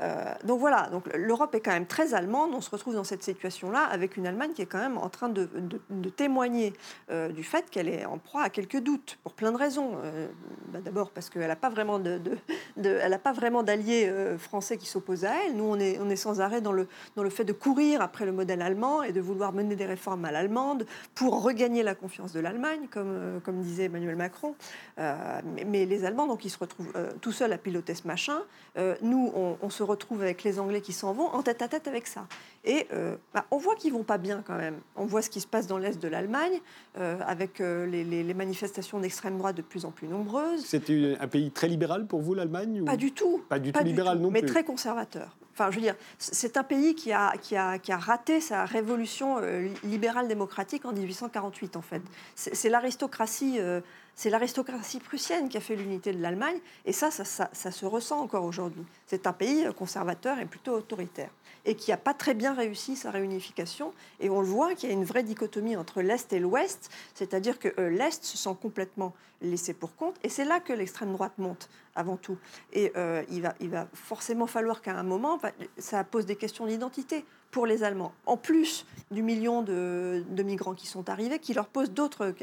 Euh, 0.00 0.34
donc 0.44 0.60
voilà, 0.60 0.88
donc 0.90 1.04
l'Europe 1.14 1.54
est 1.54 1.60
quand 1.60 1.72
même 1.72 1.86
très 1.86 2.14
allemande. 2.14 2.52
On 2.54 2.60
se 2.60 2.70
retrouve 2.70 2.94
dans 2.94 3.04
cette 3.04 3.22
situation-là 3.22 3.84
avec 3.84 4.16
une 4.16 4.26
Allemagne 4.26 4.52
qui 4.52 4.62
est 4.62 4.66
quand 4.66 4.78
même 4.78 4.98
en 4.98 5.08
train 5.08 5.28
de, 5.28 5.48
témoigner 6.16 6.72
euh, 7.10 7.28
du 7.28 7.44
fait 7.44 7.70
qu'elle 7.70 7.88
est 7.88 8.04
en 8.04 8.18
proie 8.18 8.42
à 8.42 8.50
quelques 8.50 8.78
doutes 8.78 9.18
pour 9.22 9.34
plein 9.34 9.52
de 9.52 9.56
raisons. 9.56 9.92
Euh, 10.04 10.28
bah, 10.68 10.80
d'abord 10.84 11.10
parce 11.10 11.30
qu'elle 11.30 11.46
n'a 11.46 11.56
pas 11.56 11.70
vraiment 11.70 11.98
de, 11.98 12.20
elle 12.76 13.18
pas 13.22 13.32
vraiment 13.32 13.62
d'alliés 13.62 14.12
français 14.38 14.76
qui 14.76 14.86
s'opposent 14.86 15.24
à 15.24 15.32
elle. 15.44 15.56
Nous, 15.56 15.64
on 15.64 15.78
est, 15.78 15.98
on 16.00 16.10
est 16.10 16.16
sans 16.16 16.40
arrêt 16.40 16.60
dans 16.60 16.72
le, 16.72 16.88
dans 17.14 17.22
le 17.22 17.30
fait 17.30 17.44
de 17.44 17.52
courir 17.52 18.00
après 18.00 18.24
le 18.24 18.32
modèle 18.32 18.62
allemand 18.62 19.02
et 19.02 19.12
de 19.12 19.20
vouloir 19.20 19.52
mener 19.52 19.76
des 19.76 19.86
réformes 19.86 20.24
à 20.24 20.32
l'allemande 20.32 20.86
pour 21.14 21.42
regagner 21.42 21.82
la 21.82 21.94
confiance 21.94 22.32
de 22.32 22.40
l'Allemagne, 22.40 22.88
comme, 22.90 23.40
comme 23.44 23.60
disait 23.60 23.84
Emmanuel 23.84 24.16
Macron. 24.16 24.54
Mais, 24.96 25.86
les 25.86 26.04
Allemands, 26.04 26.26
donc, 26.26 26.44
ils 26.44 26.50
se 26.50 26.58
retrouvent 26.58 26.92
tout 27.20 27.32
seuls 27.32 27.52
à 27.52 27.58
piloter 27.58 27.94
ce 27.94 28.06
machin. 28.06 28.38
nous, 29.02 29.32
on, 29.34 29.56
on 29.60 29.70
se 29.70 29.81
retrouve 29.82 30.22
avec 30.22 30.42
les 30.44 30.58
Anglais 30.58 30.80
qui 30.80 30.92
s'en 30.92 31.12
vont 31.12 31.26
en 31.26 31.42
tête 31.42 31.62
à 31.62 31.68
tête 31.68 31.88
avec 31.88 32.06
ça. 32.06 32.26
Et 32.64 32.86
euh, 32.92 33.16
bah, 33.34 33.44
on 33.50 33.58
voit 33.58 33.74
qu'ils 33.74 33.92
vont 33.92 34.04
pas 34.04 34.18
bien 34.18 34.42
quand 34.46 34.56
même. 34.56 34.76
On 34.96 35.04
voit 35.04 35.22
ce 35.22 35.30
qui 35.30 35.40
se 35.40 35.46
passe 35.46 35.66
dans 35.66 35.78
l'est 35.78 36.00
de 36.00 36.08
l'Allemagne, 36.08 36.60
euh, 36.98 37.18
avec 37.26 37.60
euh, 37.60 37.86
les, 37.86 38.34
manifestations 38.34 39.00
d'extrême 39.00 39.36
droite 39.36 39.56
de 39.56 39.62
plus 39.62 39.84
en 39.84 39.90
plus 39.90 40.08
nombreuses. 40.08 40.64
C'est 40.64 40.90
un 41.20 41.28
pays 41.28 41.50
très 41.50 41.68
libéral 41.68 42.06
pour 42.06 42.20
vous, 42.20 42.34
l'Allemagne 42.34 42.84
Pas 42.84 42.96
du 42.96 43.12
tout. 43.12 43.42
Pas 43.48 43.58
du 43.58 43.72
tout 43.72 43.84
libéral 43.84 44.18
non 44.18 44.30
plus. 44.30 44.40
Mais 44.40 44.46
très 44.46 44.64
conservateur. 44.64 45.36
Enfin, 45.52 45.70
je 45.70 45.76
veux 45.76 45.82
dire, 45.82 45.96
c'est 46.16 46.56
un 46.56 46.62
pays 46.62 46.94
qui 46.94 47.12
a, 47.12 47.34
qui, 47.36 47.56
a, 47.56 47.78
qui 47.78 47.92
a 47.92 47.98
raté 47.98 48.40
sa 48.40 48.64
révolution 48.64 49.36
libérale 49.84 50.26
démocratique 50.26 50.86
en 50.86 50.92
1848, 50.92 51.76
en 51.76 51.82
fait. 51.82 52.00
C'est 52.34 52.70
l'aristocratie 52.70 53.58
c'est 54.14 54.30
l'aristocratie 54.30 55.00
prussienne 55.00 55.48
qui 55.48 55.56
a 55.56 55.60
fait 55.60 55.76
l'unité 55.76 56.12
de 56.12 56.20
l'Allemagne, 56.20 56.58
et 56.84 56.92
ça 56.92 57.10
ça, 57.10 57.70
se 57.70 57.86
ressent 57.86 58.20
encore 58.20 58.44
aujourd'hui. 58.44 58.84
C'est 59.06 59.26
un 59.26 59.32
pays 59.32 59.66
conservateur 59.76 60.38
et 60.38 60.46
plutôt 60.46 60.72
autoritaire 60.72 61.30
et 61.64 61.74
qui 61.74 61.90
n'a 61.90 61.96
pas 61.96 62.14
très 62.14 62.34
bien 62.34 62.54
réussi 62.54 62.96
sa 62.96 63.10
réunification. 63.10 63.92
Et 64.20 64.30
on 64.30 64.40
le 64.40 64.46
voit 64.46 64.74
qu'il 64.74 64.88
y 64.88 64.92
a 64.92 64.94
une 64.94 65.04
vraie 65.04 65.22
dichotomie 65.22 65.76
entre 65.76 66.02
l'Est 66.02 66.32
et 66.32 66.40
l'Ouest, 66.40 66.90
c'est-à-dire 67.14 67.58
que 67.58 67.68
euh, 67.78 67.88
l'Est 67.88 68.24
se 68.24 68.36
sent 68.36 68.56
complètement 68.60 69.14
laissé 69.40 69.74
pour 69.74 69.96
compte, 69.96 70.16
et 70.22 70.28
c'est 70.28 70.44
là 70.44 70.60
que 70.60 70.72
l'extrême 70.72 71.12
droite 71.12 71.32
monte 71.38 71.68
avant 71.94 72.16
tout. 72.16 72.38
Et 72.72 72.92
euh, 72.96 73.24
il, 73.30 73.42
va, 73.42 73.54
il 73.60 73.70
va 73.70 73.88
forcément 73.92 74.46
falloir 74.46 74.82
qu'à 74.82 74.96
un 74.96 75.02
moment, 75.02 75.40
ça 75.78 76.04
pose 76.04 76.26
des 76.26 76.36
questions 76.36 76.66
d'identité 76.66 77.24
pour 77.52 77.66
les 77.66 77.84
Allemands, 77.84 78.12
en 78.26 78.36
plus 78.36 78.86
du 79.12 79.22
million 79.22 79.62
de, 79.62 80.24
migrants 80.42 80.74
qui 80.74 80.86
sont 80.86 81.10
arrivés, 81.10 81.38
qui 81.38 81.52
leur 81.52 81.66
posent 81.66 81.92
d'autres 81.92 82.34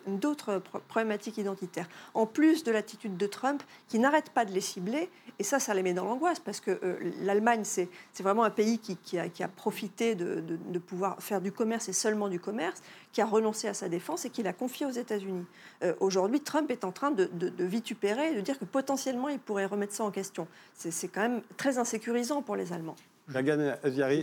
problématiques 0.88 1.40
identitaires, 1.40 1.90
en 2.14 2.28
plus 2.28 2.64
de 2.64 2.72
l'attitude 2.72 3.18
de 3.18 3.26
Trump 3.26 3.62
qui 3.88 3.98
n'arrête 3.98 4.30
pas 4.30 4.46
de 4.46 4.52
les 4.52 4.62
cibler, 4.62 5.10
et 5.40 5.44
ça, 5.44 5.60
ça 5.60 5.74
les 5.74 5.82
met 5.82 5.94
dans 5.94 6.06
l'angoisse, 6.06 6.40
parce 6.40 6.60
que 6.60 6.80
euh, 6.84 6.98
l'Allemagne, 7.22 7.64
c'est 7.64 7.90
vraiment 8.20 8.44
un 8.44 8.52
pays 8.52 8.78
qui, 8.78 9.18
a, 9.18 9.48
profité 9.48 10.14
de, 10.14 10.42
de, 10.42 10.80
pouvoir 10.80 11.22
faire 11.24 11.42
du 11.42 11.52
commerce 11.52 11.90
et 11.90 11.94
seulement 11.94 12.28
du 12.28 12.40
commerce, 12.40 12.82
qui 13.12 13.22
a 13.22 13.26
renoncé 13.26 13.68
à 13.68 13.74
sa 13.74 13.90
défense 13.90 14.26
et 14.26 14.30
qui 14.30 14.44
l'a 14.44 14.54
confié 14.54 14.86
aux 14.86 14.92
États-Unis. 14.92 15.46
Euh, 15.84 15.96
aujourd'hui, 16.00 16.42
Trump 16.42 16.70
est 16.70 16.84
en 16.84 16.92
train 16.92 17.10
de, 17.10 17.30
vitupérer 17.58 18.32
et 18.32 18.36
de 18.36 18.42
dire 18.42 18.60
que 18.60 18.66
potentiellement, 18.66 19.30
il 19.30 19.40
pourrait 19.40 19.66
remettre 19.66 19.94
ça 19.94 20.04
en 20.04 20.12
question. 20.12 20.48
C'est 20.76 21.08
quand 21.08 21.22
même 21.22 21.42
très 21.58 21.80
insécurisant 21.80 22.44
pour 22.44 22.56
les 22.56 22.74
Allemands 22.74 22.96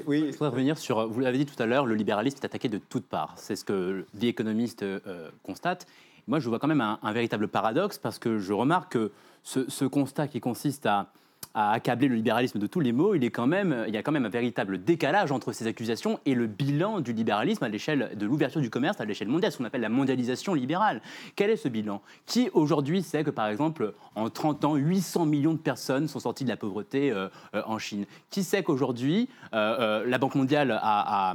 oui. 0.07 0.27
Je 0.27 0.33
voudrais 0.33 0.49
revenir 0.49 0.79
sur, 0.79 1.07
vous 1.07 1.21
l'avez 1.21 1.39
dit 1.39 1.47
tout 1.47 1.61
à 1.63 1.67
l'heure, 1.67 1.87
le 1.87 1.95
libéralisme 1.95 2.39
est 2.43 2.45
attaqué 2.45 2.69
de 2.69 2.79
toutes 2.79 3.07
parts. 3.07 3.35
C'est 3.37 3.57
ce 3.57 3.65
que 3.65 4.05
The 4.19 4.25
Economist 4.25 4.83
euh, 4.83 5.31
constate. 5.43 5.87
Moi, 6.27 6.41
je 6.41 6.49
vois 6.49 6.59
quand 6.59 6.67
même 6.67 6.81
un, 6.81 7.13
véritable 7.13 7.47
paradoxe 7.47 7.99
parce 7.99 8.19
que 8.19 8.39
je 8.39 8.53
remarque 8.53 8.93
que 8.93 9.13
ce, 9.45 9.85
constat 9.85 10.27
qui 10.27 10.41
consiste 10.41 10.87
à, 10.87 11.13
à 11.57 11.73
accabler 11.73 12.07
le 12.07 12.17
libéralisme 12.17 12.59
de 12.59 12.67
tous 12.67 12.81
les 12.81 12.93
maux, 12.93 13.15
il, 13.15 13.25
est 13.25 13.31
quand 13.31 13.47
même, 13.47 13.85
il 13.89 13.95
y 13.95 13.97
a 13.97 14.03
quand 14.03 14.13
même 14.13 14.27
un 14.27 14.29
véritable 14.31 14.85
décalage 14.85 15.33
entre 15.33 15.53
ces 15.53 15.67
accusations 15.67 16.21
et 16.27 16.35
le 16.35 16.47
bilan 16.47 17.01
du 17.01 17.15
libéralisme 17.15 17.65
à 17.65 17.71
l'échelle 17.71 18.11
de 18.15 18.27
l'ouverture 18.27 18.61
du 18.61 18.69
commerce 18.69 19.01
à 19.01 19.07
l'échelle 19.07 19.29
mondiale, 19.29 19.53
ce 19.53 19.57
qu'on 19.57 19.65
appelle 19.65 19.81
la 19.81 19.89
mondialisation 19.89 20.53
libérale. 20.53 21.01
Quel 21.35 21.49
est 21.49 21.57
ce 21.57 21.69
bilan? 21.69 22.03
Qui 22.27 22.51
aujourd'hui 22.53 23.03
sait 23.03 23.25
que, 23.25 23.31
par 23.31 23.49
exemple, 23.49 23.95
en 24.17 24.29
30 24.29 24.67
ans, 24.67 24.75
800 24.75 25.25
millions 25.25 25.55
de 25.55 25.59
personnes 25.59 26.09
sont 26.09 26.21
sorties 26.21 26.45
de 26.45 26.51
la 26.51 26.59
pauvreté 26.59 27.11
euh, 27.11 27.29
euh, 27.55 27.63
en 27.65 27.79
Chine? 27.79 28.05
Qui 28.29 28.45
sait 28.45 28.63
qu'aujourd'hui, 28.63 29.31
euh, 29.55 30.05
la 30.07 30.19
Banque 30.19 30.35
mondiale 30.35 30.79
a, 30.83 31.35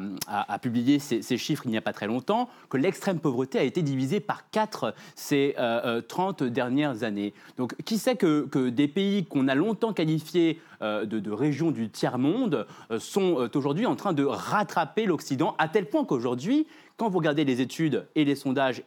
publié 0.62 1.00
ces, 1.00 1.38
chiffres 1.38 1.64
il 1.66 1.72
n'y 1.72 1.78
a 1.78 1.82
pas 1.82 1.94
très 1.94 2.06
longtemps, 2.06 2.48
que 2.70 2.78
l'extrême 2.78 3.20
pauvreté 3.20 3.58
a 3.58 3.64
été 3.64 3.82
divisée 3.82 4.20
par 4.20 4.52
4 4.52 4.94
ces 5.16 5.56
30 6.08 6.44
dernières 6.44 7.02
années? 7.02 7.34
Donc, 7.58 7.74
qui 7.86 7.98
sait 7.98 8.16
que, 8.16 8.46
que 8.46 8.70
des 8.70 8.88
pays 8.88 9.26
qu'on 9.26 9.48
a 9.48 9.56
longtemps 9.56 9.94
qualifiés 9.94 10.11
de, 10.18 11.20
de, 11.20 11.32
régions 11.32 11.72
du 11.72 11.90
tiers-monde 11.90 12.66
sont 13.00 13.50
aujourd'hui 13.54 13.86
en 13.86 13.96
train 13.96 14.14
de 14.14 14.24
rattraper 14.24 15.06
l'Occident, 15.06 15.56
à 15.58 15.68
tel 15.68 15.88
point 15.88 16.06
qu'aujourd'hui, 16.06 16.68
quand 16.98 17.10
vous 17.10 17.18
regardez 17.20 17.46
les 17.46 17.62
études 17.62 18.08
et 18.16 18.26
les 18.26 18.36
sondages 18.36 18.84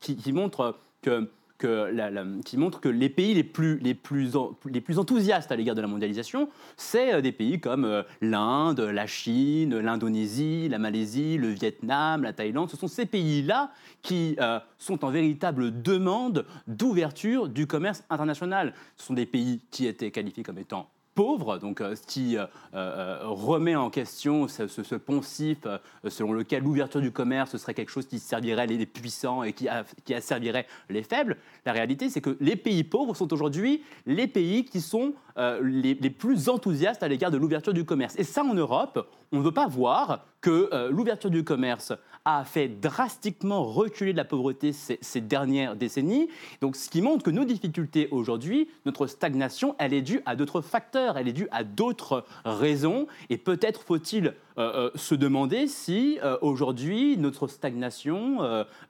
qui 0.00 0.32
montrent 0.32 0.76
que 1.02 1.28
qui 1.58 2.56
montre 2.56 2.80
que 2.80 2.88
les 2.88 3.08
pays 3.08 3.34
les 3.34 3.44
plus, 3.44 3.78
les 3.78 3.94
plus, 3.94 4.32
les 4.66 4.80
plus 4.80 4.98
enthousiastes 4.98 5.50
à 5.50 5.56
l'égard 5.56 5.74
de 5.74 5.80
la 5.80 5.86
mondialisation, 5.86 6.48
c'est 6.76 7.14
euh, 7.14 7.20
des 7.20 7.32
pays 7.32 7.60
comme 7.60 7.84
euh, 7.84 8.02
l'Inde, 8.20 8.80
la 8.80 9.06
Chine, 9.06 9.78
l'Indonésie, 9.78 10.68
la 10.68 10.78
Malaisie, 10.78 11.38
le 11.38 11.48
Vietnam, 11.48 12.22
la 12.22 12.32
Thaïlande. 12.32 12.70
Ce 12.70 12.76
sont 12.76 12.88
ces 12.88 13.06
pays-là 13.06 13.70
qui 14.02 14.36
euh, 14.40 14.60
sont 14.78 15.04
en 15.04 15.10
véritable 15.10 15.82
demande 15.82 16.46
d'ouverture 16.66 17.48
du 17.48 17.66
commerce 17.66 18.04
international. 18.10 18.74
Ce 18.96 19.06
sont 19.06 19.14
des 19.14 19.26
pays 19.26 19.60
qui 19.70 19.86
étaient 19.86 20.10
qualifiés 20.10 20.42
comme 20.42 20.58
étant 20.58 20.88
pauvre, 21.16 21.58
donc 21.58 21.80
euh, 21.80 21.96
ce 21.96 22.02
qui 22.06 22.36
euh, 22.36 22.44
euh, 22.74 23.18
remet 23.22 23.74
en 23.74 23.90
question 23.90 24.46
ce, 24.46 24.68
ce, 24.68 24.94
poncif 24.94 25.66
selon 26.08 26.32
lequel 26.32 26.62
l'ouverture 26.62 27.00
du 27.00 27.10
commerce 27.10 27.56
serait 27.56 27.74
quelque 27.74 27.90
chose 27.90 28.06
qui 28.06 28.18
servirait 28.18 28.66
les 28.66 28.86
puissants 28.86 29.42
et 29.42 29.52
qui, 29.52 29.66
qui 30.04 30.14
asservirait 30.14 30.66
les 30.90 31.02
faibles. 31.02 31.38
La 31.64 31.72
réalité, 31.72 32.10
c'est 32.10 32.20
que 32.20 32.36
les 32.40 32.56
pays 32.56 32.84
pauvres 32.84 33.16
sont 33.16 33.32
aujourd'hui 33.32 33.82
les 34.04 34.26
pays 34.26 34.64
qui 34.64 34.80
sont 34.80 35.14
les, 35.62 35.94
les, 35.94 36.10
plus 36.10 36.48
enthousiastes 36.48 37.02
à 37.02 37.08
l'égard 37.08 37.30
de 37.30 37.36
l'ouverture 37.36 37.72
du 37.72 37.84
commerce. 37.84 38.14
Et 38.18 38.24
ça, 38.24 38.42
en 38.42 38.54
Europe, 38.54 39.08
on 39.32 39.38
ne 39.38 39.42
veut 39.42 39.52
pas 39.52 39.66
voir 39.66 40.24
que 40.40 40.88
l'ouverture 40.90 41.30
du 41.30 41.42
commerce 41.42 41.92
a 42.26 42.44
fait 42.44 42.68
drastiquement 42.68 43.64
reculer 43.64 44.12
la 44.12 44.24
pauvreté 44.24 44.72
ces, 44.72 45.20
dernières 45.20 45.76
décennies. 45.76 46.28
Donc, 46.60 46.76
ce 46.76 46.90
qui 46.90 47.00
montre 47.00 47.24
que 47.24 47.30
nos 47.30 47.44
difficultés 47.44 48.08
aujourd'hui, 48.10 48.68
notre 48.84 49.06
stagnation, 49.06 49.76
elle 49.78 49.94
est 49.94 50.02
due 50.02 50.20
à 50.26 50.34
d'autres 50.34 50.60
facteurs, 50.60 51.18
elle 51.18 51.28
est 51.28 51.32
due 51.32 51.48
à 51.52 51.62
d'autres 51.62 52.24
raisons. 52.44 53.06
Et 53.30 53.38
peut-être 53.38 53.82
faut-il 53.82 54.34
euh, 54.58 54.86
euh, 54.86 54.90
se 54.94 55.14
demander 55.14 55.66
si 55.66 56.18
euh, 56.24 56.38
aujourd'hui 56.40 57.18
notre 57.18 57.46
stagnation 57.46 58.40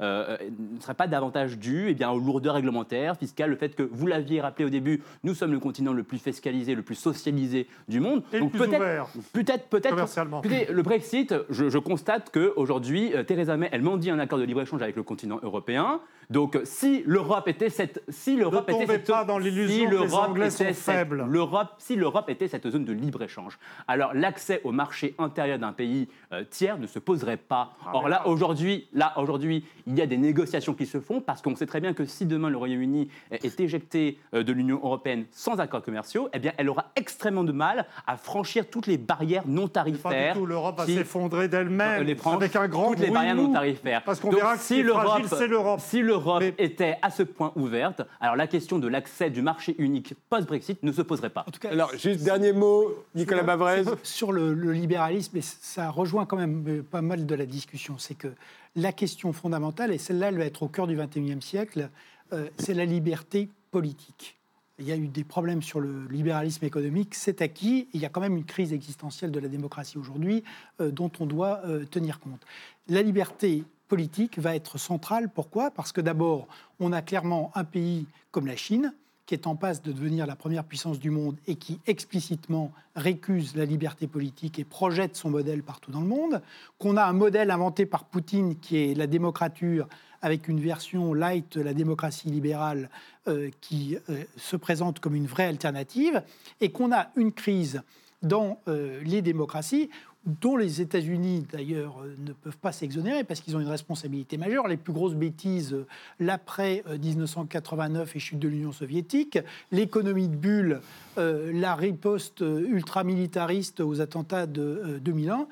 ne 0.01 0.81
serait 0.81 0.95
pas 0.95 1.09
davantage 1.09 1.59
due 1.59 1.87
eh 1.89 1.95
bien, 1.95 2.11
aux 2.11 2.21
lourdeurs 2.21 2.55
réglementaires, 2.55 3.17
fiscales, 3.17 3.51
le 3.51 3.57
fait 3.57 3.75
que 3.75 3.83
vous 3.83 4.07
l'aviez 4.07 4.41
rappelé 4.41 4.65
au 4.65 4.71
début, 4.71 5.03
nous 5.25 5.35
sommes 5.35 5.53
le 5.53 5.59
continent 5.59 5.93
le 5.93 6.03
plus 6.03 6.19
fiscalisé, 6.19 6.75
le 6.75 6.83
plus 6.83 6.95
socialisé 6.95 7.67
du 7.89 8.01
monde. 8.01 8.23
Et 8.33 8.41
Donc 8.41 8.53
peut-être, 8.53 9.13
peut-être, 9.33 9.69
peut-être, 9.69 10.73
le 10.73 10.83
Brexit, 10.83 11.35
je, 11.51 11.69
je 11.69 11.79
constate 11.79 12.31
qu'aujourd'hui, 12.33 13.13
Theresa 13.27 13.57
May, 13.57 13.69
elle 13.73 13.83
m'en 13.83 13.97
dit 13.97 14.11
un 14.11 14.19
accord 14.19 14.39
de 14.39 14.45
libre-échange 14.45 14.83
avec 14.83 14.97
le 14.97 15.03
continent 15.03 15.41
européen. 15.43 16.01
Donc, 16.31 16.59
si 16.65 17.03
l'Europe 17.07 17.47
était 17.49 17.71
cette, 17.71 18.03
si 18.09 18.37
l'Europe 18.37 18.69
était 18.69 18.87
cette, 18.87 19.07
pas 19.07 19.25
dans 19.25 19.39
l'illusion 19.39 19.77
si. 19.77 19.87
L'Europe, 19.87 21.69
si 21.79 21.97
l'Europe 21.97 22.29
était 22.29 22.49
cette 22.49 22.69
zone 22.69 22.85
de 22.85 22.93
libre 22.93 23.23
échange, 23.23 23.59
alors 23.87 24.13
l'accès 24.15 24.61
au 24.65 24.73
marché 24.73 25.15
intérieur 25.19 25.56
d'un 25.59 25.73
pays 25.73 26.09
euh, 26.33 26.45
tiers 26.49 26.79
ne 26.79 26.87
se 26.87 26.99
poserait 26.99 27.37
pas. 27.37 27.73
Ah, 27.85 27.93
Or 27.95 28.09
là, 28.09 28.27
aujourd'hui, 28.27 28.89
là, 28.93 29.13
aujourd'hui, 29.17 29.65
il 29.87 29.97
y 29.97 30.03
a 30.03 30.07
des 30.07 30.17
négociations 30.17 30.75
qui 30.75 30.87
se 30.87 31.01
font 31.01 31.21
parce 31.21 31.43
qu'on 31.43 31.57
sait 31.57 31.67
très 31.67 31.81
bien 31.81 31.95
que 31.95 32.05
si 32.05 32.27
demain 32.27 32.51
le 32.51 32.57
Royaume-Uni 32.57 33.09
est 33.31 33.61
éjecté 33.61 34.19
euh, 34.35 34.43
de 34.43 34.53
l'Union 34.53 34.81
européenne 34.83 35.27
sans 35.31 35.61
accords 35.61 35.83
commerciaux, 35.83 36.29
eh 36.33 36.39
bien, 36.39 36.53
elle 36.57 36.69
aura 36.69 36.87
extrêmement 36.97 37.45
de 37.45 37.53
mal 37.53 37.87
à 38.07 38.17
franchir 38.17 38.69
toutes 38.69 38.87
les 38.87 38.99
barrières 38.99 39.45
non 39.47 39.69
tarifaires. 39.69 40.33
Pas 40.33 40.33
du 40.35 40.41
tout. 40.41 40.47
L'Europe 40.47 40.79
va 40.79 40.87
s'effondrer 40.87 41.49
d'elle-même 41.49 42.07
avec 42.25 42.57
un 42.57 42.69
grand 42.69 42.91
toutes 42.91 43.01
les 43.01 43.11
barrières 43.11 43.35
non 43.35 43.53
tarifaires. 43.53 44.03
Parce 44.05 44.21
qu'on 44.21 44.31
verra 44.31 44.57
que 44.57 44.63
si 44.63 44.83
l'Europe, 44.83 45.23
c'est 45.29 45.47
l'Europe. 45.47 45.81
Si 45.81 46.03
l'Europe 46.03 46.45
était 46.59 46.97
à 47.03 47.11
ce 47.11 47.23
point 47.23 47.53
ouverte, 47.57 48.03
alors 48.21 48.37
la 48.37 48.47
question 48.47 48.79
de 48.79 48.89
l'accès 48.89 49.31
du 49.31 49.43
marché 49.43 49.75
unique 49.79 50.15
post-Brexit 50.29 50.83
ne 50.83 50.93
se 50.93 51.03
poserait 51.03 51.31
pas. 51.31 51.45
En 51.47 51.51
tout 51.51 51.61
cas, 51.61 51.71
alors 51.71 51.93
juste 51.97 52.23
dernier 52.23 52.53
mot, 52.53 53.05
Nicolas 53.15 53.43
Bavrez. 53.43 53.85
Sur 54.03 54.33
le, 54.33 54.53
libéralisme, 54.73 55.37
et 55.37 55.43
ça 55.61 55.91
rejoint 55.91 56.27
quand 56.27 56.37
même 56.37 56.65
euh, 56.69 56.83
pas 56.83 57.03
mal 57.03 57.27
de 57.27 57.35
la 57.35 57.47
discussion, 57.47 57.99
c'est 57.99 58.15
que 58.15 58.29
la 58.75 58.93
question 58.93 59.33
fondamentale, 59.33 59.93
et 59.93 59.99
celle-là, 59.99 60.29
elle 60.29 60.39
va 60.39 60.45
être 60.45 60.63
au 60.63 60.69
cœur 60.69 60.87
du 60.87 60.97
XXIe 60.97 61.41
siècle, 61.41 61.91
euh, 62.33 62.49
c'est 62.59 62.75
la 62.75 62.85
liberté 62.85 63.49
politique. 63.71 64.37
Il 64.79 64.87
y 64.87 64.93
a 64.93 64.97
eu 64.97 65.09
des 65.09 65.25
problèmes 65.25 65.63
sur 65.63 65.81
le 65.81 66.07
libéralisme 66.09 66.65
économique, 66.65 67.15
c'est 67.15 67.41
acquis. 67.41 67.89
Il 67.95 68.01
y 68.01 68.05
a 68.05 68.11
quand 68.11 68.21
même 68.21 68.37
une 68.37 68.45
crise 68.45 68.75
existentielle 68.75 69.31
de 69.31 69.41
la 69.41 69.49
démocratie 69.49 69.97
aujourd'hui 69.97 70.45
euh, 70.81 70.91
dont 70.91 71.11
on 71.19 71.25
doit 71.25 71.63
tenir 71.91 72.21
compte. 72.21 72.43
La 72.89 73.01
liberté 73.01 73.65
politique 73.89 74.39
va 74.39 74.55
être 74.55 74.77
centrale. 74.77 75.31
Pourquoi? 75.31 75.71
Parce 75.71 75.93
que 75.93 76.03
d'abord, 76.03 76.47
on 76.79 76.93
a 76.93 77.01
clairement 77.01 77.53
un 77.55 77.65
pays 77.65 78.07
comme 78.33 78.47
la 78.47 78.57
Chine 78.57 78.93
qui 79.27 79.35
est 79.35 79.47
en 79.47 79.57
passe 79.57 79.83
de 79.83 79.93
devenir 79.93 80.27
la 80.27 80.37
première 80.37 80.65
puissance 80.65 80.99
du 80.99 81.11
monde 81.11 81.37
et 81.47 81.57
qui 81.57 81.81
explicitement 81.87 82.73
récuse 82.95 83.57
la 83.57 83.65
liberté 83.65 84.07
politique 84.07 84.59
et 84.59 84.65
projette 84.65 85.17
son 85.17 85.31
modèle 85.31 85.63
partout 85.63 85.91
dans 85.91 86.01
le 86.01 86.07
monde, 86.07 86.41
qu'on 86.79 86.97
a 86.97 87.05
un 87.05 87.13
modèle 87.13 87.51
inventé 87.51 87.87
par 87.87 88.05
Poutine 88.05 88.57
qui 88.57 88.77
est 88.79 88.95
la 88.95 89.07
démocrature 89.07 89.89
avec 90.23 90.49
une 90.49 90.61
version 90.61 91.13
light, 91.13 91.57
la 91.57 91.75
démocratie 91.75 92.29
libérale, 92.29 92.89
euh, 93.29 93.51
qui 93.61 93.97
euh, 94.09 94.25
se 94.37 94.57
présente 94.57 95.01
comme 95.01 95.15
une 95.15 95.27
vraie 95.27 95.47
alternative, 95.47 96.23
et 96.61 96.71
qu'on 96.71 96.93
a 96.93 97.11
une 97.17 97.33
crise 97.33 97.83
dans 98.23 98.61
euh, 98.67 99.01
les 99.05 99.23
démocraties 99.23 99.91
dont 100.27 100.57
les 100.57 100.81
États-Unis 100.81 101.47
d'ailleurs 101.51 102.03
euh, 102.03 102.15
ne 102.19 102.33
peuvent 102.33 102.59
pas 102.59 102.73
s'exonérer 102.73 103.25
parce 103.25 103.41
qu'ils 103.41 103.57
ont 103.57 103.61
une 103.61 103.69
responsabilité 103.69 104.37
majeure. 104.37 104.67
Les 104.67 104.77
plus 104.77 104.93
grosses 104.93 105.15
bêtises, 105.15 105.73
euh, 105.73 105.87
l'après 106.19 106.83
1989 107.01 108.17
et 108.17 108.19
chute 108.19 108.39
de 108.39 108.49
l'Union 108.49 108.73
soviétique, 108.73 109.39
l'économie 109.71 110.29
de 110.29 110.37
bulle, 110.37 110.81
la 111.17 111.75
riposte 111.75 112.41
ultramilitariste 112.41 113.81
aux 113.81 114.01
attentats 114.01 114.47
de 114.47 115.01
2001, 115.03 115.47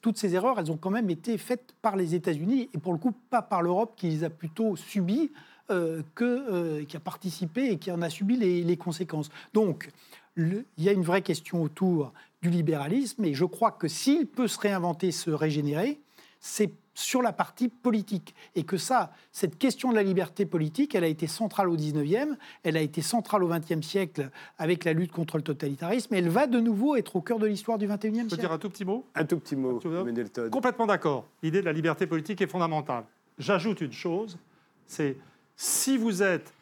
toutes 0.00 0.18
ces 0.18 0.34
erreurs, 0.34 0.58
elles 0.58 0.72
ont 0.72 0.76
quand 0.76 0.90
même 0.90 1.10
été 1.10 1.38
faites 1.38 1.74
par 1.82 1.96
les 1.96 2.14
États-Unis 2.14 2.68
et 2.74 2.78
pour 2.78 2.92
le 2.92 2.98
coup 2.98 3.12
pas 3.30 3.42
par 3.42 3.62
l'Europe 3.62 3.92
qui 3.96 4.08
les 4.08 4.24
a 4.24 4.30
plutôt 4.30 4.76
subies. 4.76 5.30
que, 6.14 6.82
qui 6.84 6.96
a 6.96 7.00
participé 7.00 7.72
et 7.72 7.76
qui 7.76 7.92
en 7.92 8.00
a 8.00 8.08
subi 8.08 8.36
les 8.38 8.76
conséquences. 8.78 9.28
Donc, 9.52 9.90
il 10.38 10.64
y 10.78 10.88
a 10.88 10.92
une 10.92 11.02
vraie 11.02 11.22
question 11.22 11.62
autour 11.62 12.12
du 12.42 12.50
libéralisme, 12.50 13.24
et 13.24 13.34
je 13.34 13.44
crois 13.44 13.72
que 13.72 13.88
s'il 13.88 14.26
peut 14.26 14.48
se 14.48 14.58
réinventer, 14.58 15.10
se 15.10 15.30
régénérer, 15.30 16.00
c'est 16.40 16.72
sur 16.94 17.22
la 17.22 17.32
partie 17.32 17.68
politique. 17.68 18.34
Et 18.56 18.64
que 18.64 18.76
ça, 18.76 19.12
cette 19.30 19.56
question 19.56 19.90
de 19.90 19.94
la 19.94 20.02
liberté 20.02 20.46
politique, 20.46 20.94
elle 20.94 21.04
a 21.04 21.08
été 21.08 21.26
centrale 21.26 21.68
au 21.68 21.76
19e, 21.76 22.36
elle 22.64 22.76
a 22.76 22.80
été 22.80 23.02
centrale 23.02 23.44
au 23.44 23.48
20e 23.48 23.82
siècle 23.82 24.30
avec 24.58 24.84
la 24.84 24.92
lutte 24.92 25.12
contre 25.12 25.36
le 25.36 25.42
totalitarisme, 25.42 26.14
et 26.14 26.18
elle 26.18 26.28
va 26.28 26.46
de 26.46 26.58
nouveau 26.58 26.96
être 26.96 27.16
au 27.16 27.20
cœur 27.20 27.38
de 27.38 27.46
l'histoire 27.46 27.78
du 27.78 27.86
21e 27.86 28.00
siècle. 28.00 28.30
Je 28.30 28.34
peux 28.34 28.40
dire 28.40 28.52
un 28.52 28.58
tout 28.58 28.70
petit 28.70 28.84
mot? 28.84 29.06
Un 29.14 29.24
tout 29.24 29.38
petit 29.38 29.56
mot, 29.56 29.80
Complètement 30.50 30.86
d'accord. 30.86 31.26
L'idée 31.42 31.60
de 31.60 31.66
la 31.66 31.72
liberté 31.72 32.06
politique 32.06 32.40
est 32.40 32.48
fondamentale. 32.48 33.04
J'ajoute 33.38 33.80
une 33.80 33.92
chose, 33.92 34.38
c'est 34.86 35.16
si 35.56 35.96
vous 35.96 36.22
êtes 36.22 36.52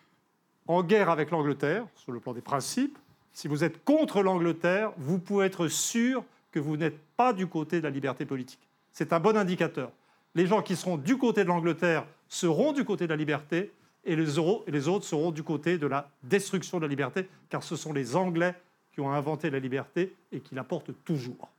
en 0.66 0.82
guerre 0.82 1.08
avec 1.10 1.30
l'Angleterre, 1.30 1.86
sur 1.94 2.12
le 2.12 2.20
plan 2.20 2.34
des 2.34 2.40
principes, 2.40 2.98
si 3.36 3.48
vous 3.48 3.64
êtes 3.64 3.84
contre 3.84 4.22
l'Angleterre, 4.22 4.92
vous 4.96 5.18
pouvez 5.18 5.44
être 5.44 5.68
sûr 5.68 6.24
que 6.52 6.58
vous 6.58 6.78
n'êtes 6.78 6.98
pas 7.18 7.34
du 7.34 7.46
côté 7.46 7.80
de 7.80 7.84
la 7.84 7.90
liberté 7.90 8.24
politique. 8.24 8.66
C'est 8.92 9.12
un 9.12 9.20
bon 9.20 9.36
indicateur. 9.36 9.92
Les 10.34 10.46
gens 10.46 10.62
qui 10.62 10.74
seront 10.74 10.96
du 10.96 11.18
côté 11.18 11.44
de 11.44 11.48
l'Angleterre 11.48 12.06
seront 12.30 12.72
du 12.72 12.82
côté 12.86 13.04
de 13.04 13.10
la 13.10 13.16
liberté 13.16 13.72
et 14.06 14.16
les, 14.16 14.38
autres 14.38 15.04
seront 15.04 15.32
du 15.32 15.42
côté 15.42 15.76
de 15.76 15.86
la 15.86 16.08
destruction 16.22 16.78
de 16.78 16.84
la 16.84 16.88
liberté, 16.88 17.28
car 17.50 17.62
ce 17.62 17.76
sont 17.76 17.92
les 17.92 18.16
Anglais 18.16 18.54
qui 18.92 19.02
ont 19.02 19.12
inventé 19.12 19.50
la 19.50 19.58
liberté 19.58 20.14
et 20.32 20.40
qui 20.40 20.54
la 20.54 20.64
portent 20.64 20.92
toujours. 21.04 21.50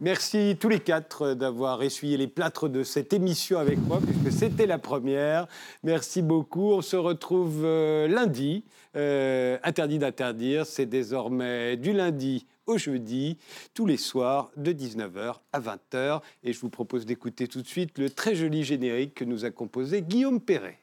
Merci 0.00 0.56
tous 0.58 0.68
les 0.68 0.80
quatre 0.80 1.34
d'avoir 1.34 1.82
essuyé 1.82 2.16
les 2.16 2.26
plâtres 2.26 2.68
de 2.68 2.82
cette 2.82 3.12
émission 3.12 3.58
avec 3.58 3.78
moi, 3.78 4.00
puisque 4.00 4.36
c'était 4.36 4.66
la 4.66 4.78
première. 4.78 5.46
Merci 5.84 6.20
beaucoup. 6.20 6.72
On 6.72 6.82
se 6.82 6.96
retrouve 6.96 7.62
euh, 7.64 8.08
lundi. 8.08 8.64
Euh, 8.96 9.56
interdit 9.62 9.98
d'interdire, 9.98 10.66
c'est 10.66 10.86
désormais 10.86 11.76
du 11.76 11.92
lundi 11.92 12.46
au 12.66 12.78
jeudi, 12.78 13.38
tous 13.72 13.86
les 13.86 13.96
soirs 13.96 14.50
de 14.56 14.72
19h 14.72 15.36
à 15.52 15.60
20h. 15.60 16.20
Et 16.42 16.52
je 16.52 16.60
vous 16.60 16.70
propose 16.70 17.06
d'écouter 17.06 17.46
tout 17.46 17.62
de 17.62 17.66
suite 17.66 17.98
le 17.98 18.10
très 18.10 18.34
joli 18.34 18.64
générique 18.64 19.14
que 19.14 19.24
nous 19.24 19.44
a 19.44 19.50
composé 19.50 20.02
Guillaume 20.02 20.40
Perret. 20.40 20.78